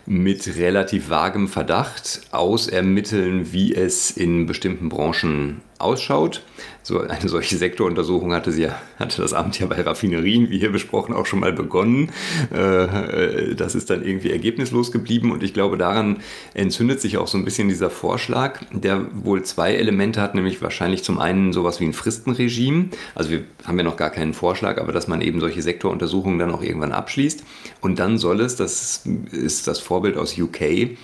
mit 0.06 0.58
relativ 0.58 1.10
vagem 1.10 1.47
Verdacht 1.47 2.21
ausermitteln, 2.32 3.54
wie 3.54 3.73
es 3.73 4.12
in 4.12 4.45
bestimmten 4.45 4.89
Branchen 4.89 5.62
ausschaut. 5.83 6.41
So 6.85 6.99
eine 6.99 7.29
solche 7.29 7.55
Sektoruntersuchung 7.55 8.33
hatte, 8.33 8.51
sie, 8.51 8.67
hatte 8.97 9.21
das 9.21 9.33
Amt 9.33 9.57
ja 9.57 9.67
bei 9.67 9.81
Raffinerien, 9.81 10.49
wie 10.49 10.59
hier 10.59 10.71
besprochen, 10.71 11.15
auch 11.15 11.25
schon 11.25 11.39
mal 11.39 11.53
begonnen. 11.53 12.11
Äh, 12.51 13.55
das 13.55 13.73
ist 13.73 13.89
dann 13.89 14.03
irgendwie 14.03 14.31
ergebnislos 14.31 14.91
geblieben 14.91 15.31
und 15.31 15.43
ich 15.43 15.53
glaube, 15.53 15.77
daran 15.77 16.19
entzündet 16.53 16.99
sich 16.99 17.17
auch 17.17 17.27
so 17.27 17.37
ein 17.37 17.45
bisschen 17.45 17.69
dieser 17.69 17.89
Vorschlag, 17.89 18.59
der 18.71 19.07
wohl 19.13 19.43
zwei 19.43 19.75
Elemente 19.75 20.21
hat, 20.21 20.35
nämlich 20.35 20.61
wahrscheinlich 20.61 21.03
zum 21.03 21.19
einen 21.19 21.53
sowas 21.53 21.79
wie 21.79 21.85
ein 21.85 21.93
Fristenregime. 21.93 22.89
Also 23.15 23.29
wir 23.29 23.43
haben 23.65 23.77
ja 23.77 23.83
noch 23.85 23.97
gar 23.97 24.09
keinen 24.09 24.33
Vorschlag, 24.33 24.77
aber 24.77 24.91
dass 24.91 25.07
man 25.07 25.21
eben 25.21 25.39
solche 25.39 25.61
Sektoruntersuchungen 25.61 26.37
dann 26.37 26.51
auch 26.51 26.61
irgendwann 26.61 26.91
abschließt. 26.91 27.43
Und 27.79 27.99
dann 27.99 28.17
soll 28.17 28.41
es, 28.41 28.57
das 28.57 29.03
ist 29.31 29.67
das 29.67 29.79
Vorbild 29.79 30.17
aus 30.17 30.37
UK, 30.37 30.97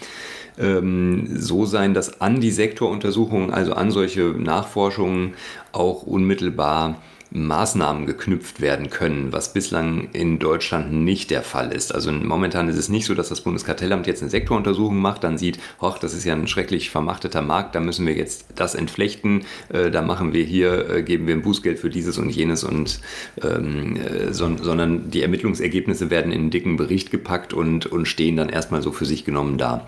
ähm, 0.60 1.28
so 1.39 1.65
sein, 1.65 1.93
dass 1.93 2.22
an 2.22 2.39
die 2.39 2.52
Sektoruntersuchungen, 2.52 3.52
also 3.52 3.74
an 3.74 3.91
solche 3.91 4.22
Nachforschungen 4.22 5.34
auch 5.72 6.04
unmittelbar 6.04 6.95
Maßnahmen 7.31 8.07
geknüpft 8.07 8.59
werden 8.59 8.89
können, 8.89 9.31
was 9.31 9.53
bislang 9.53 10.09
in 10.13 10.39
Deutschland 10.39 10.91
nicht 10.91 11.29
der 11.29 11.43
Fall 11.43 11.71
ist. 11.71 11.93
Also 11.93 12.11
momentan 12.11 12.69
ist 12.69 12.77
es 12.77 12.89
nicht 12.89 13.05
so, 13.05 13.13
dass 13.13 13.29
das 13.29 13.41
Bundeskartellamt 13.41 14.07
jetzt 14.07 14.21
eine 14.21 14.31
Sektoruntersuchung 14.31 14.97
macht, 14.97 15.23
dann 15.23 15.37
sieht, 15.37 15.59
hoch, 15.79 15.99
das 15.99 16.13
ist 16.13 16.25
ja 16.25 16.33
ein 16.33 16.47
schrecklich 16.47 16.89
vermachteter 16.89 17.43
Markt, 17.43 17.75
da 17.75 17.79
müssen 17.79 18.07
wir 18.07 18.15
jetzt 18.15 18.45
das 18.55 18.73
entflechten, 18.73 19.45
äh, 19.69 19.91
da 19.91 20.01
machen 20.01 20.33
wir 20.33 20.43
hier, 20.43 20.89
äh, 20.89 21.03
geben 21.03 21.27
wir 21.27 21.35
ein 21.35 21.43
Bußgeld 21.43 21.77
für 21.77 21.89
dieses 21.89 22.17
und 22.17 22.29
jenes 22.31 22.63
und 22.63 22.99
ähm, 23.43 23.97
äh, 23.97 24.33
so, 24.33 24.49
sondern 24.59 25.11
die 25.11 25.21
Ermittlungsergebnisse 25.21 26.09
werden 26.09 26.31
in 26.31 26.39
einen 26.39 26.49
dicken 26.49 26.77
Bericht 26.77 27.11
gepackt 27.11 27.53
und, 27.53 27.85
und 27.85 28.07
stehen 28.07 28.37
dann 28.37 28.49
erstmal 28.49 28.81
so 28.81 28.91
für 28.91 29.05
sich 29.05 29.23
genommen 29.23 29.57
da. 29.57 29.87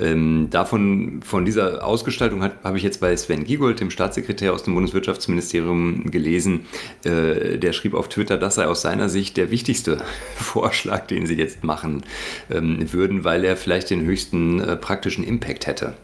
Ähm, 0.00 0.48
davon, 0.50 1.20
von 1.22 1.44
dieser 1.44 1.84
Ausgestaltung 1.86 2.42
habe 2.42 2.76
ich 2.76 2.82
jetzt 2.82 3.00
bei 3.00 3.16
Sven 3.16 3.44
Giegold, 3.44 3.78
dem 3.80 3.90
Staatssekretär 3.90 4.52
aus 4.52 4.64
dem 4.64 4.74
Bundeswirtschaftsministerium, 4.74 6.10
gelesen, 6.10 6.66
äh, 7.04 7.58
der 7.58 7.72
schrieb 7.72 7.94
auf 7.94 8.08
Twitter, 8.08 8.38
das 8.38 8.56
sei 8.56 8.66
aus 8.66 8.82
seiner 8.82 9.08
Sicht 9.08 9.36
der 9.36 9.50
wichtigste 9.50 9.98
Vorschlag, 10.36 11.06
den 11.06 11.26
sie 11.26 11.36
jetzt 11.36 11.64
machen 11.64 12.04
ähm, 12.50 12.92
würden, 12.92 13.24
weil 13.24 13.44
er 13.44 13.56
vielleicht 13.56 13.90
den 13.90 14.04
höchsten 14.04 14.60
äh, 14.60 14.76
praktischen 14.76 15.24
Impact 15.24 15.66
hätte. 15.66 15.94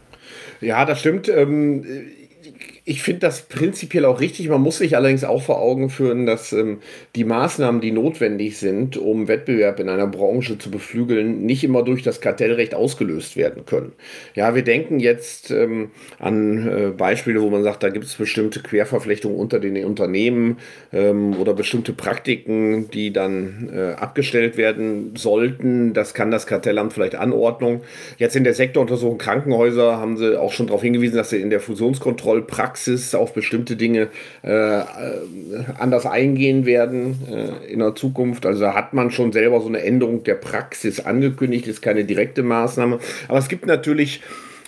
Ja, 0.61 0.85
das 0.85 0.99
stimmt. 0.99 1.29
Ähm, 1.29 1.85
ich 2.89 3.03
finde 3.03 3.19
das 3.19 3.43
prinzipiell 3.43 4.03
auch 4.05 4.19
richtig. 4.19 4.49
Man 4.49 4.61
muss 4.61 4.79
sich 4.79 4.95
allerdings 4.95 5.23
auch 5.23 5.43
vor 5.43 5.61
Augen 5.61 5.91
führen, 5.91 6.25
dass 6.25 6.53
ähm, 6.53 6.79
die 7.15 7.23
Maßnahmen, 7.23 7.81
die 7.81 7.91
notwendig 7.91 8.57
sind, 8.57 8.97
um 8.97 9.27
Wettbewerb 9.27 9.79
in 9.79 9.89
einer 9.89 10.07
Branche 10.07 10.57
zu 10.57 10.71
beflügeln, 10.71 11.45
nicht 11.45 11.63
immer 11.63 11.83
durch 11.83 12.01
das 12.01 12.19
Kartellrecht 12.19 12.73
ausgelöst 12.73 13.37
werden 13.37 13.67
können. 13.67 13.91
Ja, 14.33 14.55
wir 14.55 14.63
denken 14.63 14.99
jetzt 14.99 15.51
ähm, 15.51 15.91
an 16.17 16.67
äh, 16.67 16.87
Beispiele, 16.89 17.43
wo 17.43 17.51
man 17.51 17.61
sagt, 17.61 17.83
da 17.83 17.89
gibt 17.89 18.05
es 18.05 18.15
bestimmte 18.15 18.59
Querverflechtungen 18.59 19.37
unter 19.37 19.59
den 19.59 19.85
Unternehmen 19.85 20.57
ähm, 20.91 21.39
oder 21.39 21.53
bestimmte 21.53 21.93
Praktiken, 21.93 22.89
die 22.89 23.13
dann 23.13 23.69
äh, 23.71 23.91
abgestellt 23.99 24.57
werden 24.57 25.15
sollten. 25.15 25.93
Das 25.93 26.15
kann 26.15 26.31
das 26.31 26.47
Kartellamt 26.47 26.93
vielleicht 26.93 27.13
Anordnung. 27.13 27.81
Jetzt 28.17 28.35
in 28.35 28.43
der 28.43 28.55
Sektoruntersuchung 28.55 29.19
Krankenhäuser 29.19 29.97
haben 29.97 30.17
sie 30.17 30.41
auch 30.41 30.53
schon 30.53 30.65
darauf 30.65 30.81
hingewiesen, 30.81 31.17
dass 31.17 31.29
sie 31.29 31.39
in 31.39 31.51
der 31.51 31.59
Fusionskontrollpraxis 31.59 32.78
Praxis 32.79 33.13
auf 33.13 33.33
bestimmte 33.33 33.75
Dinge 33.75 34.07
äh, 34.41 34.81
anders 35.77 36.05
eingehen 36.05 36.65
werden 36.65 37.19
äh, 37.29 37.73
in 37.73 37.79
der 37.79 37.93
Zukunft. 37.93 38.45
Also 38.45 38.73
hat 38.73 38.93
man 38.93 39.11
schon 39.11 39.33
selber 39.33 39.59
so 39.59 39.67
eine 39.67 39.81
Änderung 39.81 40.23
der 40.23 40.35
Praxis 40.35 41.01
angekündigt, 41.01 41.67
ist 41.67 41.81
keine 41.81 42.05
direkte 42.05 42.41
Maßnahme. 42.41 42.99
Aber 43.27 43.37
es 43.37 43.49
gibt 43.49 43.65
natürlich 43.65 44.21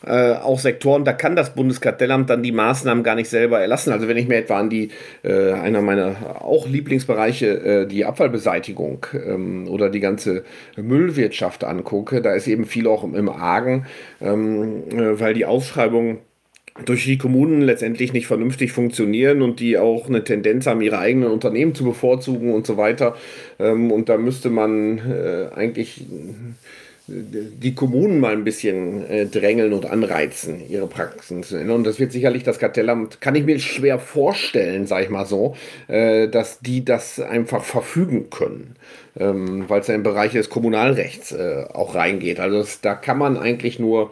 äh, 0.06 0.34
auch 0.34 0.60
Sektoren, 0.60 1.06
da 1.06 1.14
kann 1.14 1.38
das 1.38 1.54
Bundeskartellamt 1.54 2.30
dann 2.30 2.44
die 2.44 2.52
Maßnahmen 2.52 3.02
gar 3.02 3.16
nicht 3.16 3.30
selber 3.30 3.62
erlassen. 3.62 3.94
Also 3.94 4.10
wenn 4.10 4.18
ich 4.18 4.28
mir 4.28 4.38
etwa 4.38 4.60
an 4.60 4.70
die, 4.70 4.90
äh, 5.24 5.54
einer 5.54 5.82
meiner 5.82 6.42
auch 6.42 6.68
Lieblingsbereiche, 6.68 7.48
äh, 7.48 7.88
die 7.88 8.04
Abfallbeseitigung 8.04 9.06
ähm, 9.14 9.70
oder 9.70 9.90
die 9.90 10.02
ganze 10.02 10.44
Müllwirtschaft 10.76 11.64
angucke, 11.64 12.22
da 12.22 12.34
ist 12.34 12.48
eben 12.48 12.66
viel 12.66 12.88
auch 12.88 13.06
im, 13.06 13.30
Argen, 13.30 13.86
ähm, 14.20 14.84
äh, 14.92 15.18
weil 15.18 15.34
die 15.34 15.46
Ausschreibung 15.46 16.18
durch 16.86 17.04
die 17.04 17.18
Kommunen 17.18 17.62
letztendlich 17.62 18.14
nicht 18.14 18.28
vernünftig 18.28 18.72
funktionieren 18.72 19.42
und 19.42 19.60
die 19.60 19.78
auch 19.78 20.08
eine 20.08 20.24
Tendenz 20.24 20.68
haben, 20.68 20.82
ihre 20.82 21.00
eigenen 21.00 21.30
Unternehmen 21.30 21.76
zu 21.76 21.84
bevorzugen 21.84 22.54
und 22.54 22.66
so 22.66 22.78
weiter. 22.78 23.16
Ähm, 23.60 23.92
und 23.92 24.10
da 24.10 24.18
müsste 24.18 24.50
man 24.50 25.00
äh, 25.00 25.54
eigentlich 25.54 26.06
die 27.08 27.76
Kommunen 27.76 28.22
mal 28.22 28.32
ein 28.32 28.46
bisschen 28.46 29.06
äh, 29.06 29.26
drängeln 29.26 29.74
und 29.74 29.86
anreizen, 29.86 30.62
ihre 30.70 30.88
Praxen 30.88 31.44
zu 31.44 31.58
ändern. 31.58 31.78
Und 31.78 31.84
das 31.84 32.00
wird 32.00 32.14
sicherlich 32.14 32.44
das 32.44 32.58
Kartellamt, 32.58 33.20
kann 33.20 33.36
ich 33.36 33.44
mir 33.44 33.60
schwer 33.60 34.00
vorstellen, 34.00 34.88
sage 34.88 35.06
ich 35.06 35.10
mal 35.10 35.26
so, 35.26 35.58
äh, 35.90 36.30
dass 36.30 36.60
die 36.60 36.86
das 36.86 37.20
einfach 37.20 37.66
verfügen 37.66 38.30
können, 38.30 38.76
ähm, 39.20 39.66
weil 39.68 39.82
es 39.82 39.88
ja 39.88 39.96
im 39.96 40.04
Bereich 40.04 40.32
des 40.32 40.50
Kommunalrechts 40.50 41.36
auch 41.74 41.96
reingeht. 41.96 42.40
Also 42.40 42.60
das, 42.60 42.80
da 42.80 42.94
kann 42.96 43.18
man 43.18 43.38
eigentlich 43.38 43.78
nur 43.78 44.12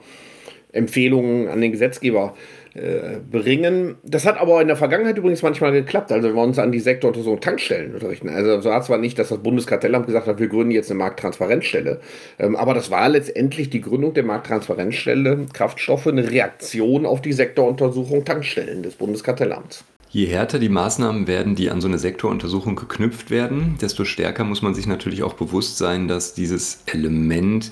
Empfehlungen 0.71 1.47
an 1.47 1.61
den 1.61 1.71
Gesetzgeber 1.71 2.35
äh, 2.75 3.17
bringen. 3.31 3.95
Das 4.03 4.27
hat 4.27 4.39
aber 4.39 4.61
in 4.61 4.67
der 4.67 4.75
Vergangenheit 4.77 5.17
übrigens 5.17 5.41
manchmal 5.41 5.71
geklappt. 5.71 6.11
Also 6.11 6.27
wenn 6.27 6.35
wir 6.35 6.43
uns 6.43 6.59
an 6.59 6.71
die 6.71 6.79
Sektoruntersuchung 6.79 7.41
Tankstellen 7.41 7.95
richten. 7.95 8.29
Also 8.29 8.61
so 8.61 8.71
hat 8.71 8.85
zwar 8.85 8.99
nicht, 8.99 9.17
dass 9.17 9.29
das 9.29 9.39
Bundeskartellamt 9.39 10.05
gesagt 10.05 10.27
hat, 10.27 10.39
wir 10.39 10.47
gründen 10.47 10.71
jetzt 10.71 10.91
eine 10.91 10.99
Markttransparenzstelle, 10.99 11.99
ähm, 12.37 12.55
aber 12.55 12.75
das 12.75 12.91
war 12.91 13.09
letztendlich 13.09 13.71
die 13.71 13.81
Gründung 13.81 14.13
der 14.13 14.23
Markttransparenzstelle 14.23 15.47
Kraftstoffe 15.51 16.07
eine 16.07 16.29
Reaktion 16.29 17.07
auf 17.07 17.21
die 17.21 17.33
Sektoruntersuchung 17.33 18.23
Tankstellen 18.23 18.83
des 18.83 18.95
Bundeskartellamts. 18.95 19.83
Je 20.11 20.25
härter 20.25 20.57
die 20.57 20.69
Maßnahmen 20.69 21.27
werden, 21.27 21.53
die 21.53 21.69
an 21.69 21.81
so 21.81 21.87
eine 21.87 21.99
Sektoruntersuchung 21.99 22.75
geknüpft 22.75 23.29
werden, 23.29 23.77
desto 23.79 24.05
stärker 24.05 24.43
muss 24.43 24.63
man 24.63 24.73
sich 24.73 24.87
natürlich 24.87 25.21
auch 25.21 25.33
bewusst 25.33 25.77
sein, 25.77 26.07
dass 26.07 26.33
dieses 26.33 26.81
Element 26.87 27.71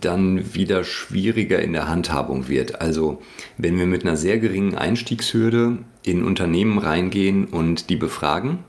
dann 0.00 0.54
wieder 0.54 0.84
schwieriger 0.84 1.60
in 1.60 1.72
der 1.72 1.88
Handhabung 1.88 2.48
wird. 2.48 2.80
Also 2.80 3.22
wenn 3.58 3.78
wir 3.78 3.86
mit 3.86 4.04
einer 4.04 4.16
sehr 4.16 4.38
geringen 4.38 4.74
Einstiegshürde 4.74 5.78
in 6.02 6.24
Unternehmen 6.24 6.78
reingehen 6.78 7.46
und 7.46 7.90
die 7.90 7.96
befragen 7.96 8.60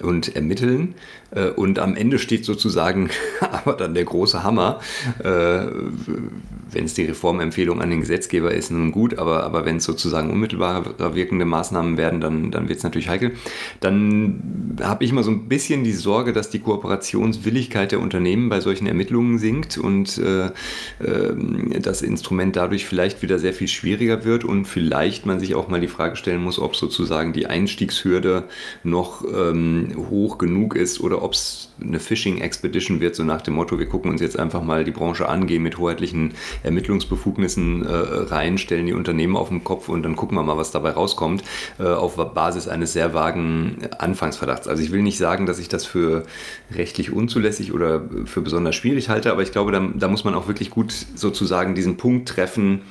und 0.00 0.34
ermitteln, 0.36 0.94
äh, 1.30 1.48
und 1.50 1.78
am 1.78 1.96
Ende 1.96 2.18
steht 2.18 2.44
sozusagen 2.44 3.10
aber 3.40 3.74
dann 3.74 3.94
der 3.94 4.04
große 4.04 4.42
Hammer. 4.42 4.80
Äh, 5.22 5.66
wenn 6.76 6.84
es 6.84 6.94
die 6.94 7.04
Reformempfehlung 7.04 7.80
an 7.80 7.88
den 7.88 8.00
Gesetzgeber 8.00 8.52
ist, 8.52 8.70
nun 8.70 8.92
gut, 8.92 9.18
aber, 9.18 9.44
aber 9.44 9.64
wenn 9.64 9.76
es 9.76 9.84
sozusagen 9.84 10.30
unmittelbar 10.30 11.14
wirkende 11.14 11.46
Maßnahmen 11.46 11.96
werden, 11.96 12.20
dann, 12.20 12.50
dann 12.50 12.68
wird 12.68 12.78
es 12.78 12.84
natürlich 12.84 13.08
heikel. 13.08 13.32
Dann 13.80 14.76
habe 14.82 15.02
ich 15.04 15.10
immer 15.10 15.22
so 15.22 15.30
ein 15.30 15.48
bisschen 15.48 15.84
die 15.84 15.92
Sorge, 15.92 16.34
dass 16.34 16.50
die 16.50 16.58
Kooperationswilligkeit 16.58 17.92
der 17.92 18.00
Unternehmen 18.00 18.50
bei 18.50 18.60
solchen 18.60 18.86
Ermittlungen 18.86 19.38
sinkt 19.38 19.78
und 19.78 20.18
äh, 20.18 20.46
äh, 20.46 21.80
das 21.80 22.02
Instrument 22.02 22.56
dadurch 22.56 22.84
vielleicht 22.84 23.22
wieder 23.22 23.38
sehr 23.38 23.54
viel 23.54 23.68
schwieriger 23.68 24.24
wird 24.24 24.44
und 24.44 24.66
vielleicht 24.66 25.24
man 25.24 25.40
sich 25.40 25.54
auch 25.54 25.68
mal 25.68 25.80
die 25.80 25.88
Frage 25.88 26.16
stellen 26.16 26.42
muss, 26.42 26.58
ob 26.58 26.76
sozusagen 26.76 27.32
die 27.32 27.46
Einstiegshürde 27.46 28.44
noch 28.84 29.24
ähm, 29.24 29.94
hoch 30.10 30.36
genug 30.36 30.76
ist 30.76 31.00
oder 31.00 31.22
ob 31.22 31.32
es 31.32 31.72
eine 31.80 32.00
Phishing 32.00 32.38
Expedition 32.38 33.00
wird, 33.00 33.14
so 33.14 33.24
nach 33.24 33.42
dem 33.42 33.54
Motto, 33.54 33.78
wir 33.78 33.86
gucken 33.86 34.10
uns 34.10 34.20
jetzt 34.20 34.38
einfach 34.38 34.62
mal 34.62 34.84
die 34.84 34.90
Branche 34.90 35.28
an, 35.28 35.46
gehen 35.46 35.62
mit 35.62 35.78
hoheitlichen 35.78 36.34
Ermittlungsbefugnissen 36.66 37.86
äh, 37.86 37.88
rein, 37.88 38.58
stellen 38.58 38.86
die 38.86 38.92
Unternehmen 38.92 39.36
auf 39.36 39.48
den 39.48 39.64
Kopf 39.64 39.88
und 39.88 40.02
dann 40.02 40.16
gucken 40.16 40.36
wir 40.36 40.42
mal, 40.42 40.56
was 40.56 40.70
dabei 40.70 40.90
rauskommt, 40.90 41.42
äh, 41.78 41.84
auf 41.84 42.16
Basis 42.34 42.68
eines 42.68 42.92
sehr 42.92 43.14
vagen 43.14 43.78
Anfangsverdachts. 43.98 44.68
Also 44.68 44.82
ich 44.82 44.92
will 44.92 45.02
nicht 45.02 45.18
sagen, 45.18 45.46
dass 45.46 45.58
ich 45.58 45.68
das 45.68 45.86
für 45.86 46.24
rechtlich 46.74 47.12
unzulässig 47.12 47.72
oder 47.72 48.02
für 48.26 48.42
besonders 48.42 48.74
schwierig 48.74 49.08
halte, 49.08 49.32
aber 49.32 49.42
ich 49.42 49.52
glaube, 49.52 49.72
da, 49.72 49.88
da 49.94 50.08
muss 50.08 50.24
man 50.24 50.34
auch 50.34 50.48
wirklich 50.48 50.70
gut 50.70 50.92
sozusagen 51.14 51.74
diesen 51.74 51.96
Punkt 51.96 52.28
treffen, 52.28 52.82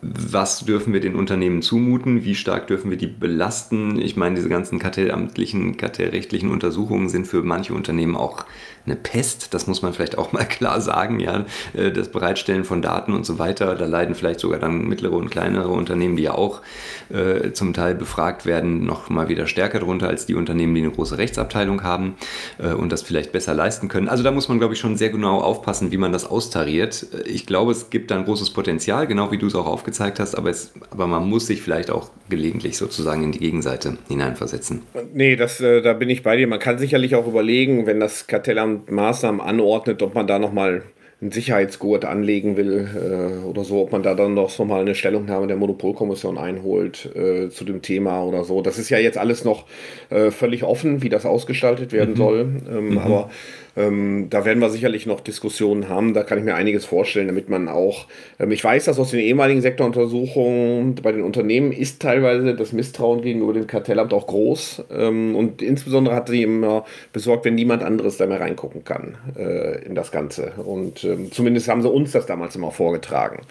was 0.00 0.64
dürfen 0.64 0.92
wir 0.92 1.00
den 1.00 1.16
Unternehmen 1.16 1.60
zumuten, 1.60 2.24
wie 2.24 2.36
stark 2.36 2.68
dürfen 2.68 2.90
wir 2.90 2.96
die 2.96 3.08
belasten. 3.08 4.00
Ich 4.00 4.16
meine, 4.16 4.36
diese 4.36 4.48
ganzen 4.48 4.78
kartellamtlichen, 4.78 5.76
kartellrechtlichen 5.76 6.50
Untersuchungen 6.50 7.08
sind 7.08 7.26
für 7.26 7.42
manche 7.42 7.74
Unternehmen 7.74 8.14
auch 8.14 8.44
eine 8.88 8.96
Pest, 8.96 9.52
das 9.54 9.66
muss 9.66 9.82
man 9.82 9.92
vielleicht 9.92 10.18
auch 10.18 10.32
mal 10.32 10.44
klar 10.48 10.80
sagen, 10.80 11.20
ja, 11.20 11.44
äh, 11.74 11.90
das 11.90 12.08
Bereitstellen 12.08 12.64
von 12.64 12.82
Daten 12.82 13.12
und 13.12 13.24
so 13.24 13.38
weiter, 13.38 13.74
da 13.74 13.86
leiden 13.86 14.14
vielleicht 14.14 14.40
sogar 14.40 14.58
dann 14.58 14.88
mittlere 14.88 15.12
und 15.12 15.30
kleinere 15.30 15.68
Unternehmen, 15.68 16.16
die 16.16 16.24
ja 16.24 16.34
auch 16.34 16.62
äh, 17.10 17.52
zum 17.52 17.74
Teil 17.74 17.94
befragt 17.94 18.46
werden, 18.46 18.84
noch 18.84 19.08
mal 19.10 19.28
wieder 19.28 19.46
stärker 19.46 19.80
drunter 19.80 20.08
als 20.08 20.26
die 20.26 20.34
Unternehmen, 20.34 20.74
die 20.74 20.82
eine 20.82 20.90
große 20.90 21.18
Rechtsabteilung 21.18 21.82
haben 21.82 22.16
äh, 22.58 22.72
und 22.72 22.90
das 22.90 23.02
vielleicht 23.02 23.32
besser 23.32 23.54
leisten 23.54 23.88
können. 23.88 24.08
Also 24.08 24.22
da 24.22 24.30
muss 24.30 24.48
man, 24.48 24.58
glaube 24.58 24.74
ich, 24.74 24.80
schon 24.80 24.96
sehr 24.96 25.10
genau 25.10 25.40
aufpassen, 25.40 25.90
wie 25.90 25.98
man 25.98 26.12
das 26.12 26.24
austariert. 26.24 27.06
Ich 27.26 27.46
glaube, 27.46 27.72
es 27.72 27.90
gibt 27.90 28.10
da 28.10 28.16
ein 28.16 28.24
großes 28.24 28.50
Potenzial, 28.50 29.06
genau 29.06 29.30
wie 29.30 29.38
du 29.38 29.46
es 29.46 29.54
auch 29.54 29.66
aufgezeigt 29.66 30.20
hast, 30.20 30.34
aber, 30.34 30.50
es, 30.50 30.72
aber 30.90 31.06
man 31.06 31.28
muss 31.28 31.46
sich 31.46 31.62
vielleicht 31.62 31.90
auch 31.90 32.10
gelegentlich 32.28 32.76
sozusagen 32.76 33.22
in 33.24 33.32
die 33.32 33.38
Gegenseite 33.38 33.98
hineinversetzen. 34.08 34.82
Nee, 35.12 35.36
das, 35.36 35.60
äh, 35.60 35.82
da 35.82 35.92
bin 35.92 36.10
ich 36.10 36.22
bei 36.22 36.36
dir. 36.36 36.46
Man 36.46 36.58
kann 36.58 36.78
sicherlich 36.78 37.14
auch 37.14 37.26
überlegen, 37.26 37.86
wenn 37.86 38.00
das 38.00 38.26
Kartellamt 38.26 38.77
Maßnahmen 38.88 39.40
anordnet, 39.40 40.02
ob 40.02 40.14
man 40.14 40.26
da 40.26 40.38
nochmal 40.38 40.82
einen 41.20 41.32
Sicherheitsgurt 41.32 42.04
anlegen 42.04 42.56
will 42.56 42.88
äh, 42.94 43.44
oder 43.44 43.64
so, 43.64 43.82
ob 43.82 43.90
man 43.90 44.04
da 44.04 44.14
dann 44.14 44.34
noch 44.34 44.56
mal 44.60 44.80
eine 44.80 44.94
Stellungnahme 44.94 45.48
der 45.48 45.56
Monopolkommission 45.56 46.38
einholt 46.38 47.10
äh, 47.16 47.50
zu 47.50 47.64
dem 47.64 47.82
Thema 47.82 48.22
oder 48.22 48.44
so. 48.44 48.62
Das 48.62 48.78
ist 48.78 48.88
ja 48.88 48.98
jetzt 48.98 49.18
alles 49.18 49.44
noch 49.44 49.64
äh, 50.10 50.30
völlig 50.30 50.62
offen, 50.62 51.02
wie 51.02 51.08
das 51.08 51.26
ausgestaltet 51.26 51.92
werden 51.92 52.14
mhm. 52.14 52.16
soll. 52.16 52.46
Ähm, 52.70 52.90
mhm. 52.90 52.98
Aber 52.98 53.30
ähm, 53.78 54.26
da 54.28 54.44
werden 54.44 54.58
wir 54.60 54.70
sicherlich 54.70 55.06
noch 55.06 55.20
Diskussionen 55.20 55.88
haben. 55.88 56.12
Da 56.12 56.24
kann 56.24 56.38
ich 56.38 56.44
mir 56.44 56.56
einiges 56.56 56.84
vorstellen, 56.84 57.28
damit 57.28 57.48
man 57.48 57.68
auch. 57.68 58.06
Ähm, 58.40 58.50
ich 58.50 58.62
weiß, 58.62 58.86
dass 58.86 58.98
aus 58.98 59.12
den 59.12 59.20
ehemaligen 59.20 59.62
Sektoruntersuchungen 59.62 60.96
bei 60.96 61.12
den 61.12 61.22
Unternehmen 61.22 61.70
ist 61.70 62.02
teilweise 62.02 62.54
das 62.54 62.72
Misstrauen 62.72 63.22
gegenüber 63.22 63.52
dem 63.52 63.66
Kartellamt 63.66 64.12
auch 64.12 64.26
groß. 64.26 64.84
Ähm, 64.90 65.36
und 65.36 65.62
insbesondere 65.62 66.16
hat 66.16 66.28
sie 66.28 66.42
immer 66.42 66.84
besorgt, 67.12 67.44
wenn 67.44 67.54
niemand 67.54 67.84
anderes 67.84 68.16
da 68.16 68.26
mehr 68.26 68.40
reingucken 68.40 68.84
kann 68.84 69.16
äh, 69.36 69.84
in 69.84 69.94
das 69.94 70.10
Ganze. 70.10 70.52
Und 70.56 71.04
ähm, 71.04 71.30
zumindest 71.30 71.68
haben 71.68 71.82
sie 71.82 71.90
uns 71.90 72.12
das 72.12 72.26
damals 72.26 72.56
immer 72.56 72.72
vorgetragen 72.72 73.42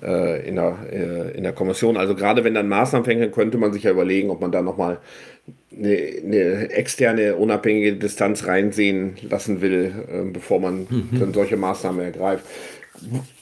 in, 0.00 0.56
der, 0.56 0.76
äh, 0.92 1.36
in 1.36 1.42
der 1.42 1.52
Kommission. 1.52 1.96
Also 1.96 2.14
gerade 2.14 2.44
wenn 2.44 2.54
dann 2.54 2.68
Maßnahmen 2.68 3.04
fängt, 3.04 3.32
könnte 3.32 3.58
man 3.58 3.72
sich 3.72 3.82
ja 3.84 3.90
überlegen, 3.90 4.30
ob 4.30 4.40
man 4.40 4.52
da 4.52 4.62
nochmal 4.62 4.98
eine, 5.76 5.96
eine 6.24 6.70
externe, 6.70 7.36
unabhängige 7.36 7.94
Distanz 7.94 8.46
reinsehen 8.46 9.16
lassen 9.28 9.60
will, 9.60 9.92
äh, 10.10 10.30
bevor 10.30 10.60
man 10.60 10.86
mhm. 10.88 11.08
dann 11.18 11.32
solche 11.32 11.56
Maßnahmen 11.56 12.00
ergreift. 12.00 12.44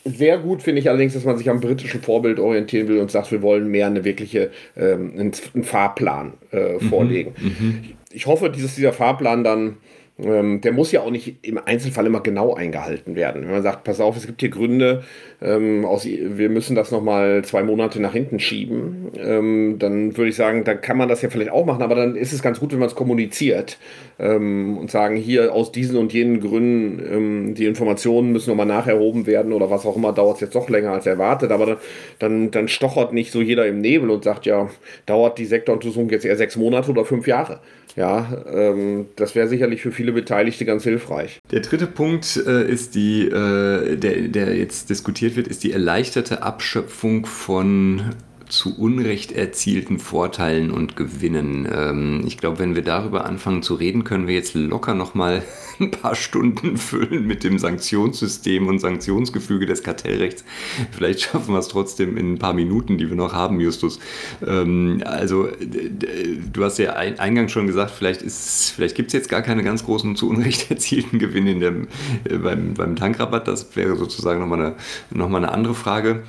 Sehr 0.05 0.39
gut 0.39 0.63
finde 0.63 0.81
ich 0.81 0.89
allerdings, 0.89 1.15
dass 1.15 1.25
man 1.25 1.39
sich 1.39 1.49
am 1.49 1.61
britischen 1.61 2.03
Vorbild 2.03 2.39
orientieren 2.39 2.89
will 2.89 2.99
und 2.99 3.11
sagt, 3.11 3.33
wir 3.33 3.43
wollen 3.43 3.69
mehr 3.69 3.87
eine 3.87 4.05
wirkliche, 4.05 4.51
ähm, 4.77 5.13
einen, 5.19 5.33
einen 5.55 5.65
Fahrplan 5.65 6.35
äh, 6.53 6.75
mhm. 6.75 6.81
vorlegen. 6.81 7.35
Mhm. 7.39 7.85
Ich 8.13 8.27
hoffe, 8.27 8.51
dass 8.51 8.75
dieser 8.75 8.93
Fahrplan 8.93 9.45
dann 9.45 9.77
ähm, 10.19 10.63
der 10.63 10.73
muss 10.73 10.93
ja 10.93 11.03
auch 11.03 11.11
nicht 11.11 11.37
im 11.43 11.59
Einzelfall 11.59 12.07
immer 12.07 12.21
genau 12.21 12.55
eingehalten 12.55 13.17
werden. 13.17 13.43
Wenn 13.43 13.51
man 13.51 13.63
sagt, 13.63 13.85
pass 13.85 14.01
auf, 14.01 14.17
es 14.17 14.27
gibt 14.27 14.41
hier 14.41 14.49
Gründe, 14.49 15.03
ähm, 15.43 15.85
aus, 15.85 16.07
wir 16.07 16.49
müssen 16.49 16.75
das 16.75 16.91
nochmal 16.91 17.45
zwei 17.45 17.63
Monate 17.63 18.01
nach 18.01 18.15
hinten 18.15 18.41
schieben, 18.41 19.09
ähm, 19.19 19.77
dann 19.79 20.17
würde 20.17 20.31
ich 20.31 20.37
sagen, 20.37 20.65
dann 20.65 20.81
kann 20.81 20.97
man 20.97 21.11
das 21.11 21.21
ja 21.21 21.29
vielleicht 21.29 21.51
auch 21.51 21.67
machen, 21.67 21.83
aber 21.83 21.95
dann 21.95 22.17
ist 22.17 22.33
es 22.33 22.41
ganz 22.41 22.61
gut, 22.61 22.73
wenn 22.73 22.79
man 22.79 22.89
es 22.89 22.95
kommuniziert 22.95 23.79
ähm, 24.19 24.79
und 24.79 24.91
sagen, 24.91 25.17
hier 25.17 25.53
aus 25.53 25.71
diesen 25.71 25.99
und 25.99 26.15
jenen 26.15 26.41
Gründen, 26.41 27.03
ähm, 27.13 27.55
die 27.55 27.67
Informationen 27.67 28.33
müssen 28.33 28.49
nochmal 28.49 28.65
nacherhoben 28.65 29.27
werden 29.27 29.53
oder 29.53 29.71
was 29.71 29.85
auch 29.85 29.97
immer, 29.97 30.15
dauert 30.15 30.37
es 30.37 30.41
jetzt 30.41 30.55
doch 30.55 30.71
länger 30.71 30.93
als 30.93 31.05
erwartet, 31.05 31.51
aber 31.51 31.67
dann, 31.67 31.77
dann, 32.19 32.51
dann 32.53 32.69
stochert 32.69 33.13
nicht 33.13 33.33
so 33.33 33.43
jeder 33.43 33.67
im 33.67 33.83
Nebel 33.83 34.09
und 34.09 34.25
sagt, 34.25 34.47
ja, 34.47 34.71
dauert 35.05 35.37
die 35.37 35.45
Sektoruntersuchung 35.45 36.09
jetzt 36.09 36.25
eher 36.25 36.37
sechs 36.37 36.57
Monate 36.57 36.91
oder 36.91 37.05
fünf 37.05 37.27
Jahre. 37.27 37.61
Ja, 37.97 38.45
ähm, 38.53 39.07
das 39.17 39.35
wäre 39.35 39.49
sicherlich 39.49 39.81
für 39.81 39.91
viele 39.91 40.13
Beteiligte 40.13 40.67
ganz 40.67 40.85
hilfreich. 40.85 41.41
Der 41.51 41.61
dritte 41.61 41.87
Punkt 41.87 42.37
äh, 42.47 42.71
ist 42.71 42.95
die, 42.95 43.27
äh, 43.27 43.97
der, 43.97 44.29
der 44.29 44.55
jetzt 44.55 44.91
diskutiert 44.91 45.35
wird, 45.35 45.49
ist 45.49 45.65
die 45.65 45.73
erleichterte 45.73 46.43
Abschöpfung 46.43 47.25
von 47.25 48.03
zu 48.49 48.79
Unrecht 48.79 49.33
erzielten 49.33 49.99
Vorteilen 49.99 50.71
und 50.71 50.97
Gewinnen. 50.97 51.69
Ähm, 51.71 52.25
ich 52.27 52.39
glaube, 52.39 52.59
wenn 52.59 52.75
wir 52.75 52.83
darüber 52.83 53.25
anfangen 53.25 53.63
zu 53.63 53.75
reden, 53.75 54.05
können 54.05 54.27
wir 54.27 54.35
jetzt 54.35 54.55
locker 54.55 54.95
nochmal 54.95 55.43
ein 55.81 55.91
paar 55.91 56.15
Stunden 56.15 56.77
füllen 56.77 57.27
mit 57.27 57.45
dem 57.45 57.59
Sanktionssystem 57.59 58.67
und 58.67 58.79
Sanktionsgefüge 58.79 59.67
des 59.67 59.83
Kartellrechts. 59.83 60.45
Vielleicht 60.93 61.21
schaffen 61.23 61.55
wir 61.55 61.59
es 61.59 61.69
trotzdem 61.69 62.17
in 62.17 62.35
ein 62.35 62.39
paar 62.39 62.55
Minuten, 62.55 62.99
die 62.99 63.09
wir 63.09 63.17
noch 63.17 63.33
haben, 63.33 63.61
Justus. 63.61 63.99
Ähm, 64.47 65.03
also, 65.05 65.49
du 65.59 66.65
hast 66.65 66.79
ja 66.79 66.93
eingangs 66.95 67.53
schon 67.53 67.67
gesagt, 67.67 67.91
vielleicht, 67.91 68.23
vielleicht 68.23 68.95
gibt 68.95 69.09
es 69.09 69.13
jetzt 69.13 69.29
gar 69.29 69.43
keine 69.43 69.63
ganz 69.63 69.85
großen 69.85 70.17
zu 70.17 70.31
Unrecht 70.31 70.71
erzielten 70.71 71.19
Gewinne 71.19 71.53
in 71.53 71.61
dem, 71.61 71.89
äh, 72.25 72.39
beim, 72.39 72.75
beim 72.75 72.97
Tankrabatt. 72.97 73.49
Das 73.49 73.77
wäre 73.77 73.97
sozusagen 73.97 74.41
nochmal 74.41 74.61
eine, 74.61 74.75
noch 75.11 75.33
eine 75.33 75.53
andere 75.53 75.75
Frage 75.75 76.23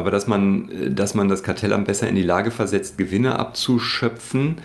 aber 0.00 0.10
dass 0.10 0.26
man, 0.26 0.94
dass 0.94 1.14
man 1.14 1.28
das 1.28 1.42
Kartellamt 1.42 1.86
besser 1.86 2.08
in 2.08 2.16
die 2.16 2.22
Lage 2.22 2.50
versetzt, 2.50 2.96
Gewinne 2.96 3.38
abzuschöpfen, 3.38 4.56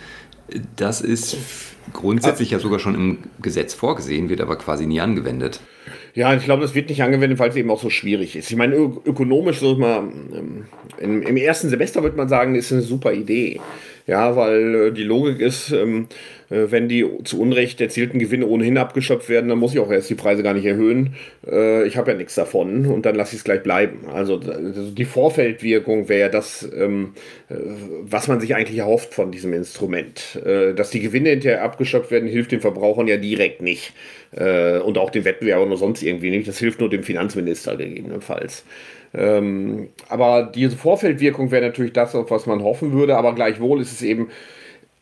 das 0.76 1.02
ist 1.02 1.36
grundsätzlich 1.92 2.50
ja 2.50 2.58
sogar 2.58 2.78
schon 2.78 2.94
im 2.94 3.18
Gesetz 3.42 3.74
vorgesehen, 3.74 4.28
wird 4.30 4.40
aber 4.40 4.56
quasi 4.56 4.86
nie 4.86 5.00
angewendet. 5.00 5.60
Ja, 6.14 6.34
ich 6.34 6.44
glaube, 6.44 6.62
das 6.62 6.74
wird 6.74 6.88
nicht 6.88 7.02
angewendet, 7.02 7.38
weil 7.38 7.50
es 7.50 7.56
eben 7.56 7.70
auch 7.70 7.80
so 7.80 7.90
schwierig 7.90 8.34
ist. 8.36 8.50
Ich 8.50 8.56
meine, 8.56 8.74
ökonomisch, 8.74 9.60
so 9.60 9.76
mal, 9.76 9.98
ähm, 9.98 10.64
im, 10.98 11.22
im 11.22 11.36
ersten 11.36 11.68
Semester 11.68 12.02
würde 12.02 12.16
man 12.16 12.28
sagen, 12.28 12.54
ist 12.54 12.72
eine 12.72 12.80
super 12.80 13.12
Idee. 13.12 13.60
Ja, 14.06 14.36
weil 14.36 14.74
äh, 14.74 14.92
die 14.92 15.02
Logik 15.02 15.40
ist, 15.40 15.72
ähm, 15.72 16.06
äh, 16.48 16.66
wenn 16.70 16.88
die 16.88 17.04
zu 17.24 17.40
Unrecht 17.40 17.80
erzielten 17.80 18.20
Gewinne 18.20 18.46
ohnehin 18.46 18.78
abgeschöpft 18.78 19.28
werden, 19.28 19.48
dann 19.48 19.58
muss 19.58 19.74
ich 19.74 19.80
auch 19.80 19.90
erst 19.90 20.08
die 20.08 20.14
Preise 20.14 20.44
gar 20.44 20.54
nicht 20.54 20.64
erhöhen. 20.64 21.16
Äh, 21.44 21.86
ich 21.88 21.96
habe 21.96 22.12
ja 22.12 22.16
nichts 22.16 22.36
davon 22.36 22.86
und 22.86 23.04
dann 23.04 23.16
lasse 23.16 23.32
ich 23.32 23.38
es 23.38 23.44
gleich 23.44 23.64
bleiben. 23.64 24.06
Also, 24.12 24.36
die 24.38 25.04
Vorfeldwirkung 25.04 26.08
wäre 26.08 26.20
ja 26.20 26.28
das, 26.28 26.68
ähm, 26.76 27.14
was 27.48 28.28
man 28.28 28.38
sich 28.38 28.54
eigentlich 28.54 28.78
erhofft 28.78 29.12
von 29.14 29.30
diesem 29.32 29.52
Instrument. 29.52 30.40
dass 30.76 30.90
die 30.90 31.00
Gewinne 31.00 31.30
hinterher 31.30 31.62
abgeschöpft 31.62 32.10
werden, 32.10 32.28
hilft 32.28 32.52
den 32.52 32.60
Verbrauchern 32.60 33.06
ja 33.08 33.16
direkt 33.16 33.62
nicht. 33.62 33.92
und 34.32 34.98
auch 34.98 35.10
den 35.10 35.24
Wettbewerbern 35.24 35.68
oder 35.68 35.76
sonst 35.76 36.02
irgendwie 36.02 36.30
nicht. 36.30 36.48
Das 36.48 36.58
hilft 36.58 36.80
nur 36.80 36.90
dem 36.90 37.02
Finanzminister 37.02 37.76
gegebenenfalls. 37.76 38.64
Ähm, 39.14 39.88
aber 40.08 40.50
diese 40.54 40.76
Vorfeldwirkung 40.76 41.50
wäre 41.50 41.66
natürlich 41.66 41.92
das, 41.92 42.14
auf 42.14 42.30
was 42.30 42.46
man 42.46 42.62
hoffen 42.62 42.92
würde, 42.92 43.16
aber 43.16 43.34
gleichwohl 43.34 43.80
ist 43.80 43.92
es 43.92 44.02
eben 44.02 44.28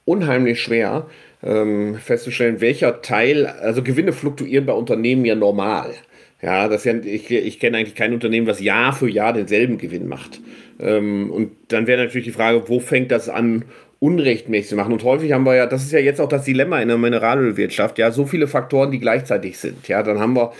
unheimlich 0.05 0.61
schwer 0.61 1.07
ähm, 1.43 1.97
festzustellen, 1.97 2.61
welcher 2.61 3.03
Teil, 3.03 3.47
also 3.47 3.83
Gewinne 3.83 4.13
fluktuieren 4.13 4.67
bei 4.67 4.73
Unternehmen 4.73 5.25
ja 5.25 5.35
normal. 5.35 5.95
Ja, 6.43 6.69
das 6.69 6.85
ja, 6.85 6.95
ich, 6.95 7.31
ich 7.31 7.59
kenne 7.59 7.79
eigentlich 7.79 7.95
kein 7.95 8.13
Unternehmen, 8.13 8.47
was 8.47 8.61
Jahr 8.61 8.93
für 8.93 9.09
Jahr 9.09 9.33
denselben 9.33 9.79
Gewinn 9.79 10.09
macht. 10.09 10.41
Ähm, 10.79 11.31
und 11.31 11.53
dann 11.69 11.87
wäre 11.87 12.03
natürlich 12.03 12.27
die 12.27 12.33
Frage, 12.33 12.69
wo 12.69 12.81
fängt 12.81 13.11
das 13.11 13.29
an, 13.29 13.65
unrechtmäßig 14.01 14.69
zu 14.69 14.77
machen? 14.77 14.93
Und 14.93 15.05
häufig 15.05 15.33
haben 15.33 15.45
wir 15.45 15.55
ja, 15.55 15.67
das 15.67 15.85
ist 15.85 15.93
ja 15.93 16.01
jetzt 16.01 16.21
auch 16.21 16.29
das 16.29 16.45
Dilemma 16.45 16.81
in 16.81 16.89
der 16.89 16.99
Mineralölwirtschaft, 16.99 17.99
ja, 17.99 18.11
so 18.11 18.27
viele 18.27 18.47
Faktoren, 18.47 18.91
die 18.91 19.01
gleichzeitig 19.01 19.59
sind. 19.59 19.89
Ja, 19.89 20.03
dann 20.03 20.19
haben 20.19 20.35
wir 20.35 20.53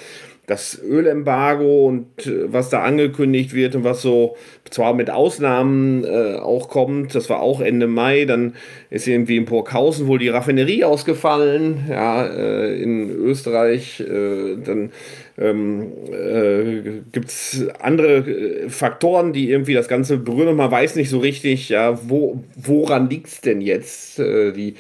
das 0.47 0.79
Ölembargo 0.83 1.87
und 1.87 2.27
äh, 2.27 2.53
was 2.53 2.69
da 2.69 2.83
angekündigt 2.83 3.55
wird 3.55 3.75
und 3.75 3.85
was 3.85 4.03
so 4.03 4.37
zwar 4.71 4.95
mit 4.95 5.11
Ausnahmen 5.11 6.05
äh, 6.05 6.37
auch 6.37 6.69
kommt, 6.69 7.15
das 7.15 7.31
war 7.31 7.41
auch 7.41 7.61
Ende 7.61 7.87
Mai, 7.87 8.25
dann 8.25 8.55
ist 8.91 9.07
irgendwie 9.07 9.37
in 9.37 9.47
Burghausen 9.47 10.07
wohl 10.07 10.19
die 10.19 10.29
Raffinerie 10.29 10.85
ausgefallen, 10.85 11.85
ja, 11.89 12.27
äh, 12.27 12.83
in 12.83 13.11
Österreich, 13.11 14.01
äh, 14.01 14.57
dann 14.65 14.91
ähm, 15.39 15.93
äh, 16.13 17.01
gibt 17.13 17.29
es 17.29 17.67
andere 17.81 18.19
äh, 18.19 18.69
Faktoren, 18.69 19.33
die 19.33 19.51
irgendwie 19.51 19.75
das 19.75 19.89
Ganze 19.89 20.19
berühren 20.19 20.49
und 20.49 20.57
man 20.57 20.71
weiß 20.71 20.97
nicht 20.97 21.11
so 21.11 21.19
richtig, 21.19 21.71
ja, 21.71 21.99
wo, 22.09 22.45
woran 22.57 23.09
liegt 23.09 23.29
es 23.29 23.41
denn 23.41 23.61
jetzt? 23.61 24.19
Die 24.19 24.75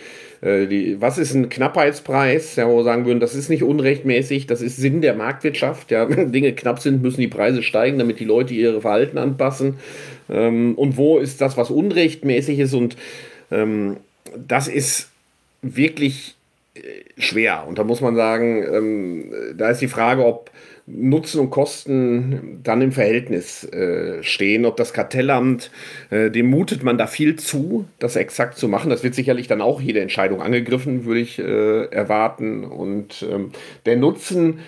äh, 0.44 0.66
die, 0.66 1.00
was 1.00 1.16
ist 1.16 1.32
ein 1.32 1.48
Knappheitspreis, 1.48 2.56
ja, 2.56 2.68
wo 2.68 2.76
wir 2.76 2.84
sagen 2.84 3.06
würden, 3.06 3.20
das 3.20 3.34
ist 3.34 3.48
nicht 3.48 3.62
unrechtmäßig, 3.62 4.46
das 4.46 4.60
ist 4.60 4.76
Sinn 4.76 5.00
der 5.00 5.14
Marktwirtschaft. 5.14 5.90
Ja. 5.90 6.08
Wenn 6.14 6.32
Dinge 6.32 6.52
knapp 6.52 6.80
sind, 6.80 7.02
müssen 7.02 7.22
die 7.22 7.28
Preise 7.28 7.62
steigen, 7.62 7.98
damit 7.98 8.20
die 8.20 8.26
Leute 8.26 8.52
ihre 8.52 8.82
Verhalten 8.82 9.16
anpassen. 9.16 9.78
Ähm, 10.28 10.74
und 10.74 10.98
wo 10.98 11.18
ist 11.18 11.40
das, 11.40 11.56
was 11.56 11.70
unrechtmäßig 11.70 12.58
ist? 12.58 12.74
Und 12.74 12.96
ähm, 13.50 13.96
das 14.36 14.68
ist 14.68 15.08
wirklich 15.62 16.34
äh, 16.74 16.80
schwer. 17.16 17.64
Und 17.66 17.78
da 17.78 17.84
muss 17.84 18.02
man 18.02 18.14
sagen, 18.14 18.64
ähm, 18.70 19.32
da 19.56 19.70
ist 19.70 19.80
die 19.80 19.88
Frage, 19.88 20.26
ob 20.26 20.50
Nutzen 20.86 21.40
und 21.40 21.50
Kosten 21.50 22.60
dann 22.62 22.82
im 22.82 22.92
Verhältnis 22.92 23.64
äh, 23.64 24.22
stehen. 24.22 24.66
Ob 24.66 24.76
das 24.76 24.92
Kartellamt, 24.92 25.70
äh, 26.10 26.30
dem 26.30 26.46
mutet 26.46 26.82
man 26.82 26.98
da 26.98 27.06
viel 27.06 27.36
zu, 27.36 27.86
das 27.98 28.16
exakt 28.16 28.58
zu 28.58 28.68
machen. 28.68 28.90
Das 28.90 29.02
wird 29.02 29.14
sicherlich 29.14 29.48
dann 29.48 29.62
auch 29.62 29.80
jede 29.80 30.00
Entscheidung 30.00 30.42
angegriffen, 30.42 31.06
würde 31.06 31.20
ich 31.20 31.38
äh, 31.38 31.86
erwarten. 31.86 32.64
Und 32.64 33.26
ähm, 33.30 33.52
der 33.86 33.96
Nutzen 33.96 34.58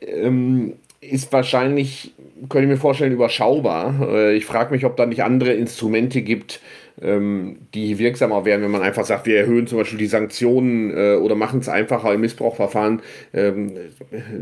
ähm, 0.00 0.74
ist 1.00 1.32
wahrscheinlich, 1.32 2.14
könnte 2.48 2.64
ich 2.64 2.68
mir 2.68 2.76
vorstellen, 2.76 3.12
überschaubar. 3.12 3.94
Äh, 4.08 4.36
ich 4.36 4.46
frage 4.46 4.72
mich, 4.72 4.84
ob 4.84 4.96
da 4.96 5.06
nicht 5.06 5.22
andere 5.22 5.52
Instrumente 5.52 6.22
gibt, 6.22 6.60
ähm, 7.02 7.58
die 7.74 7.98
wirksamer 7.98 8.44
wären, 8.44 8.62
wenn 8.62 8.70
man 8.70 8.82
einfach 8.82 9.04
sagt, 9.04 9.26
wir 9.26 9.38
erhöhen 9.38 9.66
zum 9.66 9.78
Beispiel 9.78 9.98
die 9.98 10.06
Sanktionen 10.06 10.90
äh, 10.90 11.16
oder 11.16 11.34
machen 11.34 11.60
es 11.60 11.68
einfacher 11.68 12.12
im 12.14 12.20
Missbrauchverfahren, 12.20 13.00
ähm, 13.32 13.72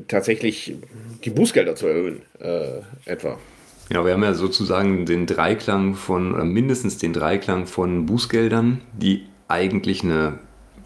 tatsächlich 0.09 0.76
die 1.24 1.30
Bußgelder 1.30 1.74
zu 1.74 1.86
erhöhen, 1.86 2.22
äh, 2.40 2.80
etwa. 3.11 3.38
Ja, 3.90 4.05
wir 4.05 4.12
haben 4.12 4.22
ja 4.22 4.34
sozusagen 4.34 5.07
den 5.07 5.26
Dreiklang 5.26 5.94
von, 5.94 6.53
mindestens 6.53 6.99
den 6.99 7.12
Dreiklang 7.12 7.66
von 7.66 8.05
Bußgeldern, 8.07 8.82
die 8.92 9.24
eigentlich 9.49 10.03
eine, 10.03 10.38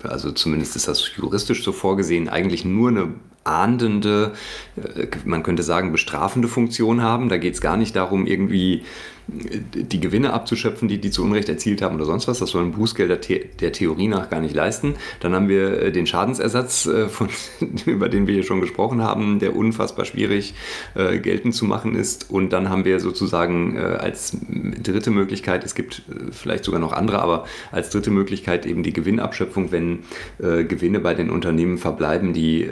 also 0.05 0.33
zumindest 0.33 0.77
ist 0.77 0.89
das 0.89 1.17
juristisch 1.17 1.65
so 1.65 1.73
vorgesehen, 1.73 2.29
eigentlich 2.29 2.65
nur 2.65 2.89
eine 2.91 3.09
ahndende, 3.45 4.33
äh, 4.77 5.07
man 5.25 5.43
könnte 5.43 5.63
sagen 5.63 5.93
bestrafende 5.93 6.49
Funktion 6.49 7.03
haben. 7.03 7.29
Da 7.29 7.39
geht 7.39 7.55
es 7.55 7.61
gar 7.61 7.77
nicht 7.77 7.97
darum, 7.97 8.27
irgendwie 8.27 8.85
die 9.29 10.01
Gewinne 10.01 10.33
abzuschöpfen, 10.33 10.89
die 10.89 10.99
die 10.99 11.11
zu 11.11 11.23
Unrecht 11.23 11.49
erzielt 11.49 11.81
haben 11.81 11.97
oder 11.97 12.05
sonst 12.05 12.29
was. 12.29 12.39
Das 12.39 12.51
sollen 12.51 12.73
Bußgelder 12.73 13.17
der 13.17 13.73
Theorie 13.73 14.09
nach 14.09 14.31
gar 14.31 14.41
nicht 14.41 14.55
leisten. 14.55 14.95
Dann 15.21 15.35
haben 15.35 15.49
wir 15.49 15.83
äh, 15.83 15.93
den 15.93 16.07
Schadensersatz, 16.07 16.87
äh, 16.87 17.09
von, 17.09 17.29
über 17.87 18.09
den 18.09 18.27
wir 18.27 18.35
hier 18.35 18.43
schon 18.43 18.61
gesprochen 18.61 19.03
haben, 19.03 19.39
der 19.39 19.57
unfassbar 19.57 20.05
schwierig 20.05 20.55
äh, 20.95 21.19
geltend 21.19 21.55
zu 21.55 21.65
machen 21.65 21.95
ist. 21.95 22.31
Und 22.31 22.53
dann 22.53 22.69
haben 22.69 22.85
wir 22.85 23.01
sozusagen 23.01 23.79
als 23.79 24.37
dritte 24.83 25.11
Möglichkeit, 25.11 25.65
es 25.65 25.75
gibt 25.75 26.03
vielleicht 26.31 26.65
sogar 26.65 26.81
noch 26.81 26.93
andere, 26.93 27.21
aber 27.21 27.45
als 27.71 27.91
dritte 27.91 28.11
Möglichkeit 28.11 28.67
eben 28.67 28.83
die 28.83 28.93
Gewinnabschöpfung, 28.93 29.73
wenn 29.73 30.01
Gewinne 30.39 31.01
bei 31.01 31.15
den 31.15 31.31
Unternehmen 31.31 31.79
verbleiben, 31.79 32.33
die, 32.33 32.69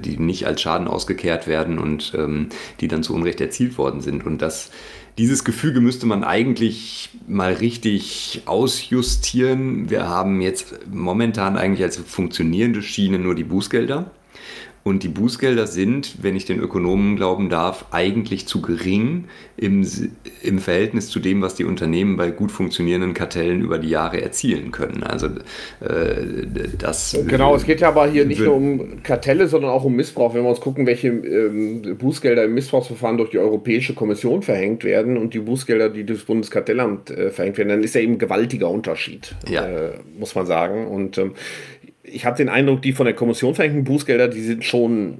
die 0.00 0.18
nicht 0.18 0.46
als 0.46 0.60
Schaden 0.60 0.88
ausgekehrt 0.88 1.46
werden 1.46 1.78
und 1.78 2.12
ähm, 2.16 2.48
die 2.80 2.88
dann 2.88 3.02
zu 3.02 3.14
Unrecht 3.14 3.40
erzielt 3.40 3.78
worden 3.78 4.00
sind. 4.00 4.24
Und 4.24 4.42
das 4.42 4.70
dieses 5.18 5.44
Gefüge 5.44 5.80
müsste 5.80 6.06
man 6.06 6.24
eigentlich 6.24 7.10
mal 7.26 7.52
richtig 7.52 8.42
ausjustieren. 8.46 9.90
Wir 9.90 10.08
haben 10.08 10.40
jetzt 10.40 10.86
momentan 10.90 11.56
eigentlich 11.56 11.82
als 11.82 11.96
funktionierende 11.96 12.82
Schiene 12.82 13.18
nur 13.18 13.34
die 13.34 13.44
Bußgelder. 13.44 14.10
Und 14.82 15.02
die 15.02 15.08
Bußgelder 15.08 15.66
sind, 15.66 16.22
wenn 16.22 16.36
ich 16.36 16.46
den 16.46 16.58
Ökonomen 16.58 17.16
glauben 17.16 17.50
darf, 17.50 17.86
eigentlich 17.90 18.46
zu 18.46 18.62
gering 18.62 19.24
im, 19.58 19.86
im 20.42 20.58
Verhältnis 20.58 21.08
zu 21.10 21.20
dem, 21.20 21.42
was 21.42 21.54
die 21.54 21.64
Unternehmen 21.64 22.16
bei 22.16 22.30
gut 22.30 22.50
funktionierenden 22.50 23.12
Kartellen 23.12 23.60
über 23.60 23.78
die 23.78 23.90
Jahre 23.90 24.22
erzielen 24.22 24.70
können. 24.70 25.02
Also 25.02 25.26
äh, 25.26 26.46
das. 26.78 27.14
Genau, 27.26 27.54
es 27.54 27.66
geht 27.66 27.82
ja 27.82 27.88
aber 27.88 28.08
hier 28.08 28.24
nicht 28.24 28.40
nur 28.40 28.54
um 28.54 29.02
Kartelle, 29.02 29.48
sondern 29.48 29.70
auch 29.70 29.84
um 29.84 29.94
Missbrauch. 29.94 30.34
Wenn 30.34 30.44
wir 30.44 30.48
uns 30.48 30.60
gucken, 30.60 30.86
welche 30.86 31.08
ähm, 31.08 31.98
Bußgelder 31.98 32.44
im 32.44 32.54
Missbrauchsverfahren 32.54 33.18
durch 33.18 33.30
die 33.30 33.38
Europäische 33.38 33.92
Kommission 33.92 34.42
verhängt 34.42 34.82
werden 34.84 35.18
und 35.18 35.34
die 35.34 35.40
Bußgelder, 35.40 35.90
die 35.90 36.04
durchs 36.04 36.24
Bundeskartellamt 36.24 37.10
äh, 37.10 37.30
verhängt 37.30 37.58
werden, 37.58 37.68
dann 37.68 37.82
ist 37.82 37.94
ja 37.94 38.00
eben 38.00 38.14
ein 38.14 38.18
gewaltiger 38.18 38.70
Unterschied, 38.70 39.34
ja. 39.46 39.66
äh, 39.66 39.90
muss 40.18 40.34
man 40.34 40.46
sagen. 40.46 40.86
Und 40.86 41.18
ähm, 41.18 41.34
ich 42.12 42.26
habe 42.26 42.36
den 42.36 42.48
Eindruck, 42.48 42.82
die 42.82 42.92
von 42.92 43.06
der 43.06 43.14
Kommission 43.14 43.54
verhängten 43.54 43.84
Bußgelder, 43.84 44.28
die 44.28 44.42
sind 44.42 44.64
schon, 44.64 45.18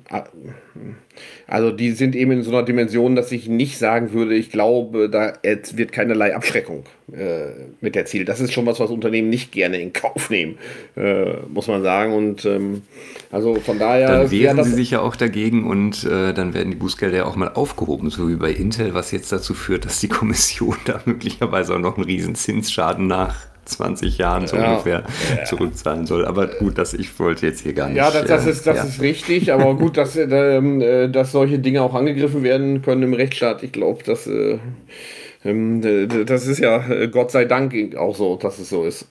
also 1.46 1.70
die 1.70 1.92
sind 1.92 2.14
eben 2.14 2.32
in 2.32 2.42
so 2.42 2.50
einer 2.50 2.62
Dimension, 2.62 3.16
dass 3.16 3.32
ich 3.32 3.48
nicht 3.48 3.78
sagen 3.78 4.12
würde, 4.12 4.34
ich 4.34 4.50
glaube, 4.50 5.08
da 5.08 5.34
wird 5.42 5.92
keinerlei 5.92 6.34
Abschreckung 6.34 6.84
äh, 7.12 7.50
mit 7.80 7.96
erzielt. 7.96 8.28
Das 8.28 8.40
ist 8.40 8.52
schon 8.52 8.66
was, 8.66 8.80
was 8.80 8.90
Unternehmen 8.90 9.30
nicht 9.30 9.52
gerne 9.52 9.80
in 9.80 9.92
Kauf 9.92 10.30
nehmen, 10.30 10.58
äh, 10.96 11.32
muss 11.48 11.66
man 11.66 11.82
sagen. 11.82 12.12
Und 12.12 12.44
ähm, 12.44 12.82
also 13.30 13.56
von 13.56 13.78
daher. 13.78 14.08
Dann 14.08 14.30
wehren 14.30 14.64
sie 14.64 14.72
sich 14.72 14.92
ja 14.92 15.00
auch 15.00 15.16
dagegen 15.16 15.66
und 15.66 16.04
äh, 16.04 16.32
dann 16.32 16.54
werden 16.54 16.70
die 16.70 16.76
Bußgelder 16.76 17.18
ja 17.18 17.24
auch 17.24 17.36
mal 17.36 17.48
aufgehoben, 17.48 18.10
so 18.10 18.28
wie 18.28 18.36
bei 18.36 18.50
Intel, 18.50 18.94
was 18.94 19.10
jetzt 19.10 19.32
dazu 19.32 19.54
führt, 19.54 19.84
dass 19.84 20.00
die 20.00 20.08
Kommission 20.08 20.76
da 20.84 21.00
möglicherweise 21.04 21.74
auch 21.74 21.80
noch 21.80 21.96
einen 21.96 22.04
riesen 22.04 22.34
Zinsschaden 22.34 23.06
nach 23.06 23.49
20 23.70 24.18
Jahren 24.18 24.46
so 24.46 24.56
ja. 24.56 24.70
ungefähr 24.70 25.04
ja. 25.36 25.44
zurückzahlen 25.44 26.06
soll. 26.06 26.26
Aber 26.26 26.46
gut, 26.46 26.78
das, 26.78 26.94
ich 26.94 27.18
wollte 27.18 27.46
jetzt 27.46 27.60
hier 27.60 27.72
gar 27.72 27.88
nicht. 27.88 27.96
Ja, 27.96 28.10
das, 28.10 28.26
das 28.26 28.46
ist, 28.46 28.66
das 28.66 28.76
ja. 28.76 28.84
ist 28.84 29.00
richtig, 29.00 29.52
aber 29.52 29.74
gut, 29.78 29.96
dass, 29.96 30.16
äh, 30.16 31.08
dass 31.08 31.32
solche 31.32 31.58
Dinge 31.58 31.82
auch 31.82 31.94
angegriffen 31.94 32.42
werden 32.42 32.82
können 32.82 33.02
im 33.02 33.14
Rechtsstaat. 33.14 33.62
Ich 33.62 33.72
glaube, 33.72 34.02
dass, 34.04 34.26
äh, 34.26 34.58
äh, 35.44 36.24
das 36.24 36.46
ist 36.46 36.58
ja 36.58 36.86
äh, 36.88 37.08
Gott 37.08 37.30
sei 37.30 37.44
Dank 37.44 37.96
auch 37.96 38.16
so, 38.16 38.36
dass 38.36 38.58
es 38.58 38.68
so 38.68 38.84
ist. 38.84 39.06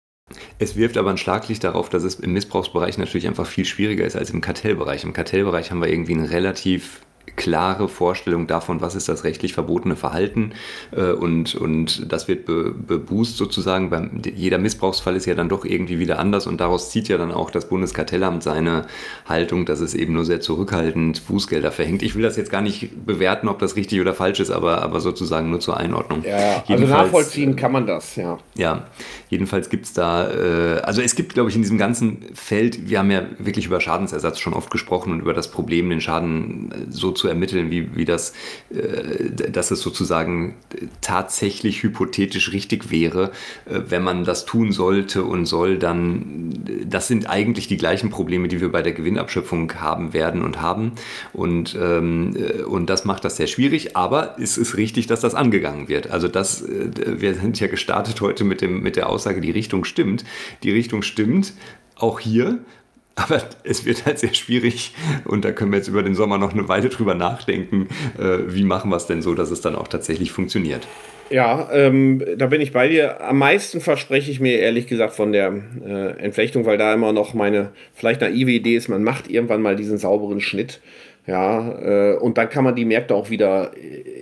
Es 0.59 0.75
wirft 0.75 0.97
aber 0.97 1.09
ein 1.09 1.17
Schlaglicht 1.17 1.63
darauf, 1.63 1.89
dass 1.89 2.03
es 2.03 2.15
im 2.15 2.33
Missbrauchsbereich 2.33 2.97
natürlich 2.97 3.27
einfach 3.27 3.47
viel 3.47 3.65
schwieriger 3.65 4.05
ist 4.05 4.15
als 4.15 4.29
im 4.29 4.41
Kartellbereich. 4.41 5.03
Im 5.03 5.13
Kartellbereich 5.13 5.71
haben 5.71 5.81
wir 5.81 5.89
irgendwie 5.89 6.13
ein 6.13 6.25
relativ 6.25 7.01
klare 7.35 7.87
Vorstellung 7.87 8.47
davon, 8.47 8.81
was 8.81 8.95
ist 8.95 9.09
das 9.09 9.23
rechtlich 9.23 9.53
verbotene 9.53 9.95
Verhalten 9.95 10.53
äh, 10.91 11.11
und, 11.11 11.55
und 11.55 12.11
das 12.11 12.27
wird 12.27 12.45
be, 12.45 12.73
beboost 12.73 13.37
sozusagen. 13.37 13.89
Beim, 13.89 14.21
jeder 14.35 14.57
Missbrauchsfall 14.57 15.15
ist 15.15 15.25
ja 15.25 15.35
dann 15.35 15.49
doch 15.49 15.65
irgendwie 15.65 15.99
wieder 15.99 16.19
anders 16.19 16.47
und 16.47 16.59
daraus 16.59 16.91
zieht 16.91 17.07
ja 17.07 17.17
dann 17.17 17.31
auch 17.31 17.51
das 17.51 17.67
Bundeskartellamt 17.69 18.43
seine 18.43 18.85
Haltung, 19.27 19.65
dass 19.65 19.79
es 19.79 19.93
eben 19.93 20.13
nur 20.13 20.25
sehr 20.25 20.41
zurückhaltend 20.41 21.27
Bußgelder 21.27 21.71
verhängt. 21.71 22.03
Ich 22.03 22.15
will 22.15 22.23
das 22.23 22.37
jetzt 22.37 22.51
gar 22.51 22.61
nicht 22.61 23.05
bewerten, 23.05 23.47
ob 23.47 23.59
das 23.59 23.75
richtig 23.75 24.01
oder 24.01 24.13
falsch 24.13 24.39
ist, 24.39 24.51
aber, 24.51 24.81
aber 24.81 24.99
sozusagen 24.99 25.49
nur 25.49 25.59
zur 25.59 25.77
Einordnung. 25.77 26.23
Ja, 26.23 26.63
also 26.67 26.85
nachvollziehen 26.85 27.55
kann 27.55 27.71
man 27.71 27.85
das, 27.85 28.15
ja. 28.15 28.37
Ja, 28.55 28.87
jedenfalls 29.29 29.69
gibt 29.69 29.85
es 29.85 29.93
da, 29.93 30.29
äh, 30.29 30.79
also 30.81 31.01
es 31.01 31.15
gibt, 31.15 31.33
glaube 31.33 31.49
ich, 31.49 31.55
in 31.55 31.61
diesem 31.61 31.77
ganzen 31.77 32.25
Feld, 32.33 32.89
wir 32.89 32.99
haben 32.99 33.11
ja 33.11 33.23
wirklich 33.37 33.65
über 33.65 33.79
Schadensersatz 33.79 34.39
schon 34.39 34.53
oft 34.53 34.71
gesprochen 34.71 35.11
und 35.11 35.19
über 35.19 35.33
das 35.33 35.51
Problem, 35.51 35.89
den 35.89 36.01
Schaden 36.01 36.71
äh, 36.71 36.75
so 36.89 37.11
zu 37.19 37.27
ermitteln, 37.27 37.69
wie, 37.69 37.95
wie 37.95 38.05
das, 38.05 38.33
äh, 38.71 39.29
dass 39.29 39.71
es 39.71 39.81
sozusagen 39.81 40.55
tatsächlich 41.01 41.83
hypothetisch 41.83 42.51
richtig 42.51 42.89
wäre, 42.89 43.31
äh, 43.65 43.81
wenn 43.87 44.03
man 44.03 44.23
das 44.23 44.45
tun 44.45 44.71
sollte 44.71 45.23
und 45.23 45.45
soll, 45.45 45.77
dann, 45.77 46.53
das 46.85 47.07
sind 47.07 47.29
eigentlich 47.29 47.67
die 47.67 47.77
gleichen 47.77 48.09
Probleme, 48.09 48.47
die 48.47 48.61
wir 48.61 48.71
bei 48.71 48.81
der 48.81 48.93
Gewinnabschöpfung 48.93 49.73
haben 49.75 50.13
werden 50.13 50.41
und 50.41 50.61
haben. 50.61 50.93
Und, 51.33 51.77
ähm, 51.79 52.35
äh, 52.35 52.63
und 52.63 52.89
das 52.89 53.05
macht 53.05 53.25
das 53.25 53.37
sehr 53.37 53.47
schwierig, 53.47 53.95
aber 53.95 54.35
es 54.39 54.57
ist 54.57 54.77
richtig, 54.77 55.07
dass 55.07 55.19
das 55.21 55.35
angegangen 55.35 55.87
wird. 55.87 56.09
Also 56.09 56.27
das, 56.27 56.61
äh, 56.61 56.89
wir 57.21 57.35
sind 57.35 57.59
ja 57.59 57.67
gestartet 57.67 58.21
heute 58.21 58.43
mit, 58.43 58.61
dem, 58.61 58.81
mit 58.81 58.95
der 58.95 59.09
Aussage, 59.09 59.41
die 59.41 59.51
Richtung 59.51 59.83
stimmt. 59.83 60.23
Die 60.63 60.71
Richtung 60.71 61.01
stimmt, 61.01 61.53
auch 61.95 62.19
hier. 62.19 62.59
Aber 63.19 63.41
es 63.63 63.85
wird 63.85 64.05
halt 64.05 64.19
sehr 64.19 64.33
schwierig 64.33 64.93
und 65.25 65.43
da 65.43 65.51
können 65.51 65.71
wir 65.71 65.77
jetzt 65.77 65.87
über 65.87 66.03
den 66.03 66.15
Sommer 66.15 66.37
noch 66.37 66.53
eine 66.53 66.67
Weile 66.67 66.89
drüber 66.89 67.15
nachdenken, 67.15 67.87
äh, 68.17 68.39
wie 68.47 68.63
machen 68.63 68.89
wir 68.89 68.97
es 68.97 69.07
denn 69.07 69.21
so, 69.21 69.33
dass 69.33 69.51
es 69.51 69.61
dann 69.61 69.75
auch 69.75 69.87
tatsächlich 69.87 70.31
funktioniert. 70.31 70.87
Ja, 71.29 71.69
ähm, 71.71 72.23
da 72.37 72.47
bin 72.47 72.59
ich 72.59 72.71
bei 72.71 72.87
dir. 72.87 73.21
Am 73.21 73.37
meisten 73.37 73.81
verspreche 73.81 74.31
ich 74.31 74.39
mir 74.39 74.59
ehrlich 74.59 74.87
gesagt 74.87 75.13
von 75.13 75.31
der 75.31 75.53
äh, 75.85 76.19
Entflechtung, 76.19 76.65
weil 76.65 76.77
da 76.77 76.93
immer 76.93 77.13
noch 77.13 77.33
meine 77.33 77.69
vielleicht 77.93 78.21
naive 78.21 78.51
Idee 78.51 78.75
ist, 78.75 78.87
man 78.87 79.03
macht 79.03 79.29
irgendwann 79.29 79.61
mal 79.61 79.75
diesen 79.75 79.97
sauberen 79.99 80.41
Schnitt. 80.41 80.81
Ja, 81.27 82.13
äh, 82.13 82.17
und 82.17 82.39
dann 82.39 82.49
kann 82.49 82.63
man 82.63 82.75
die 82.75 82.85
Märkte 82.85 83.13
auch 83.13 83.29
wieder 83.29 83.71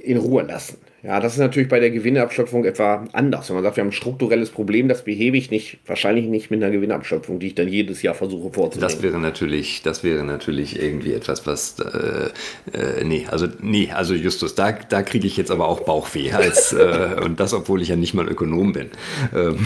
in 0.03 0.17
Ruhe 0.17 0.43
lassen. 0.43 0.79
Ja, 1.07 1.21
das 1.21 1.35
ist 1.35 1.39
natürlich 1.39 1.69
bei 1.69 1.79
der 1.79 1.89
Gewinnabschöpfung 1.89 2.65
etwa 2.65 3.05
anders. 3.13 3.47
Wenn 3.47 3.55
man 3.55 3.63
sagt, 3.63 3.77
wir 3.77 3.81
haben 3.81 3.91
ein 3.91 3.93
strukturelles 3.93 4.49
Problem, 4.49 4.89
das 4.89 5.05
behebe 5.05 5.37
ich 5.37 5.49
nicht, 5.51 5.79
wahrscheinlich 5.85 6.25
nicht 6.25 6.51
mit 6.51 6.61
einer 6.61 6.69
Gewinnabschöpfung, 6.69 7.39
die 7.39 7.47
ich 7.47 7.55
dann 7.55 7.69
jedes 7.69 8.01
Jahr 8.01 8.13
versuche 8.13 8.51
vorzunehmen. 8.51 8.91
Das 8.91 9.01
wäre 9.01 9.17
natürlich, 9.17 9.81
das 9.83 10.03
wäre 10.03 10.25
natürlich 10.25 10.77
irgendwie 10.77 11.13
etwas, 11.13 11.47
was, 11.47 11.77
äh, 11.79 12.77
äh, 12.77 13.05
nee, 13.05 13.25
also, 13.31 13.47
nee, 13.61 13.89
also 13.95 14.15
Justus, 14.15 14.55
da, 14.55 14.73
da 14.73 15.01
kriege 15.01 15.25
ich 15.25 15.37
jetzt 15.37 15.49
aber 15.49 15.69
auch 15.69 15.79
Bauchweh. 15.85 16.33
Als, 16.33 16.73
äh, 16.73 17.15
und 17.23 17.39
das, 17.39 17.53
obwohl 17.53 17.81
ich 17.81 17.87
ja 17.87 17.95
nicht 17.95 18.13
mal 18.13 18.27
Ökonom 18.27 18.73
bin. 18.73 18.89
Ähm, 19.33 19.65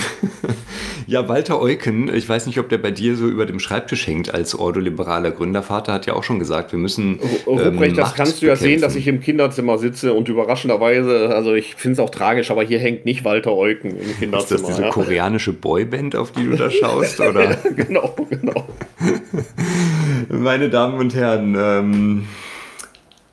ja, 1.08 1.28
Walter 1.28 1.60
Eucken, 1.60 2.14
ich 2.14 2.30
weiß 2.30 2.46
nicht, 2.46 2.60
ob 2.60 2.70
der 2.70 2.78
bei 2.78 2.92
dir 2.92 3.16
so 3.16 3.28
über 3.28 3.48
dem 3.48 3.60
Schreibtisch 3.60 4.06
hängt 4.06 4.32
als 4.32 4.54
ordoliberaler 4.54 5.32
Gründervater, 5.32 5.94
hat 5.94 6.06
ja 6.06 6.14
auch 6.14 6.24
schon 6.24 6.38
gesagt, 6.38 6.72
wir 6.72 6.78
müssen. 6.78 7.20
Ruprecht, 7.48 7.94
ähm, 7.94 7.96
das 7.96 8.14
kannst 8.14 8.44
du 8.44 8.46
ja 8.46 8.56
sehen, 8.56 8.80
dass 8.80 8.96
ich 8.96 9.08
im 9.08 9.22
Kinderzimmer 9.22 9.80
sitze 9.80 10.14
und 10.14 10.30
überraschenderweise 10.30 11.31
also 11.32 11.54
ich 11.54 11.76
finde 11.76 11.94
es 11.94 12.00
auch 12.00 12.10
tragisch, 12.10 12.52
aber 12.52 12.64
hier 12.64 12.80
hängt 12.80 13.06
nicht 13.06 13.26
Walter 13.26 13.54
Eucken 13.56 13.92
im 13.92 14.18
Kinderzimmer. 14.18 14.40
Ist 14.40 14.52
das 14.52 14.64
diese 14.64 14.82
ja? 14.84 14.90
koreanische 14.90 15.54
Boyband, 15.54 16.16
auf 16.16 16.32
die 16.32 16.46
du 16.46 16.56
da 16.56 16.70
schaust? 16.72 17.20
Oder? 17.22 17.56
genau, 17.76 18.16
genau. 18.30 18.68
Meine 20.30 20.70
Damen 20.70 20.98
und 21.00 21.16
Herren, 21.16 21.56
ähm, 21.60 22.28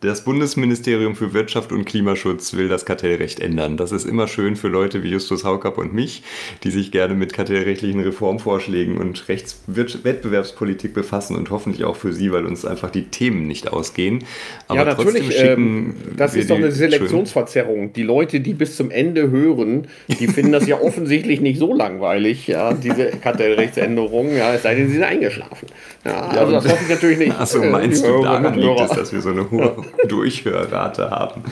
das 0.01 0.23
Bundesministerium 0.23 1.17
für 1.17 1.33
Wirtschaft 1.33 1.73
und 1.73 1.85
Klimaschutz 1.85 2.55
will 2.55 2.69
das 2.69 2.85
Kartellrecht 2.85 3.41
ändern. 3.41 3.77
Das 3.77 3.91
ist 3.91 4.05
immer 4.05 4.29
schön 4.29 4.55
für 4.55 4.69
Leute 4.69 5.03
wie 5.03 5.11
Justus 5.11 5.45
Haukapp 5.45 5.77
und 5.77 5.93
mich, 5.93 6.23
die 6.63 6.71
sich 6.71 6.93
gerne 6.93 7.15
mit 7.15 7.33
kartellrechtlichen 7.33 8.01
Reformvorschlägen 8.01 8.99
und 8.99 9.29
Rechtswettbewerbspolitik 9.29 10.95
befassen 10.95 11.35
und 11.35 11.51
hoffentlich 11.51 11.85
auch 11.85 11.97
für 11.97 12.13
Sie, 12.13 12.31
weil 12.31 12.47
uns 12.47 12.65
einfach 12.65 12.91
die 12.91 13.07
Themen 13.07 13.49
nicht 13.49 13.73
ausgehen. 13.73 14.25
Aber 14.69 14.81
ja, 14.81 14.85
natürlich. 14.85 15.43
Ähm, 15.43 15.95
das 16.17 16.37
ist 16.37 16.49
doch 16.51 16.57
eine 16.57 16.71
Selektionsverzerrung. 16.71 17.93
Die 17.93 18.05
Leute, 18.05 18.39
die 18.39 18.55
bis 18.55 18.77
zum 18.77 18.93
Ende 18.93 19.31
hören, 19.31 19.89
die 20.07 20.29
finden 20.29 20.53
das 20.53 20.69
ja 20.69 20.81
offensichtlich 20.81 21.41
nicht 21.41 21.59
so 21.59 21.75
langweilig, 21.75 22.47
ja, 22.47 22.73
diese 22.73 23.07
Kartellrechtsänderung, 23.07 24.37
ja, 24.37 24.55
es 24.55 24.63
sei 24.63 24.77
denn, 24.77 24.87
sie 24.87 24.95
sind 24.95 25.03
eingeschlafen. 25.03 25.67
Ja, 26.05 26.29
also 26.29 26.53
das 26.53 26.69
hoffe 26.69 26.85
ich 26.85 26.89
natürlich 26.89 27.19
nicht. 27.19 27.33
Achso, 27.33 27.65
meinst 27.65 28.07
du, 28.07 28.23
daran 28.23 28.55
liegt 28.55 28.81
es, 28.81 28.91
dass 28.91 29.13
wir 29.13 29.21
so 29.21 29.31
eine 29.31 29.51
hohe 29.51 29.88
Durchhörrate 30.09 31.11
haben. 31.11 31.43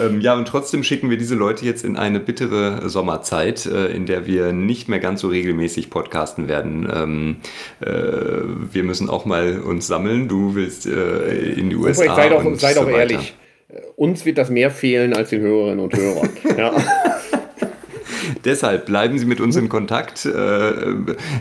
Ähm, 0.00 0.20
ja, 0.20 0.34
und 0.34 0.46
trotzdem 0.46 0.82
schicken 0.82 1.10
wir 1.10 1.16
diese 1.16 1.34
Leute 1.34 1.64
jetzt 1.64 1.84
in 1.84 1.96
eine 1.96 2.20
bittere 2.20 2.88
Sommerzeit, 2.88 3.66
äh, 3.66 3.86
in 3.86 4.06
der 4.06 4.26
wir 4.26 4.52
nicht 4.52 4.88
mehr 4.88 4.98
ganz 4.98 5.20
so 5.20 5.28
regelmäßig 5.28 5.90
podcasten 5.90 6.48
werden. 6.48 6.88
Ähm, 6.94 7.36
äh, 7.80 7.90
wir 8.72 8.84
müssen 8.84 9.08
auch 9.08 9.24
mal 9.24 9.60
uns 9.60 9.86
sammeln. 9.86 10.28
Du 10.28 10.54
willst 10.54 10.86
äh, 10.86 11.52
in 11.52 11.70
die 11.70 11.76
USA. 11.76 12.14
Sei 12.14 12.28
doch, 12.28 12.54
sei 12.56 12.74
doch 12.74 12.84
so 12.84 12.88
ehrlich. 12.88 13.34
Uns 13.96 14.24
wird 14.24 14.38
das 14.38 14.50
mehr 14.50 14.70
fehlen 14.70 15.14
als 15.14 15.30
den 15.30 15.40
Hörerinnen 15.40 15.80
und 15.80 15.96
Hörern. 15.96 16.30
ja. 16.58 16.72
Deshalb 18.44 18.84
bleiben 18.84 19.18
Sie 19.18 19.24
mit 19.24 19.40
uns 19.40 19.56
in 19.56 19.68
Kontakt, 19.70 20.26
äh, 20.26 20.72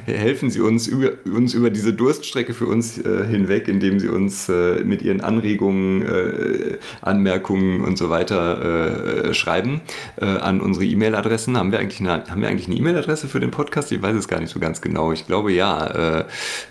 helfen 0.06 0.50
Sie 0.50 0.62
uns 0.62 0.88
über, 0.88 1.12
uns 1.26 1.54
über 1.54 1.70
diese 1.70 1.92
Durststrecke 1.94 2.54
für 2.54 2.66
uns 2.66 2.98
äh, 2.98 3.26
hinweg, 3.26 3.68
indem 3.68 4.00
Sie 4.00 4.08
uns 4.08 4.48
äh, 4.48 4.84
mit 4.86 5.02
Ihren 5.02 5.20
Anregungen, 5.20 6.02
äh, 6.04 6.78
Anmerkungen 7.02 7.82
und 7.82 7.98
so 7.98 8.10
weiter 8.10 9.26
äh, 9.30 9.34
schreiben 9.34 9.82
äh, 10.22 10.26
an 10.26 10.62
unsere 10.62 10.86
E-Mail-Adressen. 10.86 11.58
Haben 11.58 11.74
wir 11.74 11.80
eigentlich 11.80 12.00
eine, 12.00 12.24
haben 12.30 12.42
wir 12.42 12.48
eigentlich 12.48 12.68
eine 12.68 12.78
E-Mail-Adresse 12.78 13.28
für 13.28 13.42
den 13.42 13.52
Podcast? 13.52 13.92
Ich 13.92 14.02
weiß 14.02 14.16
es 14.16 14.30
gar 14.30 14.40
nicht 14.40 14.52
so 14.52 14.60
ganz 14.60 14.80
genau. 14.82 15.12
Ich 15.12 15.28
glaube 15.28 15.52
ja. 15.52 16.26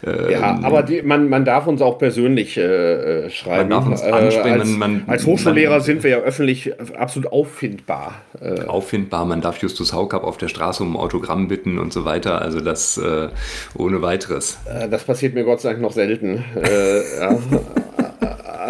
ja, 0.05 0.59
aber 0.63 0.83
die, 0.83 1.03
man, 1.03 1.29
man 1.29 1.45
darf 1.45 1.67
uns 1.67 1.83
auch 1.83 1.99
persönlich 1.99 2.55
schreiben. 2.55 3.69
Man 3.69 3.71
darf 3.71 3.87
uns 3.87 4.03
ansprechen. 4.03 4.61
als, 4.61 4.69
man, 4.71 4.79
man, 4.79 5.03
als 5.07 5.27
Hochschullehrer 5.27 5.77
man, 5.77 5.81
sind 5.83 6.03
wir 6.03 6.11
ja 6.11 6.19
öffentlich 6.19 6.73
absolut 6.99 7.31
auffindbar. 7.31 8.23
auffindbar. 8.67 9.27
Man 9.27 9.41
darf 9.41 9.59
Justus 9.59 9.93
Haukapp 9.93 10.22
auf 10.23 10.37
der 10.37 10.49
Straße 10.49 10.83
um 10.83 10.95
ein 10.95 11.01
Autogramm 11.01 11.49
bitten 11.49 11.79
und 11.79 11.93
so 11.93 12.05
weiter. 12.05 12.41
Also 12.41 12.61
das 12.61 12.99
äh, 12.99 13.29
ohne 13.77 14.03
weiteres. 14.03 14.59
Äh, 14.67 14.89
das 14.89 15.05
passiert 15.05 15.35
mir 15.35 15.45
Gott 15.45 15.61
sei 15.61 15.71
Dank 15.71 15.83
noch 15.83 15.93
selten. 15.93 16.45
äh, 16.57 17.21
ja 17.21 17.39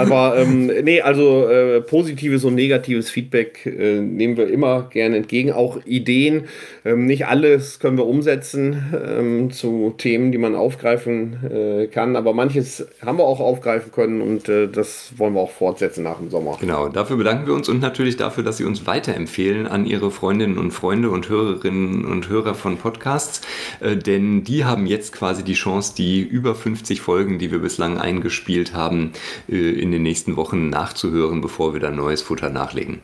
aber 0.02 0.38
ähm, 0.38 0.66
nee, 0.66 1.00
also 1.00 1.48
äh, 1.48 1.80
positives 1.80 2.44
und 2.44 2.54
negatives 2.54 3.10
Feedback 3.10 3.66
äh, 3.66 4.00
nehmen 4.00 4.36
wir 4.36 4.48
immer 4.48 4.88
gerne 4.90 5.16
entgegen. 5.16 5.52
Auch 5.52 5.78
Ideen. 5.84 6.44
Ähm, 6.84 7.06
nicht 7.06 7.26
alles 7.26 7.78
können 7.78 7.96
wir 7.96 8.06
umsetzen 8.06 8.92
ähm, 8.92 9.50
zu 9.52 9.94
Themen, 9.96 10.32
die 10.32 10.38
man 10.38 10.54
aufgreifen 10.54 11.38
äh, 11.48 11.86
kann, 11.86 12.16
aber 12.16 12.34
manches 12.34 12.86
haben 13.04 13.18
wir 13.18 13.24
auch 13.24 13.40
aufgreifen 13.40 13.92
können 13.92 14.20
und 14.20 14.48
äh, 14.48 14.66
das 14.68 15.12
wollen 15.16 15.34
wir 15.34 15.40
auch 15.40 15.50
fortsetzen 15.50 16.02
nach 16.02 16.18
dem 16.18 16.30
Sommer. 16.30 16.56
Genau, 16.60 16.88
dafür 16.88 17.16
bedanken 17.16 17.46
wir 17.46 17.54
uns 17.54 17.68
und 17.68 17.80
natürlich 17.80 18.16
dafür, 18.16 18.42
dass 18.42 18.56
Sie 18.56 18.64
uns 18.64 18.86
weiterempfehlen 18.86 19.66
an 19.66 19.86
Ihre 19.86 20.10
Freundinnen 20.10 20.58
und 20.58 20.72
Freunde 20.72 21.10
und 21.10 21.28
Hörerinnen 21.28 22.04
und 22.04 22.28
Hörer 22.28 22.54
von 22.54 22.78
Podcasts, 22.78 23.42
äh, 23.80 23.96
denn 23.96 24.42
die 24.42 24.64
haben 24.64 24.86
jetzt 24.86 25.12
quasi 25.12 25.44
die 25.44 25.54
Chance, 25.54 25.94
die 25.96 26.20
über 26.20 26.54
50 26.54 27.00
Folgen, 27.00 27.38
die 27.38 27.52
wir 27.52 27.60
bislang 27.60 27.98
eingespielt 27.98 28.74
haben, 28.74 29.12
äh, 29.48 29.54
in 29.54 29.91
in 29.92 29.98
den 29.98 30.02
nächsten 30.04 30.36
Wochen 30.36 30.70
nachzuhören, 30.70 31.42
bevor 31.42 31.74
wir 31.74 31.80
dann 31.80 31.96
neues 31.96 32.22
Futter 32.22 32.48
nachlegen. 32.48 33.00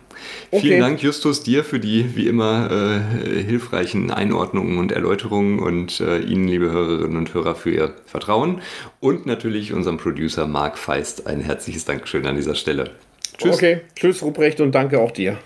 Okay. 0.50 0.62
Vielen 0.62 0.80
Dank, 0.80 1.02
Justus, 1.02 1.42
dir 1.42 1.64
für 1.64 1.78
die 1.78 2.16
wie 2.16 2.26
immer 2.26 2.70
äh, 2.70 3.42
hilfreichen 3.42 4.10
Einordnungen 4.10 4.78
und 4.78 4.90
Erläuterungen 4.90 5.58
und 5.58 6.00
äh, 6.00 6.20
Ihnen, 6.20 6.48
liebe 6.48 6.70
Hörerinnen 6.70 7.18
und 7.18 7.34
Hörer, 7.34 7.54
für 7.54 7.70
Ihr 7.70 7.94
Vertrauen 8.06 8.62
und 9.00 9.26
natürlich 9.26 9.74
unserem 9.74 9.98
Producer 9.98 10.46
Marc 10.46 10.78
Feist 10.78 11.26
ein 11.26 11.40
herzliches 11.40 11.84
Dankeschön 11.84 12.26
an 12.26 12.36
dieser 12.36 12.54
Stelle. 12.54 12.92
Tschüss. 13.36 13.54
Okay, 13.54 13.80
tschüss 13.94 14.22
Ruprecht 14.22 14.60
und 14.60 14.74
danke 14.74 14.98
auch 14.98 15.10
dir. 15.10 15.38